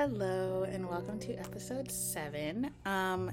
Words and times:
Hello, 0.00 0.62
and 0.62 0.88
welcome 0.88 1.18
to 1.18 1.34
episode 1.34 1.90
seven. 1.90 2.70
Um, 2.86 3.32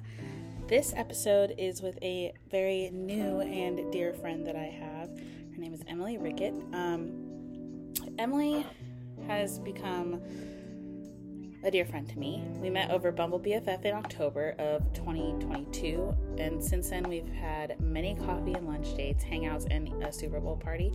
this 0.68 0.96
episode 0.96 1.54
is 1.60 1.84
with 1.84 1.96
a 2.02 2.34
very 2.50 2.90
new 2.90 3.42
and 3.42 3.92
dear 3.92 4.16
friend 4.16 4.48
that 4.48 4.56
I 4.56 4.64
have. 4.64 5.10
Her 5.10 5.58
name 5.60 5.76
is 5.76 5.84
Emily 5.88 6.18
Rickett. 6.18 6.56
Um, 6.74 7.94
Emily 8.18 8.66
has 9.28 9.60
become 9.60 10.20
a 11.64 11.70
dear 11.70 11.86
friend 11.86 12.10
to 12.10 12.18
me. 12.18 12.44
We 12.56 12.72
met 12.72 12.90
over 12.90 13.12
Bumble 13.12 13.40
BFF 13.40 13.86
in 13.86 13.94
October 13.94 14.56
of 14.58 14.92
2022, 14.94 16.16
and 16.40 16.64
since 16.64 16.90
then 16.90 17.04
we've 17.04 17.30
had 17.30 17.80
many 17.80 18.16
coffee 18.16 18.54
and 18.54 18.68
lunch 18.68 18.92
dates, 18.96 19.24
hangouts, 19.24 19.68
and 19.70 20.02
a 20.04 20.12
Super 20.12 20.40
Bowl 20.40 20.58
party. 20.58 20.92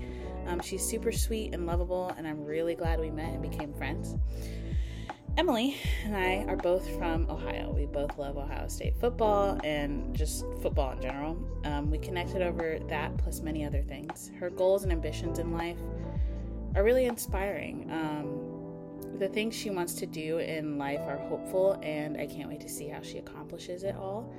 Um, 0.49 0.61
she's 0.61 0.85
super 0.85 1.13
sweet 1.13 1.55
and 1.55 1.65
lovable, 1.65 2.13
and 2.19 2.27
I'm 2.27 2.45
really 2.45 2.75
glad 2.75 2.99
we 2.99 3.13
met 3.13 3.35
and 3.35 3.41
became 3.41 3.73
friends. 3.73 4.17
Emily 5.37 5.77
and 6.05 6.17
I 6.17 6.45
are 6.49 6.57
both 6.57 6.89
from 6.99 7.29
Ohio. 7.31 7.73
We 7.75 7.87
both 7.87 8.19
love 8.19 8.37
Ohio 8.37 8.69
State 8.69 8.95
football 9.01 9.59
and 9.65 10.15
just 10.15 10.45
football 10.61 10.93
in 10.93 11.01
general. 11.01 11.39
Um, 11.65 11.91
we 11.91 11.99
connected 11.99 12.43
over 12.43 12.79
that 12.89 13.17
plus 13.19 13.41
many 13.41 13.65
other 13.65 13.83
things. 13.83 14.31
Her 14.39 14.51
goals 14.51 14.83
and 14.83 14.93
ambitions 14.93 15.39
in 15.39 15.53
life 15.53 15.79
are 16.75 16.85
really 16.85 17.07
inspiring. 17.07 17.89
Um, 17.91 19.19
the 19.19 19.29
things 19.29 19.55
she 19.55 19.71
wants 19.71 19.95
to 19.95 20.07
do 20.07 20.39
in 20.39 20.79
life 20.79 21.01
are 21.01 21.19
hopeful, 21.29 21.79
and 21.83 22.17
I 22.17 22.27
can't 22.27 22.49
wait 22.49 22.61
to 22.61 22.69
see 22.69 22.89
how 22.89 23.03
she 23.03 23.19
accomplishes 23.19 23.83
it 23.83 23.95
all. 23.95 24.33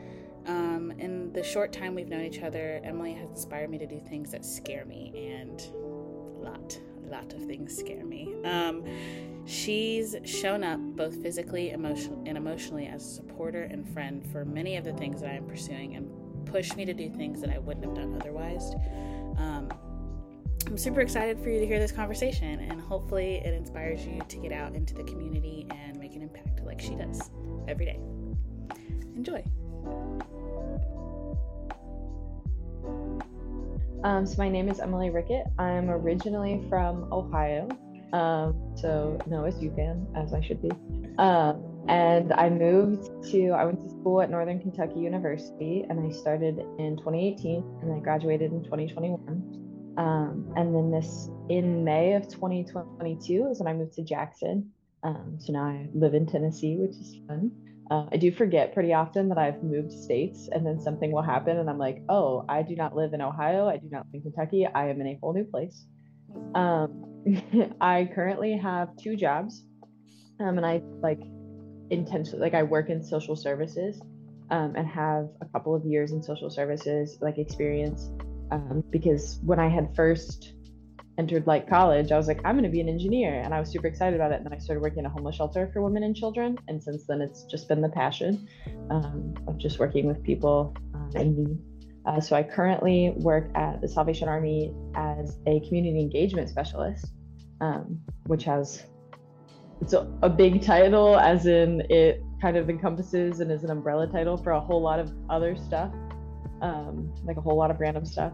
Um, 0.48 0.91
in 0.98 1.32
the 1.34 1.44
short 1.44 1.71
time 1.71 1.94
we've 1.94 2.08
known 2.10 2.23
each 2.23 2.41
other, 2.41 2.82
Emily 2.84 3.13
has 3.13 3.30
inspired 3.30 3.70
me 3.70 3.77
to 3.77 3.85
do 3.85 3.99
things 3.99 4.32
that 4.32 4.44
scare 4.44 4.85
me, 4.85 5.13
and 5.16 5.62
a 5.62 6.44
lot, 6.44 6.80
a 7.05 7.12
lot 7.12 7.32
of 7.34 7.46
things 7.46 7.77
scare 7.77 8.04
me. 8.05 8.34
Um, 8.44 8.84
She's 9.45 10.15
shown 10.23 10.63
up 10.63 10.79
both 10.79 11.21
physically 11.21 11.71
emotion- 11.71 12.23
and 12.25 12.37
emotionally 12.37 12.87
as 12.87 13.05
a 13.05 13.09
supporter 13.09 13.63
and 13.63 13.87
friend 13.89 14.25
for 14.31 14.45
many 14.45 14.77
of 14.77 14.84
the 14.84 14.93
things 14.93 15.21
that 15.21 15.29
I 15.29 15.34
am 15.34 15.45
pursuing 15.45 15.95
and 15.95 16.09
pushed 16.45 16.75
me 16.75 16.85
to 16.85 16.93
do 16.93 17.09
things 17.09 17.41
that 17.41 17.49
I 17.49 17.57
wouldn't 17.57 17.85
have 17.85 17.95
done 17.95 18.15
otherwise. 18.19 18.73
Um, 19.37 19.69
I'm 20.67 20.77
super 20.77 21.01
excited 21.01 21.39
for 21.39 21.49
you 21.49 21.59
to 21.59 21.65
hear 21.65 21.79
this 21.79 21.91
conversation, 21.91 22.59
and 22.59 22.79
hopefully, 22.79 23.41
it 23.43 23.53
inspires 23.53 24.05
you 24.05 24.21
to 24.27 24.37
get 24.37 24.51
out 24.51 24.73
into 24.73 24.93
the 24.93 25.03
community 25.03 25.67
and 25.69 25.99
make 25.99 26.15
an 26.15 26.21
impact 26.21 26.62
like 26.63 26.79
she 26.79 26.95
does 26.95 27.29
every 27.67 27.85
day. 27.85 27.99
Enjoy. 29.15 29.43
Um, 34.03 34.25
so, 34.25 34.37
my 34.37 34.49
name 34.49 34.69
is 34.69 34.79
Emily 34.79 35.09
Rickett. 35.09 35.47
I'm 35.57 35.89
originally 35.89 36.63
from 36.69 37.12
Ohio, 37.12 37.67
um, 38.13 38.73
so 38.76 39.20
no 39.27 39.45
as 39.45 39.62
you 39.62 39.71
can, 39.71 40.07
as 40.15 40.34
I 40.34 40.41
should 40.41 40.62
be. 40.62 40.71
Um, 41.17 41.71
and 41.87 42.31
I 42.34 42.49
moved 42.49 43.09
to, 43.31 43.49
I 43.49 43.65
went 43.65 43.81
to 43.81 43.90
school 43.90 44.21
at 44.21 44.29
Northern 44.29 44.59
Kentucky 44.59 44.99
University 44.99 45.85
and 45.90 45.99
I 45.99 46.12
started 46.15 46.59
in 46.77 46.98
2018 46.98 47.79
and 47.81 47.93
I 47.93 47.99
graduated 47.99 48.51
in 48.51 48.63
2021. 48.63 49.95
Um, 49.98 50.53
and 50.55 50.76
then 50.76 50.91
this, 50.91 51.29
in 51.49 51.84
May 51.84 52.13
of 52.13 52.27
2022 52.27 53.49
is 53.51 53.59
when 53.59 53.68
I 53.68 53.73
moved 53.73 53.93
to 53.93 54.03
Jackson. 54.03 54.71
Um, 55.03 55.37
so 55.40 55.53
now 55.53 55.63
I 55.63 55.90
live 55.93 56.13
in 56.13 56.27
Tennessee, 56.27 56.77
which 56.77 56.91
is 56.91 57.18
fun. 57.27 57.51
Uh, 57.90 58.05
I 58.12 58.18
do 58.18 58.31
forget 58.31 58.73
pretty 58.73 58.93
often 58.93 59.27
that 59.29 59.37
I've 59.37 59.62
moved 59.63 59.91
states 59.91 60.48
and 60.51 60.65
then 60.65 60.79
something 60.79 61.12
will 61.12 61.23
happen 61.23 61.57
and 61.57 61.70
I'm 61.70 61.79
like, 61.79 62.03
oh, 62.07 62.46
I 62.48 62.62
do 62.62 62.75
not 62.75 62.96
live 62.96 63.13
in 63.13 63.21
Ohio. 63.21 63.68
I 63.68 63.77
do 63.77 63.90
not 63.91 64.06
live 64.13 64.23
in 64.23 64.31
Kentucky. 64.31 64.66
I 64.66 64.88
am 64.88 65.01
in 65.01 65.07
a 65.07 65.19
whole 65.22 65.34
new 65.34 65.44
place. 65.44 65.85
Um, 66.56 67.10
I 67.81 68.09
currently 68.14 68.58
have 68.58 68.96
two 68.97 69.16
jobs, 69.16 69.64
um, 70.40 70.58
and 70.58 70.66
I 70.66 70.81
like 71.02 71.19
intentionally 71.90 72.41
like 72.41 72.53
I 72.53 72.64
work 72.64 72.90
in 72.90 73.03
social 73.03 73.36
services, 73.36 74.02
um, 74.50 74.76
and 74.76 74.88
have 74.88 75.30
a 75.42 75.46
couple 75.46 75.76
of 75.76 75.86
years 75.86 76.12
in 76.12 76.24
social 76.24 76.50
services 76.50 77.18
like 77.22 77.38
experience, 77.38 78.10
um, 78.52 78.84
because 78.90 79.40
when 79.44 79.60
I 79.60 79.70
had 79.70 79.96
first 79.96 80.54
entered 81.18 81.46
like 81.46 81.70
college, 81.70 82.12
I 82.12 82.18
was 82.18 82.28
like 82.28 82.40
I'm 82.44 82.56
going 82.56 82.64
to 82.64 82.70
be 82.70 82.81
an 82.81 82.90
engineer, 82.90 83.42
and 83.42 83.54
I 83.54 83.60
was 83.60 83.70
super 83.70 83.88
excited 83.88 84.16
about 84.16 84.31
it. 84.31 84.36
And 84.36 84.46
then 84.46 84.54
I 84.54 84.58
started 84.58 84.81
working 84.81 85.00
in 85.00 85.06
a 85.06 85.10
homeless 85.10 85.36
shelter 85.36 85.70
for 85.74 85.81
women 85.81 86.04
and 86.04 86.16
children, 86.16 86.58
and 86.68 86.81
since 86.81 87.06
then 87.06 87.22
it's 87.22 87.44
just 87.44 87.68
been 87.68 87.81
the 87.81 87.90
passion 87.90 88.48
um, 88.90 89.36
of 89.48 89.58
just 89.58 89.80
working 89.80 90.08
with 90.08 90.24
people 90.24 90.76
um, 90.96 91.12
in 91.16 91.36
need. 91.36 91.71
Uh, 92.06 92.19
so 92.19 92.35
I 92.35 92.44
currently 92.44 93.13
work 93.17 93.51
at 93.56 93.81
the 93.81 93.88
Salvation 93.88 94.28
Army 94.28 94.73
as 94.95 95.38
a 95.45 95.59
community 95.62 96.00
engagement 96.00 96.50
specialist, 96.50 97.06
um, 97.62 98.00
which 98.25 98.44
has 98.45 98.85
it's 99.81 99.94
a, 99.94 100.07
a, 100.22 100.29
big 100.29 100.62
title, 100.62 101.17
as 101.17 101.45
in 101.47 101.81
it 101.89 102.23
kind 102.41 102.56
of 102.57 102.69
encompasses 102.69 103.39
and 103.39 103.51
is 103.51 103.63
an 103.63 103.72
umbrella 103.72 104.07
title 104.07 104.38
for 104.38 104.51
a 104.51 104.59
whole 104.59 104.81
lot 104.81 105.00
of 105.00 105.12
other 105.29 105.56
stuff, 105.56 105.91
um, 106.62 107.12
like 107.23 107.38
a 107.38 107.41
whole 107.41 107.57
lot 107.57 107.72
of 107.72 107.79
random 107.79 108.06
stuff, 108.06 108.33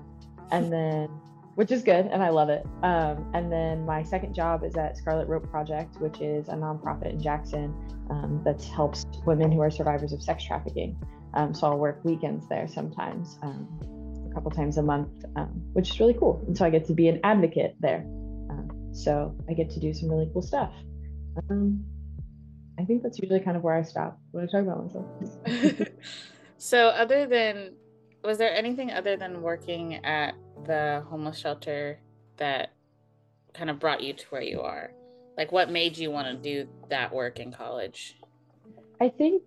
and 0.51 0.71
then 0.71 1.09
which 1.57 1.71
is 1.71 1.81
good 1.81 2.05
and 2.05 2.21
I 2.21 2.29
love 2.29 2.49
it. 2.49 2.63
Um, 2.83 3.31
and 3.33 3.51
then 3.51 3.83
my 3.83 4.03
second 4.03 4.35
job 4.35 4.63
is 4.63 4.77
at 4.77 4.95
Scarlet 4.95 5.27
Rope 5.27 5.49
Project, 5.49 5.99
which 5.99 6.21
is 6.21 6.49
a 6.49 6.53
nonprofit 6.53 7.09
in 7.09 7.19
Jackson 7.19 7.73
um, 8.11 8.41
that 8.45 8.63
helps 8.63 9.03
women 9.25 9.51
who 9.51 9.61
are 9.61 9.71
survivors 9.71 10.13
of 10.13 10.21
sex 10.21 10.43
trafficking. 10.43 10.95
Um, 11.33 11.53
so 11.53 11.67
I'll 11.67 11.77
work 11.77 12.03
weekends 12.03 12.47
there 12.47 12.67
sometimes, 12.67 13.37
um, 13.41 13.67
a 14.29 14.33
couple 14.33 14.51
times 14.51 14.77
a 14.77 14.83
month, 14.83 15.09
um, 15.35 15.61
which 15.73 15.91
is 15.91 15.99
really 15.99 16.13
cool. 16.13 16.43
And 16.47 16.57
so 16.57 16.65
I 16.65 16.69
get 16.69 16.85
to 16.87 16.93
be 16.93 17.07
an 17.07 17.19
advocate 17.23 17.75
there. 17.79 18.03
Um, 18.49 18.89
so 18.93 19.35
I 19.49 19.53
get 19.53 19.69
to 19.71 19.79
do 19.79 19.93
some 19.93 20.09
really 20.09 20.29
cool 20.33 20.41
stuff. 20.41 20.71
Um, 21.49 21.83
I 22.79 22.85
think 22.85 23.03
that's 23.03 23.19
usually 23.19 23.39
kind 23.39 23.57
of 23.57 23.63
where 23.63 23.75
I 23.75 23.81
stop 23.81 24.19
when 24.31 24.43
I 24.43 24.47
talk 24.47 24.61
about 24.61 24.85
myself. 24.85 25.87
so, 26.57 26.87
other 26.87 27.25
than, 27.25 27.73
was 28.23 28.37
there 28.37 28.53
anything 28.53 28.91
other 28.91 29.17
than 29.17 29.41
working 29.41 29.95
at 30.05 30.35
the 30.65 31.03
homeless 31.09 31.39
shelter 31.39 31.99
that 32.37 32.73
kind 33.53 33.69
of 33.69 33.79
brought 33.79 34.01
you 34.01 34.13
to 34.13 34.25
where 34.29 34.41
you 34.41 34.61
are? 34.61 34.91
Like, 35.37 35.51
what 35.51 35.71
made 35.71 35.97
you 35.97 36.11
want 36.11 36.27
to 36.27 36.35
do 36.35 36.69
that 36.89 37.13
work 37.13 37.39
in 37.39 37.51
college? 37.51 38.17
I 39.01 39.09
think 39.09 39.43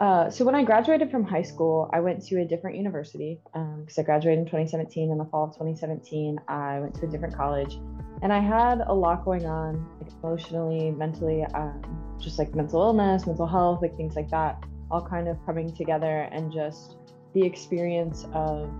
uh, 0.00 0.30
so 0.30 0.44
when 0.44 0.54
I 0.54 0.64
graduated 0.64 1.10
from 1.10 1.24
high 1.24 1.42
school, 1.42 1.88
I 1.92 2.00
went 2.00 2.24
to 2.26 2.40
a 2.40 2.44
different 2.44 2.76
university 2.76 3.40
because 3.44 3.98
um, 3.98 4.02
I 4.02 4.02
graduated 4.02 4.40
in 4.40 4.44
2017. 4.46 5.10
In 5.10 5.18
the 5.18 5.24
fall 5.26 5.44
of 5.44 5.50
2017, 5.50 6.40
I 6.48 6.80
went 6.80 6.94
to 6.94 7.06
a 7.06 7.08
different 7.08 7.36
college, 7.36 7.78
and 8.22 8.32
I 8.32 8.40
had 8.40 8.80
a 8.86 8.92
lot 8.92 9.24
going 9.24 9.46
on, 9.46 9.86
like 10.00 10.10
emotionally, 10.22 10.90
mentally, 10.90 11.44
um, 11.54 11.82
just 12.18 12.38
like 12.38 12.54
mental 12.54 12.80
illness, 12.82 13.26
mental 13.26 13.46
health, 13.46 13.82
like 13.82 13.96
things 13.96 14.16
like 14.16 14.30
that, 14.30 14.64
all 14.90 15.06
kind 15.06 15.28
of 15.28 15.36
coming 15.44 15.74
together, 15.74 16.28
and 16.32 16.50
just 16.50 16.96
the 17.34 17.44
experience 17.44 18.26
of 18.32 18.70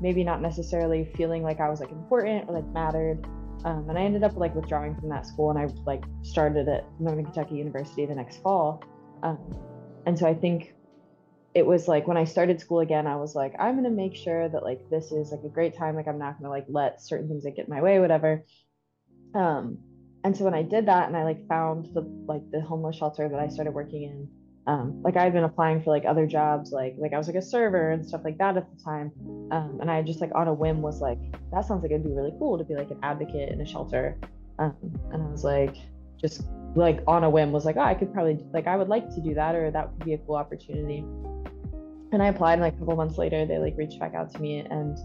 maybe 0.00 0.24
not 0.24 0.42
necessarily 0.42 1.04
feeling 1.16 1.42
like 1.42 1.60
I 1.60 1.68
was 1.68 1.80
like 1.80 1.92
important 1.92 2.48
or 2.48 2.54
like 2.54 2.66
mattered. 2.72 3.26
Um, 3.64 3.88
and 3.88 3.98
I 3.98 4.02
ended 4.02 4.22
up 4.22 4.36
like 4.36 4.54
withdrawing 4.54 4.94
from 4.96 5.08
that 5.10 5.26
school, 5.26 5.50
and 5.50 5.58
I 5.58 5.68
like 5.84 6.04
started 6.22 6.68
at 6.68 6.84
Northern 6.98 7.24
Kentucky 7.24 7.56
University 7.56 8.06
the 8.06 8.14
next 8.14 8.42
fall. 8.42 8.82
Um, 9.22 9.38
and 10.06 10.18
so 10.18 10.26
I 10.26 10.34
think 10.34 10.72
it 11.54 11.66
was 11.66 11.88
like 11.88 12.06
when 12.06 12.16
I 12.16 12.24
started 12.24 12.60
school 12.60 12.80
again, 12.80 13.06
I 13.06 13.16
was 13.16 13.34
like, 13.34 13.54
I'm 13.58 13.76
gonna 13.76 13.90
make 13.90 14.14
sure 14.14 14.48
that 14.48 14.62
like 14.62 14.88
this 14.88 15.10
is 15.10 15.32
like 15.32 15.42
a 15.44 15.48
great 15.48 15.76
time. 15.76 15.96
Like 15.96 16.06
I'm 16.06 16.18
not 16.18 16.38
gonna 16.38 16.50
like 16.50 16.66
let 16.68 17.02
certain 17.02 17.28
things 17.28 17.44
like 17.44 17.56
get 17.56 17.66
in 17.66 17.74
my 17.74 17.82
way, 17.82 17.98
whatever. 17.98 18.44
Um, 19.34 19.78
and 20.22 20.36
so 20.36 20.44
when 20.44 20.54
I 20.54 20.62
did 20.62 20.86
that 20.86 21.08
and 21.08 21.16
I 21.16 21.24
like 21.24 21.48
found 21.48 21.86
the 21.94 22.02
like 22.26 22.42
the 22.50 22.60
homeless 22.60 22.96
shelter 22.96 23.28
that 23.28 23.40
I 23.40 23.48
started 23.48 23.72
working 23.72 24.02
in, 24.02 24.28
um, 24.66 25.02
like 25.02 25.16
I 25.16 25.24
had 25.24 25.32
been 25.32 25.44
applying 25.44 25.82
for 25.82 25.90
like 25.90 26.04
other 26.04 26.26
jobs, 26.26 26.72
like 26.72 26.94
like 26.98 27.12
I 27.12 27.18
was 27.18 27.26
like 27.26 27.36
a 27.36 27.42
server 27.42 27.90
and 27.90 28.06
stuff 28.06 28.22
like 28.22 28.38
that 28.38 28.56
at 28.56 28.66
the 28.70 28.84
time. 28.84 29.12
Um, 29.50 29.78
and 29.80 29.90
I 29.90 30.02
just 30.02 30.20
like 30.20 30.34
on 30.34 30.48
a 30.48 30.54
whim 30.54 30.82
was 30.82 31.00
like, 31.00 31.18
that 31.52 31.64
sounds 31.64 31.82
like 31.82 31.90
it'd 31.90 32.04
be 32.04 32.12
really 32.12 32.34
cool 32.38 32.58
to 32.58 32.64
be 32.64 32.74
like 32.74 32.90
an 32.90 32.98
advocate 33.02 33.50
in 33.50 33.60
a 33.60 33.66
shelter. 33.66 34.18
Um, 34.58 34.76
and 35.12 35.22
I 35.22 35.26
was 35.26 35.42
like, 35.42 35.74
just 36.20 36.42
like 36.76 37.00
on 37.06 37.24
a 37.24 37.30
whim 37.30 37.52
was 37.52 37.64
like, 37.64 37.76
oh, 37.76 37.82
I 37.82 37.94
could 37.94 38.12
probably 38.12 38.38
like 38.52 38.66
I 38.66 38.76
would 38.76 38.88
like 38.88 39.08
to 39.14 39.20
do 39.20 39.34
that 39.34 39.54
or 39.54 39.70
that 39.70 39.90
could 39.92 40.04
be 40.04 40.12
a 40.12 40.18
cool 40.18 40.36
opportunity. 40.36 40.98
And 42.12 42.22
I 42.22 42.28
applied 42.28 42.54
and 42.54 42.62
like 42.62 42.74
a 42.74 42.78
couple 42.78 42.96
months 42.96 43.18
later 43.18 43.46
they 43.46 43.58
like 43.58 43.76
reached 43.76 43.98
back 43.98 44.14
out 44.14 44.30
to 44.32 44.38
me 44.40 44.60
and 44.60 44.96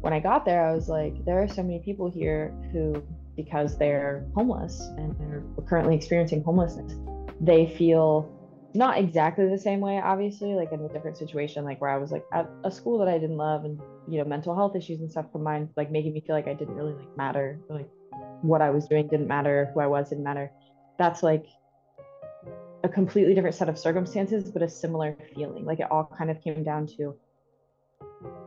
when 0.00 0.12
I 0.12 0.20
got 0.20 0.44
there 0.44 0.66
I 0.66 0.72
was 0.72 0.88
like 0.88 1.24
there 1.24 1.42
are 1.42 1.48
so 1.48 1.62
many 1.62 1.80
people 1.80 2.10
here 2.10 2.54
who 2.72 3.02
because 3.36 3.76
they're 3.78 4.24
homeless 4.34 4.80
and 4.96 5.14
they're 5.18 5.42
currently 5.66 5.94
experiencing 5.94 6.42
homelessness 6.42 6.94
they 7.40 7.66
feel 7.66 8.30
not 8.74 8.98
exactly 8.98 9.48
the 9.48 9.58
same 9.58 9.80
way 9.80 10.00
obviously 10.02 10.54
like 10.54 10.72
in 10.72 10.80
a 10.80 10.88
different 10.88 11.16
situation 11.16 11.64
like 11.64 11.80
where 11.80 11.90
I 11.90 11.98
was 11.98 12.10
like 12.10 12.24
at 12.32 12.48
a 12.64 12.70
school 12.70 12.98
that 12.98 13.08
I 13.08 13.18
didn't 13.18 13.36
love 13.36 13.64
and 13.64 13.80
you 14.08 14.18
know 14.18 14.24
mental 14.24 14.56
health 14.56 14.74
issues 14.74 15.00
and 15.00 15.10
stuff 15.10 15.26
combined 15.30 15.68
like 15.76 15.90
making 15.90 16.14
me 16.14 16.20
feel 16.26 16.34
like 16.34 16.48
I 16.48 16.54
didn't 16.54 16.74
really 16.74 16.94
like 16.94 17.16
matter 17.16 17.60
like 17.68 17.88
what 18.42 18.60
I 18.60 18.70
was 18.70 18.86
doing 18.86 19.08
didn't 19.08 19.28
matter, 19.28 19.70
who 19.72 19.80
I 19.80 19.86
was 19.86 20.10
didn't 20.10 20.24
matter. 20.24 20.50
That's 21.02 21.22
like 21.22 21.46
a 22.84 22.88
completely 22.88 23.34
different 23.34 23.56
set 23.56 23.68
of 23.68 23.76
circumstances, 23.76 24.50
but 24.52 24.62
a 24.62 24.68
similar 24.68 25.16
feeling. 25.34 25.64
Like 25.64 25.80
it 25.80 25.88
all 25.90 26.04
kind 26.16 26.30
of 26.30 26.40
came 26.40 26.62
down 26.62 26.86
to 26.98 27.16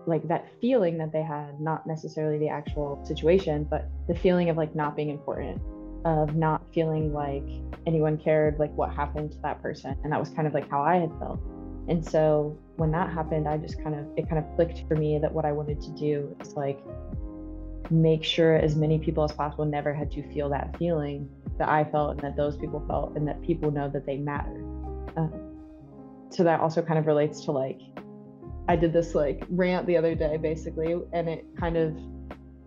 like 0.07 0.27
that 0.29 0.45
feeling 0.61 0.97
that 0.99 1.11
they 1.11 1.21
had, 1.21 1.59
not 1.59 1.85
necessarily 1.85 2.37
the 2.37 2.47
actual 2.49 3.03
situation, 3.03 3.65
but 3.69 3.89
the 4.07 4.15
feeling 4.15 4.49
of 4.49 4.55
like 4.55 4.73
not 4.75 4.95
being 4.95 5.09
important. 5.09 5.61
of 6.05 6.35
not 6.35 6.61
feeling 6.71 7.11
like 7.11 7.43
anyone 7.87 8.15
cared 8.17 8.59
like 8.59 8.71
what 8.75 8.93
happened 8.93 9.31
to 9.31 9.39
that 9.39 9.59
person 9.61 9.97
and 10.03 10.13
that 10.13 10.19
was 10.19 10.29
kind 10.29 10.47
of 10.47 10.53
like 10.53 10.69
how 10.69 10.81
i 10.81 10.95
had 10.95 11.09
felt 11.19 11.39
and 11.87 12.03
so 12.05 12.55
when 12.77 12.91
that 12.91 13.09
happened 13.11 13.47
i 13.47 13.57
just 13.57 13.81
kind 13.83 13.95
of 13.95 14.05
it 14.15 14.29
kind 14.29 14.37
of 14.37 14.45
clicked 14.55 14.87
for 14.87 14.95
me 14.95 15.17
that 15.17 15.31
what 15.33 15.45
i 15.45 15.51
wanted 15.51 15.81
to 15.81 15.89
do 15.91 16.35
is 16.39 16.53
like 16.53 16.79
make 17.91 18.23
sure 18.23 18.55
as 18.55 18.75
many 18.75 18.99
people 18.99 19.23
as 19.23 19.31
possible 19.31 19.65
never 19.65 19.93
had 19.93 20.11
to 20.11 20.21
feel 20.33 20.49
that 20.49 20.75
feeling 20.77 21.29
that 21.57 21.69
i 21.69 21.83
felt 21.83 22.11
and 22.11 22.21
that 22.21 22.35
those 22.35 22.57
people 22.57 22.83
felt 22.87 23.15
and 23.15 23.27
that 23.27 23.41
people 23.41 23.71
know 23.71 23.89
that 23.89 24.05
they 24.05 24.17
matter. 24.17 24.61
Um, 25.15 25.31
so 26.29 26.43
that 26.43 26.59
also 26.59 26.81
kind 26.81 26.99
of 26.99 27.05
relates 27.05 27.45
to 27.45 27.51
like 27.51 27.79
i 28.67 28.75
did 28.75 28.91
this 28.91 29.15
like 29.15 29.45
rant 29.49 29.85
the 29.87 29.95
other 29.95 30.15
day 30.15 30.37
basically 30.37 30.95
and 31.13 31.29
it 31.29 31.45
kind 31.57 31.77
of 31.77 31.95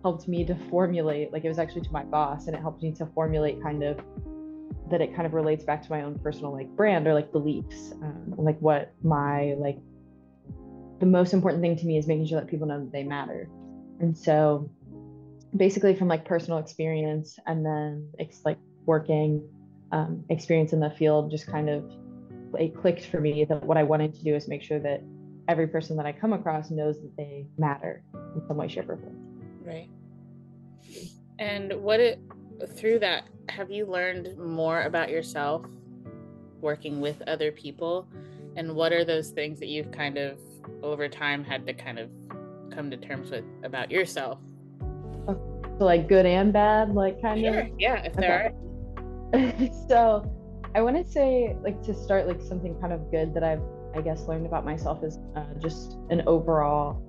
helped 0.01 0.27
me 0.27 0.45
to 0.45 0.55
formulate 0.69 1.31
like 1.33 1.43
it 1.43 1.49
was 1.49 1.59
actually 1.59 1.81
to 1.81 1.91
my 1.91 2.03
boss 2.03 2.47
and 2.47 2.55
it 2.55 2.61
helped 2.61 2.81
me 2.81 2.91
to 2.93 3.05
formulate 3.07 3.61
kind 3.61 3.83
of 3.83 3.99
that 4.89 5.01
it 5.01 5.13
kind 5.13 5.27
of 5.27 5.33
relates 5.33 5.63
back 5.63 5.83
to 5.83 5.91
my 5.91 6.01
own 6.01 6.17
personal 6.19 6.51
like 6.51 6.67
brand 6.69 7.05
or 7.05 7.13
like 7.13 7.31
beliefs 7.31 7.91
um, 8.01 8.33
like 8.37 8.57
what 8.59 8.93
my 9.03 9.53
like 9.59 9.77
the 10.99 11.05
most 11.05 11.33
important 11.33 11.61
thing 11.61 11.77
to 11.77 11.85
me 11.85 11.97
is 11.97 12.07
making 12.07 12.27
sure 12.27 12.39
that 12.39 12.49
people 12.49 12.67
know 12.67 12.79
that 12.79 12.91
they 12.91 13.03
matter. 13.03 13.49
And 13.99 14.17
so 14.17 14.69
basically 15.55 15.95
from 15.95 16.07
like 16.07 16.25
personal 16.25 16.59
experience 16.59 17.37
and 17.47 17.65
then 17.65 18.09
it's 18.19 18.41
like 18.45 18.57
working 18.85 19.43
um, 19.91 20.23
experience 20.29 20.73
in 20.73 20.79
the 20.79 20.91
field 20.91 21.31
just 21.31 21.47
kind 21.47 21.69
of 21.69 21.83
it 22.55 22.75
clicked 22.75 23.05
for 23.05 23.19
me 23.19 23.45
that 23.45 23.63
what 23.63 23.77
i 23.77 23.83
wanted 23.83 24.13
to 24.13 24.23
do 24.23 24.35
is 24.35 24.47
make 24.47 24.61
sure 24.61 24.79
that 24.79 25.01
every 25.47 25.67
person 25.67 25.97
that 25.97 26.05
i 26.05 26.11
come 26.11 26.33
across 26.33 26.69
knows 26.69 27.01
that 27.01 27.15
they 27.17 27.47
matter 27.57 28.03
in 28.35 28.47
some 28.47 28.57
way 28.57 28.67
shape 28.67 28.89
or 28.89 28.97
form. 28.97 29.17
Right. 29.63 29.89
And 31.37 31.73
what 31.81 31.99
it 31.99 32.19
through 32.75 32.99
that 32.99 33.25
have 33.49 33.71
you 33.71 33.85
learned 33.85 34.37
more 34.37 34.83
about 34.83 35.09
yourself 35.09 35.65
working 36.61 36.99
with 36.99 37.21
other 37.27 37.51
people? 37.51 38.07
And 38.55 38.75
what 38.75 38.91
are 38.91 39.05
those 39.05 39.29
things 39.29 39.59
that 39.59 39.67
you've 39.67 39.91
kind 39.91 40.17
of 40.17 40.39
over 40.83 41.07
time 41.07 41.43
had 41.43 41.65
to 41.67 41.73
kind 41.73 41.99
of 41.99 42.09
come 42.71 42.91
to 42.91 42.97
terms 42.97 43.31
with 43.31 43.45
about 43.63 43.89
yourself 43.89 44.39
so 45.79 45.85
like 45.85 46.07
good 46.07 46.25
and 46.25 46.53
bad 46.53 46.93
like 46.93 47.21
kind 47.21 47.39
sure. 47.39 47.61
of 47.61 47.67
yeah 47.79 48.03
if 48.03 48.13
there 48.13 48.53
okay. 49.33 49.57
are 49.57 49.69
so 49.87 50.31
i 50.75 50.81
want 50.81 50.95
to 50.95 51.11
say 51.11 51.55
like 51.63 51.81
to 51.81 51.93
start 51.93 52.27
like 52.27 52.41
something 52.41 52.79
kind 52.79 52.93
of 52.93 53.09
good 53.09 53.33
that 53.33 53.43
i've 53.43 53.61
i 53.95 54.01
guess 54.01 54.27
learned 54.27 54.45
about 54.45 54.65
myself 54.65 55.03
is 55.03 55.17
uh, 55.35 55.43
just 55.59 55.97
an 56.09 56.21
overall 56.27 57.01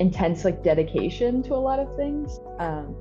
intense 0.00 0.46
like 0.46 0.64
dedication 0.64 1.42
to 1.44 1.54
a 1.54 1.62
lot 1.62 1.78
of 1.78 1.94
things. 1.96 2.40
Um, 2.58 2.96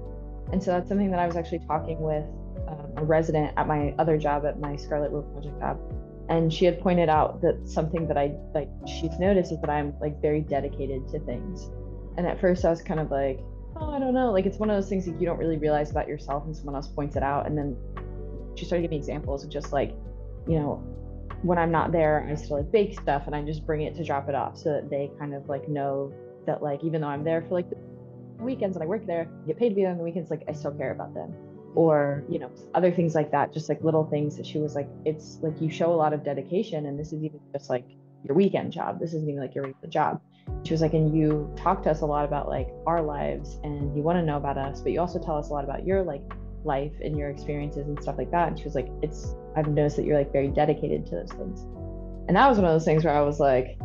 and 0.51 0.61
so 0.61 0.71
that's 0.71 0.89
something 0.89 1.09
that 1.11 1.19
I 1.19 1.25
was 1.25 1.37
actually 1.37 1.59
talking 1.59 1.99
with 1.99 2.25
um, 2.67 2.91
a 2.97 3.03
resident 3.03 3.53
at 3.57 3.67
my 3.67 3.95
other 3.97 4.17
job 4.17 4.45
at 4.45 4.59
my 4.59 4.75
Scarlet 4.75 5.09
Rope 5.11 5.31
project 5.31 5.59
job. 5.59 5.79
And 6.27 6.53
she 6.53 6.65
had 6.65 6.79
pointed 6.79 7.09
out 7.09 7.41
that 7.41 7.67
something 7.67 8.07
that 8.07 8.17
I 8.17 8.33
like 8.53 8.69
she's 8.85 9.17
noticed 9.17 9.51
is 9.51 9.59
that 9.61 9.69
I'm 9.69 9.95
like 9.99 10.21
very 10.21 10.41
dedicated 10.41 11.07
to 11.09 11.19
things. 11.21 11.71
And 12.17 12.27
at 12.27 12.39
first 12.39 12.65
I 12.65 12.69
was 12.69 12.81
kind 12.81 12.99
of 12.99 13.09
like, 13.09 13.39
oh, 13.79 13.91
I 13.91 13.99
don't 13.99 14.13
know. 14.13 14.31
Like 14.31 14.45
it's 14.45 14.57
one 14.57 14.69
of 14.69 14.75
those 14.75 14.89
things 14.89 15.05
that 15.05 15.19
you 15.19 15.25
don't 15.25 15.37
really 15.37 15.57
realize 15.57 15.91
about 15.91 16.07
yourself 16.07 16.45
and 16.45 16.55
someone 16.55 16.75
else 16.75 16.87
points 16.87 17.15
it 17.15 17.23
out. 17.23 17.47
And 17.47 17.57
then 17.57 17.77
she 18.55 18.65
started 18.65 18.83
giving 18.83 18.97
examples 18.97 19.43
of 19.43 19.49
just 19.49 19.71
like, 19.71 19.95
you 20.47 20.59
know, 20.59 20.83
when 21.41 21.57
I'm 21.57 21.71
not 21.71 21.91
there, 21.91 22.27
I 22.29 22.35
still 22.35 22.57
like 22.57 22.71
bake 22.71 22.99
stuff 22.99 23.23
and 23.25 23.35
I 23.35 23.41
just 23.43 23.65
bring 23.65 23.81
it 23.81 23.95
to 23.95 24.03
drop 24.03 24.27
it 24.27 24.35
off 24.35 24.57
so 24.57 24.73
that 24.73 24.89
they 24.89 25.09
kind 25.19 25.33
of 25.33 25.47
like 25.47 25.69
know 25.69 26.13
that 26.45 26.61
like 26.61 26.83
even 26.83 27.01
though 27.01 27.07
I'm 27.07 27.23
there 27.23 27.41
for 27.41 27.53
like 27.53 27.69
the 27.69 27.77
weekends 28.43 28.75
and 28.75 28.83
I 28.83 28.87
work 28.87 29.05
there, 29.05 29.29
get 29.47 29.57
paid 29.57 29.69
to 29.69 29.75
be 29.75 29.81
there 29.81 29.91
on 29.91 29.97
the 29.97 30.03
weekends, 30.03 30.29
like 30.29 30.43
I 30.47 30.53
still 30.53 30.71
care 30.71 30.91
about 30.91 31.13
them. 31.13 31.33
Or, 31.75 32.25
you 32.27 32.39
know, 32.39 32.51
other 32.73 32.91
things 32.91 33.13
like 33.13 33.31
that, 33.31 33.53
just 33.53 33.69
like 33.69 33.83
little 33.83 34.05
things 34.09 34.35
that 34.37 34.45
she 34.45 34.57
was 34.57 34.75
like, 34.75 34.89
it's 35.05 35.37
like 35.41 35.61
you 35.61 35.69
show 35.69 35.93
a 35.93 35.95
lot 35.95 36.13
of 36.13 36.23
dedication 36.25 36.87
and 36.87 36.99
this 36.99 37.13
is 37.13 37.23
even 37.23 37.39
just 37.53 37.69
like 37.69 37.85
your 38.23 38.35
weekend 38.35 38.73
job. 38.73 38.99
This 38.99 39.13
isn't 39.13 39.29
even 39.29 39.39
like 39.39 39.55
your 39.55 39.65
regular 39.65 39.89
job. 39.89 40.21
She 40.63 40.73
was 40.73 40.81
like, 40.81 40.93
and 40.93 41.15
you 41.15 41.51
talk 41.57 41.83
to 41.83 41.91
us 41.91 42.01
a 42.01 42.05
lot 42.05 42.25
about 42.25 42.47
like 42.47 42.69
our 42.85 43.01
lives 43.01 43.57
and 43.63 43.95
you 43.95 44.03
want 44.03 44.17
to 44.17 44.23
know 44.23 44.37
about 44.37 44.57
us, 44.57 44.81
but 44.81 44.91
you 44.91 44.99
also 44.99 45.19
tell 45.19 45.37
us 45.37 45.49
a 45.49 45.53
lot 45.53 45.63
about 45.63 45.85
your 45.85 46.03
like 46.03 46.21
life 46.63 46.93
and 47.03 47.17
your 47.17 47.29
experiences 47.29 47.87
and 47.87 48.01
stuff 48.01 48.17
like 48.17 48.31
that. 48.31 48.49
And 48.49 48.57
she 48.57 48.65
was 48.65 48.75
like, 48.75 48.87
it's 49.01 49.35
I've 49.55 49.67
noticed 49.67 49.95
that 49.97 50.05
you're 50.05 50.17
like 50.17 50.31
very 50.31 50.49
dedicated 50.49 51.05
to 51.07 51.15
those 51.15 51.31
things. 51.31 51.61
And 52.27 52.35
that 52.35 52.47
was 52.47 52.57
one 52.57 52.65
of 52.65 52.73
those 52.73 52.85
things 52.85 53.03
where 53.03 53.13
I 53.13 53.21
was 53.21 53.39
like, 53.39 53.77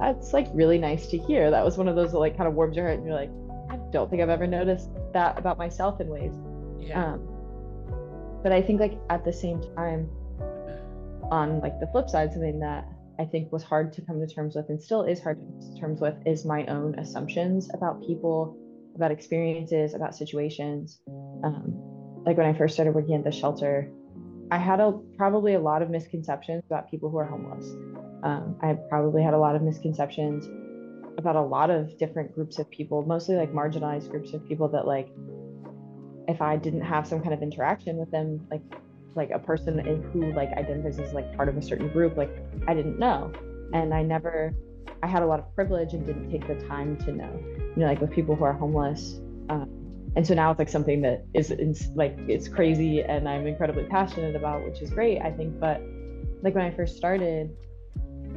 that's 0.00 0.32
like 0.32 0.48
really 0.52 0.78
nice 0.78 1.06
to 1.08 1.18
hear. 1.18 1.50
That 1.50 1.64
was 1.64 1.76
one 1.76 1.86
of 1.86 1.96
those 1.96 2.12
that 2.12 2.18
like 2.18 2.36
kind 2.36 2.48
of 2.48 2.54
warms 2.54 2.76
your 2.76 2.86
heart 2.86 2.98
and 2.98 3.06
you're 3.06 3.14
like, 3.14 3.30
I 3.70 3.76
don't 3.92 4.10
think 4.10 4.22
I've 4.22 4.30
ever 4.30 4.46
noticed 4.46 4.88
that 5.12 5.38
about 5.38 5.58
myself 5.58 6.00
in 6.00 6.08
ways. 6.08 6.32
Yeah. 6.80 7.12
Um, 7.12 7.28
but 8.42 8.52
I 8.52 8.60
think 8.60 8.80
like 8.80 8.98
at 9.10 9.24
the 9.24 9.32
same 9.32 9.62
time, 9.76 10.10
on 11.30 11.60
like 11.60 11.80
the 11.80 11.86
flip 11.86 12.10
side, 12.10 12.32
something 12.32 12.60
that 12.60 12.86
I 13.18 13.24
think 13.24 13.52
was 13.52 13.62
hard 13.62 13.92
to 13.94 14.02
come 14.02 14.20
to 14.20 14.26
terms 14.26 14.54
with 14.56 14.68
and 14.68 14.82
still 14.82 15.02
is 15.02 15.20
hard 15.20 15.38
to 15.38 15.44
come 15.44 15.60
to 15.60 15.80
terms 15.80 16.00
with 16.00 16.14
is 16.26 16.44
my 16.44 16.64
own 16.66 16.98
assumptions 16.98 17.68
about 17.74 18.02
people, 18.02 18.56
about 18.94 19.10
experiences, 19.10 19.94
about 19.94 20.14
situations. 20.14 21.00
Um, 21.44 22.22
like 22.24 22.36
when 22.36 22.46
I 22.46 22.52
first 22.52 22.74
started 22.74 22.94
working 22.94 23.14
at 23.14 23.24
the 23.24 23.32
shelter, 23.32 23.90
I 24.50 24.58
had 24.58 24.80
a 24.80 24.92
probably 25.16 25.54
a 25.54 25.60
lot 25.60 25.82
of 25.82 25.90
misconceptions 25.90 26.62
about 26.66 26.90
people 26.90 27.10
who 27.10 27.18
are 27.18 27.24
homeless. 27.24 27.66
Um, 28.22 28.56
I 28.62 28.74
probably 28.88 29.22
had 29.22 29.34
a 29.34 29.38
lot 29.38 29.56
of 29.56 29.62
misconceptions 29.62 30.46
about 31.18 31.36
a 31.36 31.42
lot 31.42 31.70
of 31.70 31.96
different 31.98 32.34
groups 32.34 32.58
of 32.58 32.70
people, 32.70 33.02
mostly 33.02 33.36
like 33.36 33.52
marginalized 33.52 34.10
groups 34.10 34.32
of 34.32 34.46
people 34.46 34.68
that 34.68 34.86
like 34.86 35.08
if 36.28 36.40
I 36.40 36.56
didn't 36.56 36.82
have 36.82 37.06
some 37.06 37.20
kind 37.20 37.34
of 37.34 37.42
interaction 37.42 37.96
with 37.96 38.10
them, 38.10 38.46
like 38.50 38.62
like 39.14 39.30
a 39.30 39.38
person 39.38 39.78
who 40.12 40.32
like 40.32 40.50
identifies 40.52 40.98
as 40.98 41.12
like 41.12 41.34
part 41.36 41.48
of 41.48 41.56
a 41.56 41.62
certain 41.62 41.88
group, 41.88 42.16
like 42.16 42.30
I 42.68 42.74
didn't 42.74 42.98
know. 42.98 43.32
And 43.72 43.94
I 43.94 44.02
never 44.02 44.54
I 45.02 45.06
had 45.06 45.22
a 45.22 45.26
lot 45.26 45.40
of 45.40 45.54
privilege 45.54 45.94
and 45.94 46.06
didn't 46.06 46.30
take 46.30 46.46
the 46.46 46.54
time 46.66 46.96
to 46.98 47.12
know. 47.12 47.42
You 47.56 47.72
know, 47.76 47.86
like 47.86 48.00
with 48.00 48.10
people 48.10 48.36
who 48.36 48.44
are 48.44 48.52
homeless. 48.52 49.20
Um, 49.48 49.68
and 50.14 50.26
so 50.26 50.34
now 50.34 50.50
it's 50.50 50.58
like 50.58 50.68
something 50.68 51.00
that 51.02 51.24
is 51.34 51.50
it's 51.50 51.88
like 51.94 52.16
it's 52.28 52.48
crazy 52.48 53.02
and 53.02 53.28
I'm 53.28 53.46
incredibly 53.46 53.84
passionate 53.84 54.36
about, 54.36 54.64
which 54.64 54.82
is 54.82 54.90
great, 54.90 55.20
I 55.20 55.30
think. 55.30 55.58
But 55.58 55.80
like 56.42 56.54
when 56.54 56.64
I 56.64 56.70
first 56.70 56.96
started, 56.96 57.56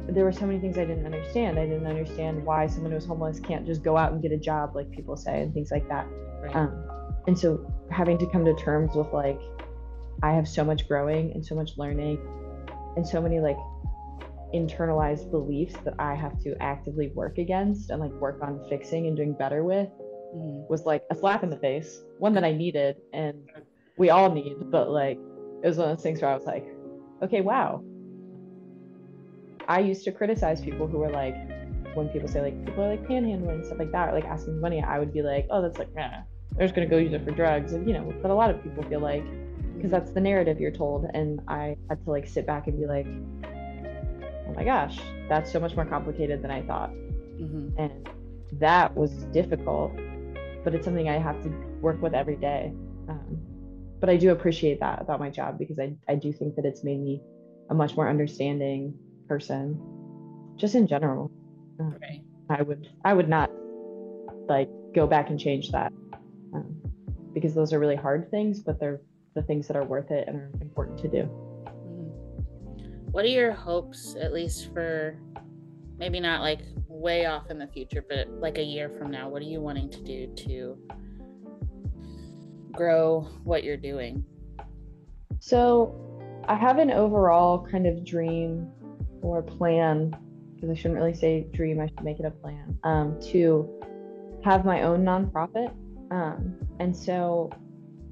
there 0.08 0.24
were 0.24 0.32
so 0.32 0.46
many 0.46 0.58
things 0.58 0.78
I 0.78 0.84
didn't 0.84 1.04
understand. 1.04 1.58
I 1.58 1.66
didn't 1.66 1.86
understand 1.86 2.44
why 2.44 2.66
someone 2.66 2.92
who's 2.92 3.04
homeless 3.04 3.40
can't 3.40 3.66
just 3.66 3.82
go 3.82 3.96
out 3.96 4.12
and 4.12 4.22
get 4.22 4.32
a 4.32 4.36
job, 4.36 4.74
like 4.74 4.90
people 4.90 5.16
say, 5.16 5.42
and 5.42 5.52
things 5.52 5.70
like 5.70 5.86
that. 5.88 6.06
Right. 6.42 6.56
Um, 6.56 6.84
and 7.26 7.38
so 7.38 7.70
having 7.90 8.16
to 8.18 8.26
come 8.26 8.44
to 8.44 8.54
terms 8.54 8.94
with 8.94 9.12
like, 9.12 9.40
I 10.22 10.32
have 10.32 10.48
so 10.48 10.64
much 10.64 10.88
growing 10.88 11.32
and 11.32 11.44
so 11.44 11.54
much 11.54 11.76
learning, 11.76 12.18
and 12.96 13.06
so 13.06 13.20
many 13.20 13.40
like 13.40 13.58
internalized 14.54 15.30
beliefs 15.30 15.74
that 15.84 15.94
I 15.98 16.14
have 16.14 16.40
to 16.42 16.56
actively 16.62 17.08
work 17.08 17.38
against 17.38 17.90
and 17.90 18.00
like 18.00 18.12
work 18.12 18.38
on 18.42 18.64
fixing 18.68 19.06
and 19.06 19.16
doing 19.16 19.32
better 19.32 19.64
with 19.64 19.88
mm-hmm. 20.34 20.70
was 20.70 20.84
like 20.84 21.02
a 21.10 21.14
slap 21.14 21.42
in 21.42 21.50
the 21.50 21.56
face, 21.58 22.02
one 22.18 22.32
that 22.34 22.44
I 22.44 22.52
needed 22.52 22.96
and 23.12 23.36
we 23.98 24.10
all 24.10 24.30
need, 24.30 24.56
but 24.70 24.90
like 24.90 25.18
it 25.62 25.68
was 25.68 25.78
one 25.78 25.90
of 25.90 25.96
those 25.96 26.02
things 26.02 26.22
where 26.22 26.30
I 26.30 26.36
was 26.36 26.46
like, 26.46 26.66
okay, 27.22 27.40
wow, 27.40 27.82
I 29.68 29.80
used 29.80 30.04
to 30.04 30.12
criticize 30.12 30.60
people 30.60 30.86
who 30.86 30.98
were 30.98 31.10
like, 31.10 31.34
when 31.94 32.08
people 32.08 32.28
say 32.28 32.42
like 32.42 32.64
people 32.64 32.84
are 32.84 32.90
like 32.90 33.06
panhandling 33.06 33.64
stuff 33.64 33.78
like 33.78 33.92
that, 33.92 34.10
or 34.10 34.12
like 34.12 34.26
asking 34.26 34.60
money, 34.60 34.82
I 34.82 34.98
would 34.98 35.12
be 35.12 35.22
like, 35.22 35.46
oh, 35.50 35.62
that's 35.62 35.78
like, 35.78 35.94
nah, 35.94 36.22
they're 36.56 36.66
just 36.66 36.74
gonna 36.74 36.86
go 36.86 36.98
use 36.98 37.12
it 37.12 37.24
for 37.24 37.30
drugs, 37.30 37.72
and 37.72 37.86
you 37.86 37.94
know. 37.94 38.12
But 38.22 38.30
a 38.30 38.34
lot 38.34 38.50
of 38.50 38.62
people 38.62 38.82
feel 38.84 39.00
like, 39.00 39.24
because 39.86 40.00
that's 40.00 40.14
the 40.14 40.20
narrative 40.20 40.60
you're 40.60 40.72
told, 40.72 41.06
and 41.14 41.40
I 41.46 41.76
had 41.88 42.04
to 42.04 42.10
like 42.10 42.26
sit 42.26 42.44
back 42.44 42.66
and 42.66 42.76
be 42.76 42.86
like, 42.86 43.06
oh 44.48 44.52
my 44.54 44.64
gosh, 44.64 44.98
that's 45.28 45.52
so 45.52 45.60
much 45.60 45.76
more 45.76 45.84
complicated 45.84 46.42
than 46.42 46.50
I 46.50 46.62
thought, 46.62 46.90
mm-hmm. 46.90 47.68
and 47.78 48.08
that 48.54 48.96
was 48.96 49.12
difficult, 49.32 49.92
but 50.64 50.74
it's 50.74 50.84
something 50.84 51.08
I 51.08 51.18
have 51.18 51.40
to 51.44 51.50
work 51.80 52.02
with 52.02 52.14
every 52.14 52.34
day. 52.34 52.72
Um, 53.08 53.38
but 54.00 54.10
I 54.10 54.16
do 54.16 54.32
appreciate 54.32 54.80
that 54.80 55.00
about 55.00 55.20
my 55.20 55.30
job 55.30 55.56
because 55.56 55.78
I 55.78 55.94
I 56.08 56.16
do 56.16 56.32
think 56.32 56.56
that 56.56 56.64
it's 56.64 56.82
made 56.82 57.00
me 57.00 57.22
a 57.70 57.74
much 57.74 57.96
more 57.96 58.08
understanding 58.08 58.94
person 59.28 59.80
just 60.56 60.74
in 60.74 60.86
general 60.86 61.30
um, 61.80 61.96
right. 62.00 62.22
i 62.48 62.62
would 62.62 62.88
i 63.04 63.12
would 63.12 63.28
not 63.28 63.50
like 64.48 64.70
go 64.94 65.04
back 65.04 65.30
and 65.30 65.40
change 65.40 65.72
that 65.72 65.92
um, 66.54 66.80
because 67.34 67.54
those 67.54 67.72
are 67.72 67.80
really 67.80 67.96
hard 67.96 68.30
things 68.30 68.60
but 68.60 68.78
they're 68.78 69.00
the 69.36 69.42
things 69.42 69.68
that 69.68 69.76
are 69.76 69.84
worth 69.84 70.10
it 70.10 70.26
and 70.26 70.36
are 70.36 70.50
important 70.60 70.98
to 70.98 71.08
do 71.08 71.22
mm-hmm. 71.22 73.10
what 73.12 73.24
are 73.24 73.28
your 73.28 73.52
hopes 73.52 74.16
at 74.20 74.32
least 74.32 74.72
for 74.72 75.16
maybe 75.98 76.18
not 76.18 76.40
like 76.40 76.60
way 76.88 77.26
off 77.26 77.50
in 77.50 77.58
the 77.58 77.68
future 77.68 78.04
but 78.08 78.28
like 78.40 78.58
a 78.58 78.64
year 78.64 78.90
from 78.98 79.10
now 79.10 79.28
what 79.28 79.40
are 79.40 79.46
you 79.46 79.60
wanting 79.60 79.88
to 79.88 80.02
do 80.02 80.26
to 80.34 80.76
grow 82.72 83.20
what 83.44 83.62
you're 83.62 83.76
doing 83.76 84.24
so 85.38 85.94
i 86.48 86.54
have 86.54 86.78
an 86.78 86.90
overall 86.90 87.64
kind 87.64 87.86
of 87.86 88.04
dream 88.04 88.68
or 89.22 89.42
plan 89.42 90.14
because 90.56 90.70
I 90.70 90.74
shouldn't 90.74 90.98
really 90.98 91.14
say 91.14 91.46
dream, 91.52 91.80
I 91.80 91.86
should 91.86 92.02
make 92.02 92.18
it 92.18 92.24
a 92.24 92.30
plan 92.30 92.78
um, 92.82 93.18
to 93.30 93.68
have 94.42 94.64
my 94.64 94.82
own 94.82 95.04
nonprofit. 95.04 95.72
Um, 96.10 96.56
and 96.80 96.96
so 96.96 97.50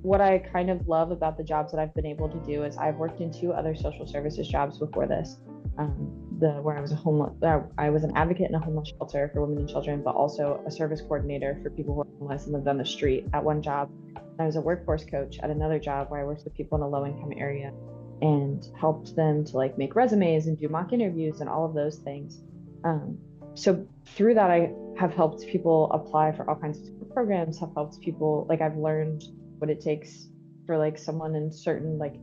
what 0.04 0.20
I 0.20 0.38
kind 0.38 0.68
of 0.68 0.86
love 0.86 1.10
about 1.10 1.38
the 1.38 1.42
jobs 1.42 1.72
that 1.72 1.80
I've 1.80 1.94
been 1.94 2.04
able 2.04 2.28
to 2.28 2.38
do 2.40 2.64
is 2.64 2.76
I've 2.76 2.96
worked 2.96 3.22
in 3.22 3.32
two 3.32 3.54
other 3.54 3.74
social 3.74 4.06
services 4.06 4.46
jobs 4.46 4.78
before 4.78 5.06
this. 5.06 5.38
Um, 5.78 6.12
the 6.40 6.50
where 6.60 6.76
I 6.76 6.82
was 6.82 6.92
a 6.92 6.94
homeless, 6.94 7.32
uh, 7.42 7.62
I 7.78 7.88
was 7.88 8.04
an 8.04 8.14
advocate 8.14 8.50
in 8.50 8.54
a 8.54 8.58
homeless 8.58 8.90
shelter 8.90 9.30
for 9.32 9.40
women 9.40 9.60
and 9.60 9.68
children, 9.68 10.02
but 10.02 10.14
also 10.14 10.62
a 10.66 10.70
service 10.70 11.00
coordinator 11.00 11.58
for 11.62 11.70
people 11.70 11.94
who 11.94 12.02
are 12.02 12.18
homeless 12.18 12.44
and 12.44 12.52
lived 12.52 12.68
on 12.68 12.76
the 12.76 12.84
street 12.84 13.24
at 13.32 13.42
one 13.42 13.62
job. 13.62 13.90
I 14.38 14.44
was 14.44 14.56
a 14.56 14.60
workforce 14.60 15.06
coach 15.06 15.38
at 15.42 15.48
another 15.48 15.78
job 15.78 16.10
where 16.10 16.20
I 16.20 16.24
worked 16.24 16.44
with 16.44 16.54
people 16.54 16.76
in 16.76 16.82
a 16.82 16.88
low 16.88 17.06
income 17.06 17.32
area 17.38 17.72
and 18.20 18.62
helped 18.78 19.16
them 19.16 19.42
to 19.46 19.56
like 19.56 19.78
make 19.78 19.96
resumes 19.96 20.48
and 20.48 20.58
do 20.58 20.68
mock 20.68 20.92
interviews 20.92 21.40
and 21.40 21.48
all 21.48 21.64
of 21.64 21.72
those 21.72 21.96
things. 21.96 22.42
Um, 22.84 23.16
so 23.54 23.86
through 24.04 24.34
that, 24.34 24.50
I 24.50 24.70
have 24.98 25.14
helped 25.14 25.46
people 25.46 25.90
apply 25.92 26.32
for 26.32 26.48
all 26.48 26.56
kinds 26.56 26.78
of 27.00 27.10
programs. 27.14 27.58
Have 27.60 27.72
helped 27.74 28.00
people 28.02 28.44
like 28.50 28.60
I've 28.60 28.76
learned 28.76 29.24
what 29.64 29.70
it 29.70 29.80
takes 29.80 30.28
for 30.66 30.76
like 30.76 30.98
someone 30.98 31.34
in 31.34 31.50
certain 31.50 31.96
like 31.96 32.16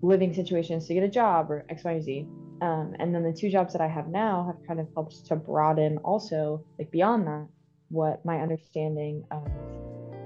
living 0.00 0.32
situations 0.32 0.86
to 0.86 0.94
get 0.94 1.02
a 1.02 1.08
job 1.08 1.50
or 1.50 1.66
X, 1.68 1.82
Y, 1.82 2.00
Z. 2.00 2.28
Um, 2.62 2.94
and 3.00 3.12
then 3.12 3.24
the 3.24 3.32
two 3.32 3.50
jobs 3.50 3.72
that 3.72 3.82
I 3.82 3.88
have 3.88 4.06
now 4.06 4.46
have 4.46 4.64
kind 4.64 4.78
of 4.78 4.86
helped 4.94 5.26
to 5.26 5.34
broaden 5.34 5.98
also 5.98 6.64
like 6.78 6.92
beyond 6.92 7.26
that 7.26 7.48
what 7.88 8.24
my 8.24 8.38
understanding 8.38 9.24
of 9.32 9.44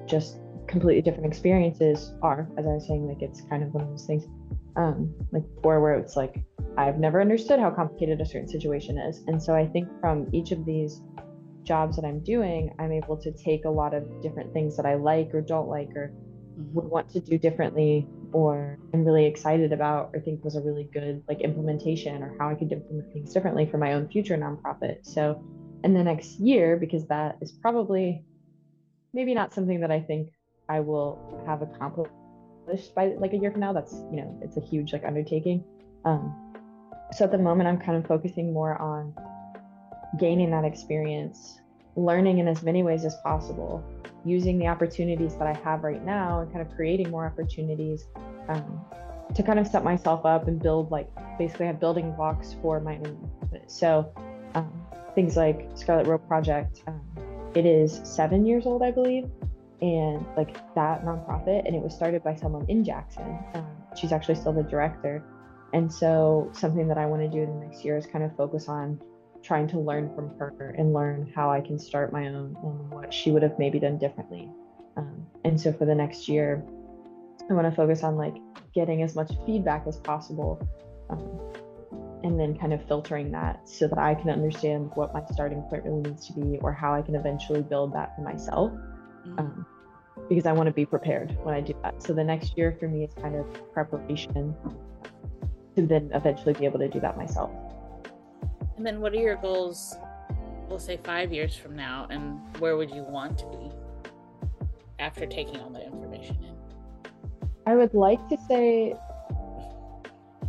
just 0.06 0.40
completely 0.66 1.00
different 1.00 1.26
experiences 1.26 2.12
are. 2.20 2.50
As 2.58 2.66
I 2.66 2.74
was 2.74 2.86
saying, 2.86 3.06
like 3.06 3.22
it's 3.22 3.40
kind 3.48 3.62
of 3.62 3.72
one 3.72 3.84
of 3.84 3.90
those 3.90 4.06
things 4.06 4.26
um, 4.76 5.14
like 5.32 5.44
before 5.54 5.80
where 5.80 5.94
it's 5.94 6.16
like 6.16 6.44
I've 6.76 6.98
never 6.98 7.18
understood 7.18 7.60
how 7.60 7.70
complicated 7.70 8.20
a 8.20 8.26
certain 8.26 8.48
situation 8.48 8.98
is. 8.98 9.24
And 9.26 9.42
so 9.42 9.54
I 9.54 9.66
think 9.66 9.88
from 10.02 10.28
each 10.32 10.50
of 10.52 10.66
these 10.66 11.00
jobs 11.64 11.96
that 11.96 12.04
I'm 12.04 12.20
doing, 12.20 12.74
I'm 12.78 12.92
able 12.92 13.16
to 13.18 13.32
take 13.32 13.64
a 13.64 13.70
lot 13.70 13.94
of 13.94 14.22
different 14.22 14.52
things 14.52 14.76
that 14.76 14.86
I 14.86 14.94
like 14.94 15.34
or 15.34 15.40
don't 15.40 15.68
like 15.68 15.90
or 15.96 16.12
mm-hmm. 16.58 16.74
would 16.74 16.86
want 16.86 17.08
to 17.10 17.20
do 17.20 17.38
differently 17.38 18.06
or 18.32 18.78
I'm 18.92 19.04
really 19.04 19.26
excited 19.26 19.72
about 19.72 20.10
or 20.12 20.20
think 20.20 20.44
was 20.44 20.56
a 20.56 20.60
really 20.60 20.88
good 20.92 21.22
like 21.28 21.40
implementation 21.40 22.22
or 22.22 22.36
how 22.38 22.50
I 22.50 22.54
could 22.54 22.72
implement 22.72 23.12
things 23.12 23.32
differently 23.32 23.66
for 23.66 23.78
my 23.78 23.92
own 23.92 24.08
future 24.08 24.36
nonprofit. 24.36 25.06
So 25.06 25.42
in 25.84 25.94
the 25.94 26.02
next 26.02 26.40
year, 26.40 26.76
because 26.76 27.06
that 27.08 27.36
is 27.40 27.52
probably 27.52 28.24
maybe 29.12 29.34
not 29.34 29.54
something 29.54 29.80
that 29.80 29.90
I 29.90 30.00
think 30.00 30.30
I 30.68 30.80
will 30.80 31.42
have 31.46 31.62
accomplished 31.62 32.94
by 32.94 33.14
like 33.18 33.32
a 33.32 33.36
year 33.36 33.52
from 33.52 33.60
now. 33.60 33.72
That's 33.72 33.92
you 33.92 34.16
know, 34.16 34.40
it's 34.42 34.56
a 34.56 34.60
huge 34.60 34.92
like 34.92 35.04
undertaking. 35.04 35.64
Um, 36.04 36.34
so 37.12 37.24
at 37.24 37.30
the 37.30 37.38
moment, 37.38 37.68
I'm 37.68 37.78
kind 37.78 37.96
of 37.96 38.06
focusing 38.06 38.52
more 38.52 38.80
on 38.80 39.14
gaining 40.18 40.50
that 40.50 40.64
experience, 40.64 41.58
learning 41.96 42.38
in 42.38 42.48
as 42.48 42.62
many 42.62 42.82
ways 42.82 43.04
as 43.04 43.14
possible, 43.22 43.84
using 44.24 44.58
the 44.58 44.66
opportunities 44.66 45.36
that 45.36 45.46
I 45.46 45.54
have 45.64 45.82
right 45.82 46.04
now, 46.04 46.40
and 46.40 46.52
kind 46.52 46.66
of 46.66 46.74
creating 46.74 47.10
more 47.10 47.26
opportunities 47.26 48.06
um, 48.48 48.80
to 49.34 49.42
kind 49.42 49.58
of 49.58 49.66
set 49.66 49.84
myself 49.84 50.24
up 50.24 50.48
and 50.48 50.60
build 50.60 50.90
like 50.90 51.08
basically 51.38 51.66
have 51.66 51.80
building 51.80 52.12
blocks 52.12 52.56
for 52.62 52.80
my 52.80 52.96
own. 52.96 53.30
So 53.66 54.12
um, 54.54 54.84
things 55.14 55.36
like 55.36 55.70
Scarlet 55.74 56.06
Rope 56.06 56.26
Project. 56.26 56.82
Um, 56.86 57.00
it 57.54 57.66
is 57.66 58.00
seven 58.04 58.44
years 58.44 58.66
old, 58.66 58.82
I 58.82 58.90
believe, 58.90 59.30
and 59.80 60.24
like 60.36 60.54
that 60.74 61.04
nonprofit, 61.04 61.66
and 61.66 61.74
it 61.74 61.82
was 61.82 61.94
started 61.94 62.22
by 62.22 62.34
someone 62.34 62.66
in 62.68 62.84
Jackson. 62.84 63.38
Um, 63.54 63.66
she's 63.96 64.12
actually 64.12 64.34
still 64.34 64.52
the 64.52 64.64
director, 64.64 65.22
and 65.72 65.92
so 65.92 66.50
something 66.52 66.88
that 66.88 66.98
I 66.98 67.06
want 67.06 67.22
to 67.22 67.28
do 67.28 67.42
in 67.42 67.60
the 67.60 67.66
next 67.66 67.84
year 67.84 67.96
is 67.96 68.06
kind 68.06 68.24
of 68.24 68.36
focus 68.36 68.68
on 68.68 69.00
trying 69.44 69.68
to 69.68 69.78
learn 69.78 70.12
from 70.14 70.30
her 70.38 70.74
and 70.78 70.94
learn 70.94 71.30
how 71.34 71.50
I 71.50 71.60
can 71.60 71.78
start 71.78 72.12
my 72.12 72.28
own 72.28 72.56
and 72.62 72.90
what 72.90 73.12
she 73.12 73.30
would 73.30 73.42
have 73.42 73.58
maybe 73.58 73.78
done 73.78 73.98
differently. 73.98 74.48
Um, 74.96 75.26
and 75.44 75.60
so 75.60 75.72
for 75.72 75.84
the 75.84 75.94
next 75.94 76.28
year, 76.28 76.64
I 77.50 77.52
want 77.52 77.68
to 77.68 77.76
focus 77.76 78.02
on 78.02 78.16
like 78.16 78.34
getting 78.74 79.02
as 79.02 79.14
much 79.14 79.30
feedback 79.44 79.86
as 79.86 79.98
possible 79.98 80.66
um, 81.10 81.28
and 82.22 82.40
then 82.40 82.56
kind 82.56 82.72
of 82.72 82.86
filtering 82.88 83.30
that 83.32 83.68
so 83.68 83.86
that 83.86 83.98
I 83.98 84.14
can 84.14 84.30
understand 84.30 84.90
what 84.94 85.12
my 85.12 85.22
starting 85.30 85.60
point 85.62 85.84
really 85.84 86.00
needs 86.00 86.26
to 86.28 86.32
be 86.32 86.58
or 86.62 86.72
how 86.72 86.94
I 86.94 87.02
can 87.02 87.14
eventually 87.14 87.60
build 87.60 87.92
that 87.94 88.16
for 88.16 88.22
myself. 88.22 88.72
Mm-hmm. 88.72 89.38
Um, 89.38 89.66
because 90.28 90.46
I 90.46 90.52
want 90.52 90.68
to 90.68 90.72
be 90.72 90.86
prepared 90.86 91.36
when 91.42 91.54
I 91.54 91.60
do 91.60 91.74
that. 91.82 92.02
So 92.02 92.14
the 92.14 92.24
next 92.24 92.56
year 92.56 92.74
for 92.80 92.88
me 92.88 93.04
is 93.04 93.12
kind 93.20 93.34
of 93.34 93.72
preparation 93.74 94.54
to 95.76 95.86
then 95.86 96.10
eventually 96.14 96.54
be 96.54 96.64
able 96.64 96.78
to 96.78 96.88
do 96.88 97.00
that 97.00 97.18
myself. 97.18 97.50
And 98.76 98.86
then 98.86 99.00
what 99.00 99.12
are 99.12 99.16
your 99.16 99.36
goals, 99.36 99.96
we'll 100.68 100.78
say 100.78 100.98
five 101.04 101.32
years 101.32 101.56
from 101.56 101.76
now, 101.76 102.06
and 102.10 102.40
where 102.58 102.76
would 102.76 102.90
you 102.90 103.02
want 103.02 103.38
to 103.38 103.46
be 103.46 103.70
after 104.98 105.26
taking 105.26 105.60
all 105.60 105.70
the 105.70 105.84
information 105.84 106.36
in? 106.42 106.54
I 107.66 107.76
would 107.76 107.94
like 107.94 108.28
to 108.28 108.36
say, 108.48 108.94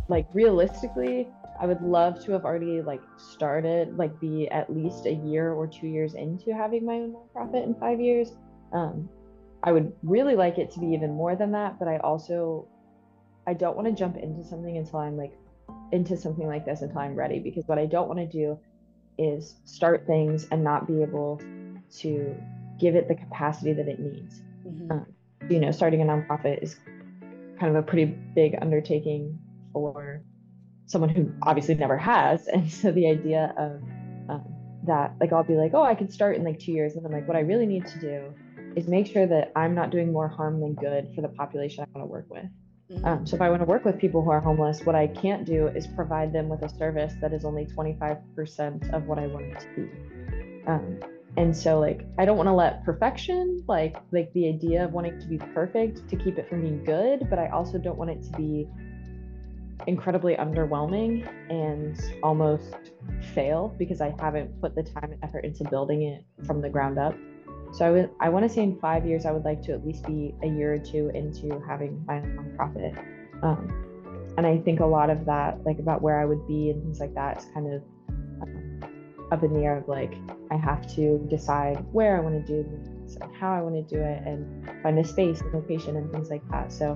like, 0.08 0.26
realistically, 0.34 1.28
I 1.60 1.66
would 1.66 1.80
love 1.80 2.22
to 2.24 2.32
have 2.32 2.44
already 2.44 2.82
like 2.82 3.00
started, 3.16 3.96
like, 3.96 4.18
be 4.20 4.48
at 4.50 4.74
least 4.74 5.06
a 5.06 5.12
year 5.12 5.52
or 5.52 5.66
two 5.66 5.86
years 5.86 6.14
into 6.14 6.52
having 6.52 6.84
my 6.84 6.94
own 6.94 7.14
nonprofit 7.14 7.64
in 7.64 7.74
five 7.74 8.00
years. 8.00 8.32
Um, 8.72 9.08
I 9.62 9.72
would 9.72 9.92
really 10.02 10.36
like 10.36 10.58
it 10.58 10.70
to 10.72 10.80
be 10.80 10.86
even 10.88 11.14
more 11.14 11.34
than 11.34 11.52
that, 11.52 11.78
but 11.78 11.88
I 11.88 11.96
also 11.98 12.68
I 13.46 13.54
don't 13.54 13.76
want 13.76 13.88
to 13.88 13.94
jump 13.94 14.16
into 14.16 14.44
something 14.44 14.76
until 14.76 14.98
I'm 14.98 15.16
like 15.16 15.32
into 15.92 16.16
something 16.16 16.46
like 16.46 16.64
this 16.64 16.82
until 16.82 16.98
I'm 16.98 17.14
ready 17.14 17.38
because 17.38 17.66
what 17.66 17.78
I 17.78 17.86
don't 17.86 18.08
want 18.08 18.18
to 18.20 18.26
do 18.26 18.58
is 19.18 19.56
start 19.64 20.06
things 20.06 20.46
and 20.50 20.62
not 20.62 20.86
be 20.86 21.02
able 21.02 21.40
to 21.98 22.36
give 22.78 22.94
it 22.94 23.08
the 23.08 23.14
capacity 23.14 23.72
that 23.72 23.88
it 23.88 23.98
needs. 23.98 24.42
Mm-hmm. 24.66 24.92
Um, 24.92 25.06
you 25.48 25.60
know, 25.60 25.70
starting 25.70 26.02
a 26.02 26.04
nonprofit 26.04 26.62
is 26.62 26.76
kind 27.58 27.74
of 27.74 27.76
a 27.76 27.82
pretty 27.82 28.04
big 28.04 28.56
undertaking 28.60 29.38
for 29.72 30.22
someone 30.86 31.10
who 31.10 31.32
obviously 31.42 31.74
never 31.74 31.96
has. 31.96 32.48
And 32.52 32.70
so 32.70 32.92
the 32.92 33.08
idea 33.08 33.54
of 33.56 33.82
um, 34.28 34.54
that, 34.86 35.14
like, 35.20 35.32
I'll 35.32 35.44
be 35.44 35.54
like, 35.54 35.72
oh, 35.74 35.82
I 35.82 35.94
could 35.94 36.12
start 36.12 36.36
in 36.36 36.44
like 36.44 36.58
two 36.58 36.72
years. 36.72 36.94
And 36.94 37.06
I'm 37.06 37.12
like, 37.12 37.26
what 37.26 37.36
I 37.36 37.40
really 37.40 37.66
need 37.66 37.86
to 37.86 37.98
do 37.98 38.34
is 38.76 38.86
make 38.88 39.06
sure 39.06 39.26
that 39.26 39.52
I'm 39.56 39.74
not 39.74 39.90
doing 39.90 40.12
more 40.12 40.28
harm 40.28 40.60
than 40.60 40.74
good 40.74 41.08
for 41.14 41.22
the 41.22 41.28
population 41.28 41.84
I 41.84 41.98
want 41.98 42.08
to 42.08 42.12
work 42.12 42.26
with. 42.28 42.44
Um, 43.04 43.26
so 43.26 43.34
if 43.34 43.42
I 43.42 43.50
want 43.50 43.62
to 43.62 43.66
work 43.66 43.84
with 43.84 43.98
people 43.98 44.22
who 44.22 44.30
are 44.30 44.40
homeless, 44.40 44.82
what 44.82 44.94
I 44.94 45.08
can't 45.08 45.44
do 45.44 45.66
is 45.68 45.86
provide 45.86 46.32
them 46.32 46.48
with 46.48 46.62
a 46.62 46.68
service 46.68 47.14
that 47.20 47.32
is 47.32 47.44
only 47.44 47.66
25% 47.66 48.92
of 48.92 49.06
what 49.06 49.18
I 49.18 49.26
want 49.26 49.44
it 49.46 49.60
to 49.60 49.66
be. 49.74 50.62
Um, 50.66 51.00
and 51.36 51.54
so 51.54 51.78
like 51.78 52.06
I 52.18 52.24
don't 52.24 52.36
want 52.36 52.48
to 52.48 52.52
let 52.52 52.84
perfection, 52.84 53.62
like 53.68 53.96
like 54.10 54.32
the 54.32 54.48
idea 54.48 54.84
of 54.84 54.92
wanting 54.92 55.18
to 55.20 55.26
be 55.26 55.38
perfect 55.38 56.08
to 56.08 56.16
keep 56.16 56.38
it 56.38 56.48
from 56.48 56.62
being 56.62 56.82
good, 56.84 57.28
but 57.28 57.38
I 57.38 57.48
also 57.48 57.78
don't 57.78 57.98
want 57.98 58.10
it 58.10 58.22
to 58.24 58.30
be 58.36 58.68
incredibly 59.86 60.34
underwhelming 60.36 61.28
and 61.50 62.00
almost 62.22 62.92
fail 63.34 63.74
because 63.78 64.00
I 64.00 64.14
haven't 64.18 64.60
put 64.60 64.74
the 64.74 64.82
time 64.82 65.12
and 65.12 65.22
effort 65.22 65.44
into 65.44 65.64
building 65.64 66.02
it 66.02 66.24
from 66.46 66.62
the 66.62 66.70
ground 66.70 66.98
up. 66.98 67.14
So 67.76 67.84
I 67.84 67.90
would 67.90 68.10
I 68.20 68.28
want 68.30 68.44
to 68.44 68.48
say 68.48 68.62
in 68.62 68.78
five 68.78 69.06
years 69.06 69.26
I 69.26 69.32
would 69.32 69.44
like 69.44 69.62
to 69.64 69.72
at 69.72 69.86
least 69.86 70.06
be 70.06 70.34
a 70.42 70.46
year 70.46 70.72
or 70.72 70.78
two 70.78 71.10
into 71.14 71.62
having 71.68 72.02
my 72.06 72.20
nonprofit. 72.20 72.96
Um, 73.42 74.32
and 74.38 74.46
I 74.46 74.58
think 74.58 74.80
a 74.80 74.86
lot 74.86 75.10
of 75.10 75.26
that, 75.26 75.62
like 75.64 75.78
about 75.78 76.00
where 76.00 76.18
I 76.18 76.24
would 76.24 76.46
be 76.46 76.70
and 76.70 76.82
things 76.82 77.00
like 77.00 77.14
that, 77.14 77.38
is 77.38 77.44
kind 77.52 77.74
of 77.74 77.82
um, 78.42 78.80
up 79.30 79.42
in 79.42 79.52
the 79.52 79.60
air 79.60 79.76
of 79.76 79.88
like 79.88 80.14
I 80.50 80.56
have 80.56 80.86
to 80.94 81.18
decide 81.28 81.84
where 81.92 82.16
I 82.16 82.20
want 82.20 82.46
to 82.46 82.52
do 82.52 82.66
this 83.04 83.16
and 83.16 83.36
how 83.36 83.52
I 83.52 83.60
want 83.60 83.74
to 83.74 83.94
do 83.94 84.00
it 84.00 84.22
and 84.24 84.70
find 84.82 84.98
a 84.98 85.04
space 85.04 85.42
and 85.42 85.52
location 85.52 85.96
and 85.96 86.10
things 86.10 86.30
like 86.30 86.48
that. 86.50 86.72
So 86.72 86.92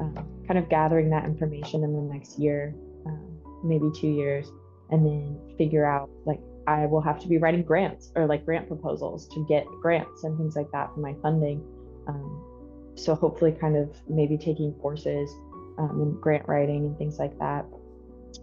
um, 0.00 0.14
kind 0.46 0.58
of 0.58 0.70
gathering 0.70 1.10
that 1.10 1.26
information 1.26 1.84
in 1.84 1.92
the 1.94 2.12
next 2.12 2.38
year, 2.38 2.74
um, 3.04 3.38
maybe 3.62 3.90
two 3.94 4.08
years, 4.08 4.50
and 4.90 5.04
then 5.04 5.38
figure 5.58 5.84
out 5.84 6.08
like 6.24 6.40
I 6.66 6.86
will 6.86 7.00
have 7.00 7.20
to 7.20 7.28
be 7.28 7.38
writing 7.38 7.62
grants 7.62 8.12
or 8.14 8.26
like 8.26 8.44
grant 8.44 8.68
proposals 8.68 9.28
to 9.28 9.44
get 9.48 9.66
grants 9.80 10.24
and 10.24 10.36
things 10.38 10.56
like 10.56 10.70
that 10.72 10.92
for 10.94 11.00
my 11.00 11.14
funding. 11.22 11.62
Um, 12.06 12.92
so 12.94 13.14
hopefully, 13.14 13.52
kind 13.52 13.76
of 13.76 13.90
maybe 14.08 14.36
taking 14.36 14.72
courses 14.74 15.30
um, 15.78 16.00
in 16.02 16.20
grant 16.20 16.46
writing 16.46 16.84
and 16.86 16.98
things 16.98 17.18
like 17.18 17.36
that. 17.38 17.64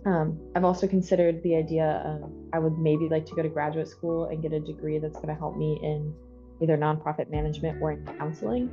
Um, 0.06 0.40
I've 0.56 0.64
also 0.64 0.88
considered 0.88 1.42
the 1.44 1.56
idea 1.56 2.04
of 2.06 2.32
I 2.54 2.60
would 2.60 2.78
maybe 2.78 3.10
like 3.10 3.26
to 3.28 3.36
go 3.36 3.42
to 3.42 3.50
graduate 3.50 3.88
school 3.88 4.26
and 4.26 4.42
get 4.42 4.54
a 4.54 4.60
degree 4.60 5.00
that's 5.00 5.16
going 5.16 5.30
to 5.30 5.36
help 5.36 5.58
me 5.58 5.80
in 5.84 6.14
either 6.62 6.78
nonprofit 6.78 7.30
management 7.30 7.82
or 7.82 7.94
in 7.94 8.06
counseling, 8.18 8.70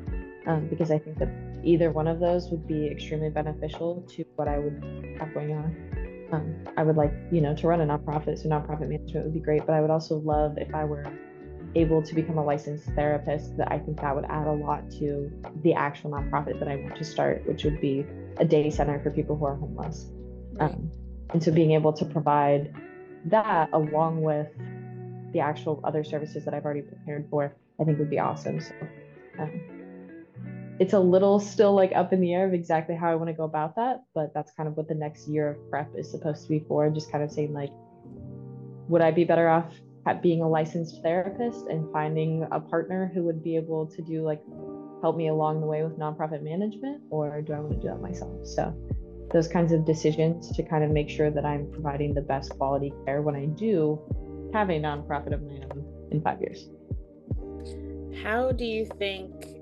um, 0.46 0.66
because 0.68 0.90
I 0.90 0.98
think 0.98 1.18
that 1.18 1.28
either 1.62 1.90
one 1.90 2.08
of 2.08 2.20
those 2.20 2.50
would 2.50 2.66
be 2.66 2.86
extremely 2.88 3.30
beneficial 3.30 4.04
to 4.10 4.24
what 4.36 4.48
I 4.48 4.58
would 4.58 5.16
have 5.18 5.32
going 5.32 5.52
on. 5.52 5.95
Um, 6.32 6.64
I 6.76 6.82
would 6.82 6.96
like, 6.96 7.12
you 7.30 7.40
know, 7.40 7.54
to 7.54 7.66
run 7.68 7.80
a 7.80 7.86
nonprofit, 7.86 8.42
so 8.42 8.48
nonprofit 8.48 8.88
management 8.88 9.26
would 9.26 9.34
be 9.34 9.40
great. 9.40 9.64
But 9.64 9.74
I 9.74 9.80
would 9.80 9.90
also 9.90 10.18
love 10.18 10.58
if 10.58 10.74
I 10.74 10.84
were 10.84 11.06
able 11.74 12.02
to 12.02 12.14
become 12.14 12.38
a 12.38 12.44
licensed 12.44 12.86
therapist. 12.90 13.56
That 13.56 13.70
I 13.70 13.78
think 13.78 14.00
that 14.00 14.14
would 14.14 14.24
add 14.24 14.46
a 14.46 14.52
lot 14.52 14.90
to 14.92 15.30
the 15.62 15.74
actual 15.74 16.10
nonprofit 16.10 16.58
that 16.58 16.68
I 16.68 16.76
want 16.76 16.96
to 16.96 17.04
start, 17.04 17.46
which 17.46 17.64
would 17.64 17.80
be 17.80 18.04
a 18.38 18.44
day 18.44 18.70
center 18.70 19.00
for 19.02 19.10
people 19.10 19.36
who 19.36 19.44
are 19.44 19.54
homeless. 19.54 20.06
Um, 20.58 20.90
and 21.30 21.42
so 21.42 21.52
being 21.52 21.72
able 21.72 21.92
to 21.92 22.04
provide 22.04 22.74
that 23.26 23.70
along 23.72 24.22
with 24.22 24.48
the 25.32 25.40
actual 25.40 25.80
other 25.84 26.04
services 26.04 26.44
that 26.44 26.54
I've 26.54 26.64
already 26.64 26.82
prepared 26.82 27.28
for, 27.30 27.54
I 27.80 27.84
think 27.84 27.98
would 27.98 28.10
be 28.10 28.18
awesome. 28.18 28.60
So, 28.60 28.74
um, 29.38 29.75
it's 30.78 30.92
a 30.92 30.98
little 30.98 31.40
still 31.40 31.74
like 31.74 31.92
up 31.94 32.12
in 32.12 32.20
the 32.20 32.34
air 32.34 32.46
of 32.46 32.52
exactly 32.52 32.94
how 32.94 33.10
I 33.10 33.14
want 33.14 33.28
to 33.28 33.34
go 33.34 33.44
about 33.44 33.76
that, 33.76 34.02
but 34.14 34.34
that's 34.34 34.52
kind 34.52 34.68
of 34.68 34.76
what 34.76 34.88
the 34.88 34.94
next 34.94 35.26
year 35.28 35.50
of 35.50 35.70
prep 35.70 35.90
is 35.96 36.10
supposed 36.10 36.42
to 36.42 36.48
be 36.48 36.64
for. 36.68 36.90
Just 36.90 37.10
kind 37.10 37.24
of 37.24 37.30
saying 37.30 37.52
like, 37.52 37.70
would 38.88 39.00
I 39.00 39.10
be 39.10 39.24
better 39.24 39.48
off 39.48 39.72
at 40.06 40.22
being 40.22 40.42
a 40.42 40.48
licensed 40.48 41.02
therapist 41.02 41.66
and 41.66 41.90
finding 41.92 42.46
a 42.52 42.60
partner 42.60 43.10
who 43.14 43.22
would 43.24 43.42
be 43.42 43.56
able 43.56 43.86
to 43.86 44.02
do 44.02 44.22
like 44.22 44.42
help 45.02 45.16
me 45.16 45.28
along 45.28 45.60
the 45.60 45.66
way 45.66 45.82
with 45.82 45.98
nonprofit 45.98 46.42
management, 46.42 47.02
or 47.10 47.40
do 47.42 47.52
I 47.52 47.60
want 47.60 47.72
to 47.72 47.80
do 47.80 47.88
that 47.88 48.00
myself? 48.00 48.46
So 48.46 48.74
those 49.32 49.48
kinds 49.48 49.72
of 49.72 49.84
decisions 49.84 50.54
to 50.56 50.62
kind 50.62 50.84
of 50.84 50.90
make 50.90 51.08
sure 51.08 51.30
that 51.30 51.44
I'm 51.44 51.70
providing 51.72 52.14
the 52.14 52.20
best 52.20 52.50
quality 52.50 52.92
care 53.04 53.22
when 53.22 53.34
I 53.34 53.46
do 53.46 54.00
have 54.52 54.70
a 54.70 54.78
nonprofit 54.78 55.32
of 55.32 55.42
my 55.42 55.54
own 55.70 56.08
in 56.12 56.20
five 56.20 56.40
years. 56.40 56.68
How 58.22 58.52
do 58.52 58.64
you 58.64 58.86
think 58.98 59.55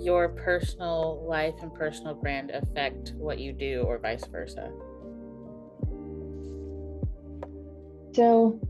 your 0.00 0.28
personal 0.30 1.24
life 1.28 1.54
and 1.62 1.74
personal 1.74 2.14
brand 2.14 2.50
affect 2.50 3.12
what 3.16 3.38
you 3.38 3.52
do 3.52 3.82
or 3.86 3.98
vice 3.98 4.26
versa? 4.26 4.70
So 8.14 8.60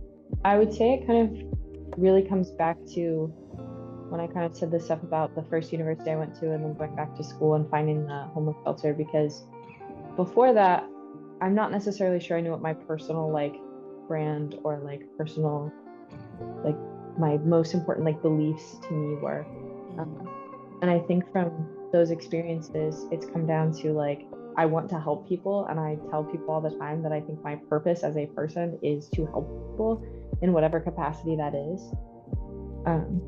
I 0.45 0.59
would 0.59 0.73
say 0.73 0.95
it 0.95 1.07
kind 1.07 1.29
of 1.29 1.99
really 1.99 2.23
comes 2.23 2.51
back 2.51 2.77
to 2.95 3.33
when 4.09 4.21
I 4.21 4.27
kind 4.27 4.47
of 4.47 4.57
said 4.57 4.71
this 4.71 4.87
stuff 4.87 5.03
about 5.03 5.35
the 5.35 5.43
first 5.45 5.73
university 5.73 6.11
I 6.11 6.17
went 6.17 6.35
to 6.41 6.53
and 6.53 6.65
then 6.65 6.75
going 6.75 6.95
back 6.97 7.15
to 7.17 7.25
school 7.25 7.55
and 7.55 7.69
finding 7.71 8.07
the 8.07 8.23
homeless 8.33 8.57
shelter 8.65 8.95
because 8.95 9.45
before 10.17 10.53
that, 10.55 10.85
I'm 11.41 11.55
not 11.55 11.71
necessarily 11.71 12.21
sure 12.21 12.37
I 12.37 12.41
knew 12.41 12.51
what 12.51 12.63
my 12.63 12.75
personal 12.75 13.31
like 13.31 13.55
brand 14.07 14.57
or 14.65 14.79
like 14.79 15.03
personal 15.17 15.73
like 16.65 16.77
my 17.19 17.37
most 17.39 17.75
important 17.75 18.07
like 18.07 18.21
beliefs 18.23 18.79
to 18.89 18.93
me 18.93 19.17
were. 19.17 19.45
Um, 19.99 20.29
and 20.83 20.91
I 20.91 21.01
think 21.01 21.31
from 21.33 21.69
those 21.93 22.11
experiences, 22.11 23.07
it's 23.11 23.27
come 23.27 23.47
down 23.47 23.73
to 23.81 23.93
like, 23.93 24.27
I 24.57 24.67
want 24.67 24.89
to 24.91 25.01
help 25.01 25.29
people. 25.29 25.67
And 25.67 25.79
I 25.79 25.97
tell 26.11 26.25
people 26.25 26.51
all 26.51 26.61
the 26.61 26.77
time 26.77 27.03
that 27.03 27.13
I 27.13 27.21
think 27.21 27.43
my 27.43 27.57
purpose 27.69 28.03
as 28.03 28.17
a 28.17 28.27
person 28.27 28.79
is 28.83 29.09
to 29.11 29.27
help 29.27 29.47
people 29.71 30.05
in 30.43 30.53
whatever 30.53 30.81
capacity 30.81 31.37
that 31.37 31.55
is. 31.55 31.81
Um, 32.87 33.23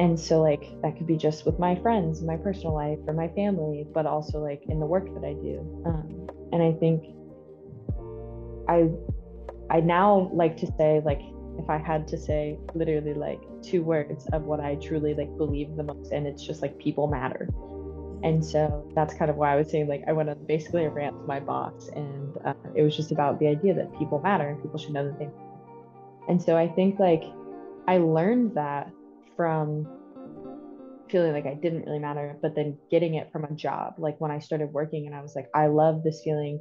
and 0.00 0.18
so, 0.18 0.42
like, 0.42 0.64
that 0.82 0.96
could 0.96 1.06
be 1.06 1.16
just 1.16 1.46
with 1.46 1.58
my 1.58 1.76
friends, 1.76 2.22
my 2.22 2.36
personal 2.36 2.74
life, 2.74 2.98
or 3.06 3.14
my 3.14 3.28
family, 3.28 3.86
but 3.92 4.06
also 4.06 4.38
like 4.40 4.62
in 4.68 4.80
the 4.80 4.86
work 4.86 5.12
that 5.14 5.24
I 5.24 5.34
do. 5.34 5.82
Um, 5.86 6.28
and 6.52 6.62
I 6.62 6.72
think 6.72 7.04
I, 8.68 8.90
I 9.70 9.80
now 9.80 10.30
like 10.32 10.56
to 10.58 10.66
say, 10.78 11.00
like, 11.04 11.20
if 11.58 11.70
I 11.70 11.78
had 11.78 12.06
to 12.08 12.18
say 12.18 12.58
literally 12.74 13.14
like 13.14 13.40
two 13.62 13.82
words 13.82 14.26
of 14.32 14.42
what 14.42 14.60
I 14.60 14.74
truly 14.76 15.14
like 15.14 15.36
believe 15.36 15.76
the 15.76 15.82
most 15.82 16.12
and 16.12 16.26
it's 16.26 16.44
just 16.44 16.62
like 16.62 16.78
people 16.78 17.06
matter. 17.06 17.48
And 18.24 18.44
so 18.44 18.90
that's 18.94 19.12
kind 19.12 19.30
of 19.30 19.36
why 19.36 19.52
I 19.52 19.56
was 19.56 19.70
saying 19.70 19.86
like 19.86 20.02
I 20.08 20.12
went 20.12 20.30
on 20.30 20.38
basically 20.46 20.86
a 20.86 20.90
rant 20.90 21.14
to 21.20 21.26
my 21.26 21.40
boss, 21.40 21.90
and 21.94 22.34
uh, 22.44 22.54
it 22.74 22.82
was 22.82 22.96
just 22.96 23.12
about 23.12 23.38
the 23.38 23.46
idea 23.46 23.74
that 23.74 23.96
people 23.98 24.18
matter 24.18 24.48
and 24.48 24.62
people 24.62 24.78
should 24.78 24.94
know 24.94 25.04
that 25.04 25.18
they. 25.18 25.26
Matter. 25.26 25.38
And 26.28 26.42
so 26.42 26.56
I 26.56 26.66
think 26.66 26.98
like 26.98 27.22
I 27.86 27.98
learned 27.98 28.54
that 28.54 28.90
from 29.36 29.86
feeling 31.10 31.34
like 31.34 31.44
I 31.44 31.52
didn't 31.52 31.84
really 31.84 31.98
matter, 31.98 32.38
but 32.40 32.54
then 32.54 32.78
getting 32.90 33.16
it 33.16 33.30
from 33.30 33.44
a 33.44 33.52
job. 33.52 33.96
Like 33.98 34.18
when 34.22 34.30
I 34.30 34.38
started 34.38 34.72
working, 34.72 35.06
and 35.06 35.14
I 35.14 35.20
was 35.20 35.36
like, 35.36 35.50
I 35.54 35.66
love 35.66 36.02
this 36.02 36.22
feeling 36.24 36.60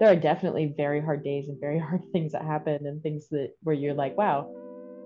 there 0.00 0.10
are 0.10 0.16
definitely 0.16 0.74
very 0.76 1.00
hard 1.00 1.22
days 1.22 1.48
and 1.48 1.58
very 1.60 1.78
hard 1.88 2.02
things 2.12 2.32
that 2.32 2.42
happen 2.42 2.86
and 2.86 3.02
things 3.02 3.28
that 3.30 3.54
where 3.62 3.74
you're 3.74 3.94
like, 3.94 4.16
wow, 4.16 4.52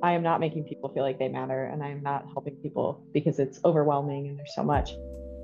I 0.02 0.12
am 0.12 0.22
not 0.22 0.40
making 0.40 0.64
people 0.64 0.90
feel 0.90 1.02
like 1.02 1.18
they 1.18 1.28
matter 1.28 1.64
and 1.64 1.82
I 1.82 1.88
am 1.88 2.02
not 2.02 2.26
helping 2.32 2.56
people 2.56 3.04
because 3.12 3.38
it's 3.38 3.60
overwhelming 3.64 4.28
and 4.28 4.38
there's 4.38 4.54
so 4.54 4.62
much. 4.62 4.92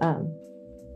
Um, 0.01 0.33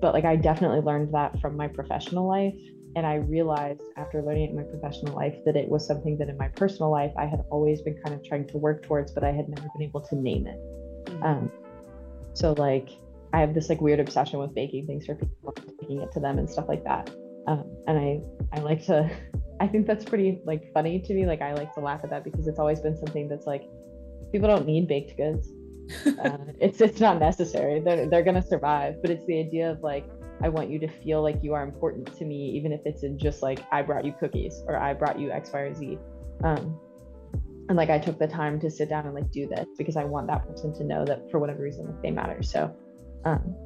but 0.00 0.14
like 0.14 0.24
I 0.24 0.36
definitely 0.36 0.80
learned 0.80 1.12
that 1.14 1.40
from 1.40 1.56
my 1.56 1.68
professional 1.68 2.28
life. 2.28 2.54
And 2.96 3.06
I 3.06 3.16
realized 3.16 3.82
after 3.96 4.22
learning 4.22 4.44
it 4.44 4.50
in 4.50 4.56
my 4.56 4.62
professional 4.62 5.14
life 5.14 5.36
that 5.44 5.56
it 5.56 5.68
was 5.68 5.86
something 5.86 6.16
that 6.18 6.28
in 6.28 6.36
my 6.36 6.48
personal 6.48 6.90
life 6.90 7.12
I 7.16 7.26
had 7.26 7.44
always 7.50 7.82
been 7.82 8.00
kind 8.02 8.14
of 8.14 8.24
trying 8.24 8.46
to 8.48 8.58
work 8.58 8.82
towards, 8.84 9.12
but 9.12 9.24
I 9.24 9.32
had 9.32 9.48
never 9.48 9.68
been 9.76 9.82
able 9.82 10.00
to 10.00 10.16
name 10.16 10.46
it. 10.46 10.58
Mm-hmm. 11.04 11.22
Um, 11.22 11.52
so 12.32 12.52
like 12.52 12.90
I 13.32 13.40
have 13.40 13.54
this 13.54 13.68
like 13.68 13.80
weird 13.80 14.00
obsession 14.00 14.38
with 14.38 14.54
baking 14.54 14.86
things 14.86 15.06
for 15.06 15.14
people, 15.16 15.52
taking 15.80 16.00
it 16.00 16.12
to 16.12 16.20
them 16.20 16.38
and 16.38 16.48
stuff 16.48 16.66
like 16.68 16.84
that. 16.84 17.10
Um, 17.48 17.64
and 17.86 17.98
I 17.98 18.20
I 18.52 18.60
like 18.60 18.84
to 18.86 19.10
I 19.60 19.66
think 19.66 19.86
that's 19.86 20.04
pretty 20.04 20.40
like 20.44 20.72
funny 20.72 21.00
to 21.00 21.14
me. 21.14 21.26
Like 21.26 21.42
I 21.42 21.54
like 21.54 21.74
to 21.74 21.80
laugh 21.80 22.00
at 22.04 22.10
that 22.10 22.22
because 22.24 22.46
it's 22.46 22.58
always 22.58 22.80
been 22.80 22.96
something 22.96 23.28
that's 23.28 23.46
like 23.46 23.64
people 24.30 24.48
don't 24.48 24.66
need 24.66 24.86
baked 24.86 25.16
goods. 25.16 25.48
uh, 26.06 26.38
it's 26.60 26.80
it's 26.80 27.00
not 27.00 27.18
necessary. 27.18 27.80
They're 27.80 28.06
they're 28.06 28.22
gonna 28.22 28.46
survive. 28.46 29.00
But 29.00 29.10
it's 29.10 29.24
the 29.24 29.40
idea 29.40 29.70
of 29.70 29.80
like 29.80 30.04
I 30.42 30.48
want 30.48 30.70
you 30.70 30.78
to 30.80 30.88
feel 30.88 31.22
like 31.22 31.42
you 31.42 31.54
are 31.54 31.64
important 31.64 32.14
to 32.18 32.24
me, 32.24 32.50
even 32.50 32.72
if 32.72 32.80
it's 32.84 33.02
in 33.02 33.18
just 33.18 33.42
like 33.42 33.60
I 33.72 33.82
brought 33.82 34.04
you 34.04 34.12
cookies 34.12 34.62
or 34.66 34.76
I 34.76 34.92
brought 34.92 35.18
you 35.18 35.30
X, 35.30 35.50
Y, 35.52 35.58
or 35.58 35.74
Z. 35.74 35.98
Um, 36.44 36.78
and 37.68 37.76
like 37.76 37.90
I 37.90 37.98
took 37.98 38.18
the 38.18 38.28
time 38.28 38.60
to 38.60 38.70
sit 38.70 38.88
down 38.88 39.06
and 39.06 39.14
like 39.14 39.30
do 39.30 39.48
this 39.48 39.66
because 39.76 39.96
I 39.96 40.04
want 40.04 40.26
that 40.28 40.46
person 40.46 40.72
to 40.74 40.84
know 40.84 41.04
that 41.04 41.30
for 41.30 41.38
whatever 41.38 41.62
reason 41.62 41.86
like, 41.86 42.02
they 42.02 42.10
matter. 42.10 42.42
So, 42.42 42.74
um, 43.24 43.56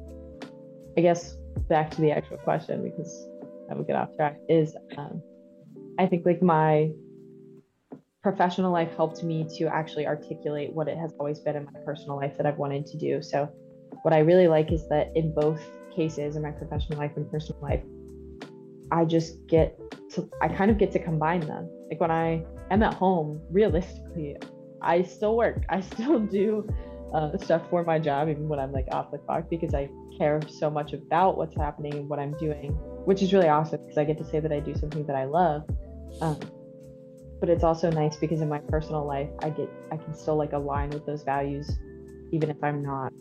I 0.97 1.01
guess 1.01 1.37
back 1.69 1.91
to 1.91 2.01
the 2.01 2.11
actual 2.11 2.37
question 2.37 2.83
because 2.83 3.27
I 3.69 3.75
would 3.75 3.87
get 3.87 3.95
off 3.95 4.15
track 4.15 4.37
is 4.49 4.75
um, 4.97 5.21
I 5.99 6.07
think 6.07 6.25
like 6.25 6.41
my 6.41 6.91
professional 8.21 8.71
life 8.71 8.95
helped 8.95 9.23
me 9.23 9.45
to 9.57 9.65
actually 9.65 10.07
articulate 10.07 10.71
what 10.73 10.87
it 10.87 10.97
has 10.97 11.13
always 11.19 11.39
been 11.39 11.55
in 11.55 11.65
my 11.65 11.79
personal 11.85 12.15
life 12.15 12.37
that 12.37 12.45
I've 12.45 12.57
wanted 12.57 12.85
to 12.87 12.97
do. 12.97 13.21
So 13.21 13.49
what 14.01 14.13
I 14.13 14.19
really 14.19 14.47
like 14.47 14.71
is 14.71 14.87
that 14.89 15.11
in 15.15 15.33
both 15.33 15.61
cases 15.95 16.35
in 16.35 16.41
my 16.41 16.51
professional 16.51 16.97
life 16.97 17.11
and 17.17 17.29
personal 17.29 17.61
life, 17.61 17.83
I 18.91 19.05
just 19.05 19.45
get 19.47 19.77
to 20.11 20.29
I 20.41 20.47
kind 20.47 20.71
of 20.71 20.77
get 20.77 20.91
to 20.93 20.99
combine 20.99 21.41
them. 21.41 21.69
Like 21.89 21.99
when 21.99 22.11
I 22.11 22.45
am 22.71 22.81
at 22.83 22.93
home, 22.93 23.41
realistically, 23.51 24.37
I 24.81 25.03
still 25.03 25.35
work. 25.35 25.63
I 25.69 25.81
still 25.81 26.19
do 26.39 26.67
uh, 27.13 27.37
stuff 27.37 27.61
for 27.69 27.83
my 27.83 27.99
job, 27.99 28.29
even 28.29 28.47
when 28.47 28.59
I'm 28.59 28.71
like 28.71 28.87
off 28.91 29.11
the 29.11 29.17
clock, 29.19 29.49
because 29.49 29.73
I 29.73 29.89
care 30.17 30.41
so 30.47 30.69
much 30.69 30.93
about 30.93 31.37
what's 31.37 31.55
happening 31.55 31.93
and 31.93 32.09
what 32.09 32.19
I'm 32.19 32.35
doing, 32.37 32.71
which 33.05 33.21
is 33.21 33.33
really 33.33 33.49
awesome 33.49 33.81
because 33.81 33.97
I 33.97 34.03
get 34.03 34.17
to 34.17 34.25
say 34.25 34.39
that 34.39 34.51
I 34.51 34.59
do 34.59 34.75
something 34.75 35.05
that 35.05 35.15
I 35.15 35.25
love. 35.25 35.63
Um, 36.21 36.39
but 37.39 37.49
it's 37.49 37.63
also 37.63 37.91
nice 37.91 38.15
because 38.15 38.41
in 38.41 38.49
my 38.49 38.59
personal 38.59 39.05
life, 39.05 39.29
I 39.39 39.49
get 39.49 39.69
I 39.91 39.97
can 39.97 40.13
still 40.13 40.37
like 40.37 40.53
align 40.53 40.89
with 40.89 41.05
those 41.05 41.23
values, 41.23 41.69
even 42.31 42.49
if 42.49 42.57
I'm 42.63 42.81
not 42.81 43.13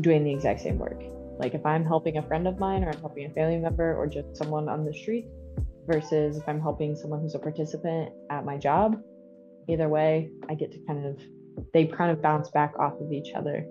doing 0.00 0.24
the 0.24 0.32
exact 0.32 0.60
same 0.60 0.78
work. 0.78 1.02
Like 1.38 1.54
if 1.54 1.66
I'm 1.66 1.84
helping 1.84 2.16
a 2.16 2.22
friend 2.22 2.48
of 2.48 2.58
mine, 2.58 2.84
or 2.84 2.90
I'm 2.90 3.00
helping 3.00 3.26
a 3.26 3.30
family 3.30 3.58
member, 3.58 3.96
or 3.96 4.06
just 4.06 4.36
someone 4.36 4.68
on 4.68 4.84
the 4.84 4.94
street, 4.94 5.26
versus 5.86 6.36
if 6.36 6.48
I'm 6.48 6.60
helping 6.60 6.96
someone 6.96 7.20
who's 7.20 7.34
a 7.34 7.38
participant 7.38 8.12
at 8.30 8.44
my 8.44 8.56
job. 8.56 9.00
Either 9.68 9.88
way, 9.88 10.30
I 10.48 10.54
get 10.54 10.72
to 10.72 10.78
kind 10.86 11.06
of 11.06 11.18
they 11.72 11.86
kind 11.86 12.10
of 12.10 12.22
bounce 12.22 12.50
back 12.50 12.74
off 12.78 12.94
of 13.00 13.12
each 13.12 13.32
other, 13.34 13.66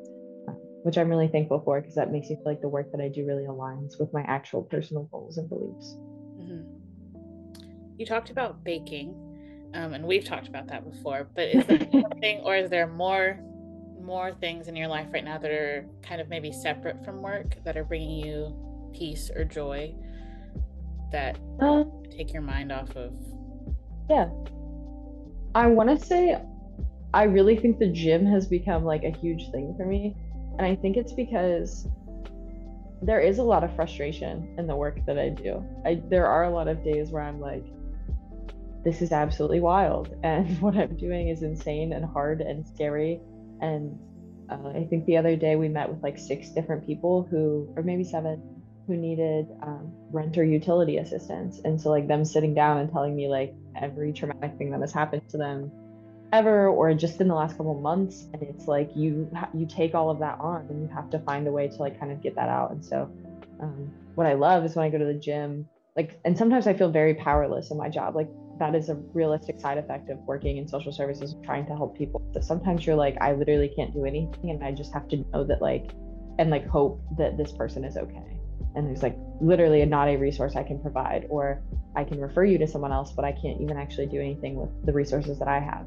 which 0.84 0.98
I'm 0.98 1.10
really 1.10 1.28
thankful 1.28 1.62
for 1.63 1.80
because 1.82 1.96
that 1.96 2.12
makes 2.12 2.30
me 2.30 2.36
feel 2.36 2.46
like 2.46 2.62
the 2.62 2.69
work 2.69 2.91
that 2.91 3.02
I 3.02 3.10
do 3.10 3.26
really 3.26 3.43
aligns 3.43 4.00
with 4.00 4.12
my 4.13 4.22
actual 4.22 4.63
personal 4.63 5.04
goals 5.04 5.38
and 5.38 5.50
beliefs. 5.50 5.98
Mm-hmm. 6.39 6.74
You 7.98 8.06
talked 8.06 8.30
about 8.30 8.63
baking, 8.63 9.15
um, 9.74 9.93
and 9.93 10.06
we've 10.06 10.26
talked 10.26 10.48
about 10.48 10.67
that 10.67 10.89
before. 10.89 11.28
But 11.36 11.50
is 11.50 11.65
there 11.65 11.80
something, 11.91 12.39
or 12.43 12.56
is 12.56 12.69
there 12.69 12.88
more, 12.88 13.39
more 14.02 14.34
things 14.34 14.67
in 14.67 14.76
your 14.76 14.88
life 14.88 15.08
right 15.12 15.24
now 15.24 15.38
that 15.38 15.52
are 15.52 15.88
kind 16.02 16.22
of 16.22 16.30
maybe 16.30 16.52
separate 16.52 17.04
from 17.06 17.22
work 17.22 17.56
that 17.63 17.78
are 17.78 17.84
bringing 17.84 18.26
you 18.26 18.91
peace 18.93 19.32
or 19.36 19.43
joy 19.43 19.96
that 21.12 21.38
uh, 21.60 21.84
take 22.12 22.34
your 22.34 22.41
mind 22.41 22.72
off 22.72 22.96
of? 22.96 23.13
Yeah, 24.10 24.30
I 25.56 25.67
want 25.67 25.89
to 25.89 26.06
say 26.06 26.41
I 27.13 27.23
really 27.23 27.56
think 27.56 27.78
the 27.78 27.91
gym 27.91 28.26
has 28.26 28.47
become 28.47 28.84
like 28.84 29.04
a 29.04 29.12
huge 29.12 29.52
thing 29.52 29.76
for 29.78 29.86
me. 29.86 30.15
And 30.58 30.65
I 30.65 30.76
think 30.76 30.97
it's 30.97 31.13
because 31.13 31.88
there 33.02 33.19
is 33.19 33.38
a 33.38 33.43
lot 33.43 33.63
of 33.63 33.76
frustration 33.76 34.56
in 34.58 34.65
the 34.65 34.76
work 34.76 35.06
that 35.06 35.19
I 35.19 35.30
do. 35.30 35.63
I 35.86 36.02
there 36.10 36.28
are 36.28 36.45
a 36.45 36.49
lot 36.49 36.67
of 36.67 36.84
days 36.84 37.12
where 37.12 37.21
I'm 37.21 37.39
like 37.39 37.65
this 38.84 39.02
is 39.02 39.12
absolutely 39.12 39.62
wild 39.62 40.15
and 40.23 40.60
what 40.62 40.76
I'm 40.76 40.97
doing 40.97 41.30
is 41.30 41.43
insane 41.43 41.93
and 41.93 42.06
hard 42.06 42.41
and 42.41 42.65
scary 42.67 43.19
and 43.62 43.97
uh, 44.49 44.69
I 44.69 44.86
think 44.89 45.06
the 45.06 45.17
other 45.17 45.36
day 45.36 45.56
we 45.56 45.69
met 45.69 45.89
with 45.89 46.04
like 46.04 46.17
six 46.17 46.49
different 46.49 46.86
people 46.86 47.28
who 47.30 47.71
or 47.78 47.84
maybe 47.84 48.04
seven 48.04 48.41
who 48.88 48.97
needed 48.97 49.47
um, 49.62 49.93
rent 50.12 50.38
or 50.38 50.43
utility 50.43 50.97
assistance 50.97 51.62
and 51.63 51.80
so 51.80 51.89
like 51.89 52.08
them 52.08 52.26
sitting 52.26 52.54
down 52.54 52.80
and 52.80 52.91
telling 52.91 53.15
me 53.15 53.28
like 53.28 53.54
every 53.82 54.12
traumatic 54.12 54.58
thing 54.58 54.71
that 54.71 54.82
has 54.82 54.91
happened 54.91 55.21
to 55.30 55.38
them 55.38 55.71
ever 56.34 56.67
or 56.67 56.93
just 56.96 57.22
in 57.22 57.28
the 57.28 57.36
last 57.36 57.56
couple 57.56 57.80
months 57.80 58.26
and 58.34 58.41
it's 58.41 58.67
like 58.67 58.89
you 58.96 59.30
you 59.54 59.67
take 59.67 59.93
all 59.93 60.10
of 60.10 60.17
that 60.17 60.38
on 60.39 60.65
and 60.69 60.82
you 60.82 60.93
have 60.93 61.10
to 61.10 61.19
find 61.19 61.48
a 61.48 61.52
way 61.52 61.67
to 61.67 61.76
like 61.76 61.98
kind 62.00 62.12
of 62.12 62.22
get 62.24 62.36
that 62.36 62.50
out 62.50 62.72
and 62.72 62.84
so 62.84 63.10
um, 63.62 63.89
what 64.15 64.26
i 64.26 64.34
love 64.34 64.65
is 64.65 64.76
when 64.76 64.84
i 64.84 64.89
go 64.89 64.98
to 64.98 65.06
the 65.06 65.13
gym 65.13 65.69
like 65.96 66.19
and 66.26 66.36
sometimes 66.36 66.65
i 66.65 66.74
feel 66.74 66.89
very 66.89 67.13
powerless 67.13 67.69
in 67.69 67.78
my 67.78 67.88
job 67.88 68.15
like 68.15 68.28
that 68.58 68.74
is 68.74 68.89
a 68.89 68.96
realistic 69.13 69.60
side 69.60 69.78
effect 69.78 70.10
of 70.10 70.17
working 70.19 70.58
in 70.58 70.67
social 70.67 70.91
services 70.91 71.36
trying 71.43 71.67
to 71.67 71.76
help 71.76 71.96
people 71.96 72.19
so 72.34 72.41
sometimes 72.41 72.86
you're 72.86 72.96
like 72.96 73.15
i 73.22 73.32
literally 73.34 73.72
can't 73.76 73.93
do 73.93 74.04
anything 74.04 74.50
and 74.50 74.63
i 74.63 74.72
just 74.72 74.91
have 74.91 75.08
to 75.08 75.17
know 75.32 75.43
that 75.43 75.62
like 75.62 75.91
and 76.39 76.50
like 76.50 76.67
hope 76.67 77.00
that 77.15 77.38
this 77.38 77.52
person 77.52 77.84
is 77.84 77.96
okay. 77.96 78.39
And 78.76 78.88
there's 78.88 79.04
like 79.04 79.15
literally 79.39 79.86
not 79.86 80.08
a 80.08 80.15
resource 80.15 80.56
i 80.56 80.63
can 80.63 80.80
provide 80.80 81.28
or 81.30 81.62
i 81.96 82.04
can 82.04 82.19
refer 82.19 82.43
you 82.43 82.58
to 82.58 82.65
someone 82.65 82.91
else 82.91 83.12
but 83.12 83.24
i 83.24 83.32
can't 83.32 83.62
even 83.62 83.78
actually 83.78 84.08
do 84.08 84.19
anything 84.19 84.56
with 84.56 84.69
the 84.86 84.91
resources 84.91 85.38
that 85.38 85.48
i 85.48 85.60
have 85.60 85.86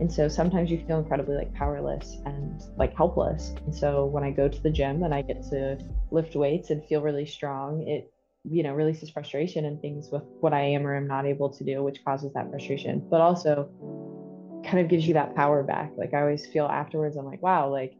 and 0.00 0.12
so 0.12 0.28
sometimes 0.28 0.70
you 0.70 0.84
feel 0.86 0.98
incredibly 0.98 1.36
like 1.36 1.52
powerless 1.54 2.18
and 2.24 2.62
like 2.76 2.96
helpless. 2.96 3.54
And 3.66 3.74
so 3.74 4.06
when 4.06 4.22
i 4.22 4.30
go 4.30 4.48
to 4.48 4.62
the 4.62 4.70
gym 4.70 5.02
and 5.02 5.14
i 5.14 5.22
get 5.22 5.42
to 5.50 5.78
lift 6.10 6.34
weights 6.34 6.70
and 6.70 6.84
feel 6.84 7.02
really 7.02 7.26
strong 7.26 7.86
it 7.86 8.12
you 8.44 8.62
know 8.62 8.72
releases 8.72 9.10
frustration 9.10 9.64
and 9.64 9.80
things 9.80 10.08
with 10.10 10.22
what 10.40 10.52
i 10.52 10.60
am 10.60 10.86
or 10.86 10.96
am 10.96 11.06
not 11.06 11.26
able 11.26 11.50
to 11.50 11.64
do 11.64 11.82
which 11.82 12.04
causes 12.04 12.32
that 12.34 12.48
frustration. 12.50 13.04
But 13.10 13.20
also 13.20 13.68
kind 14.64 14.80
of 14.80 14.88
gives 14.88 15.06
you 15.06 15.14
that 15.14 15.34
power 15.34 15.62
back. 15.62 15.92
Like 15.96 16.14
i 16.14 16.20
always 16.20 16.46
feel 16.46 16.66
afterwards 16.66 17.16
i'm 17.16 17.26
like 17.26 17.42
wow 17.42 17.68
like 17.68 17.94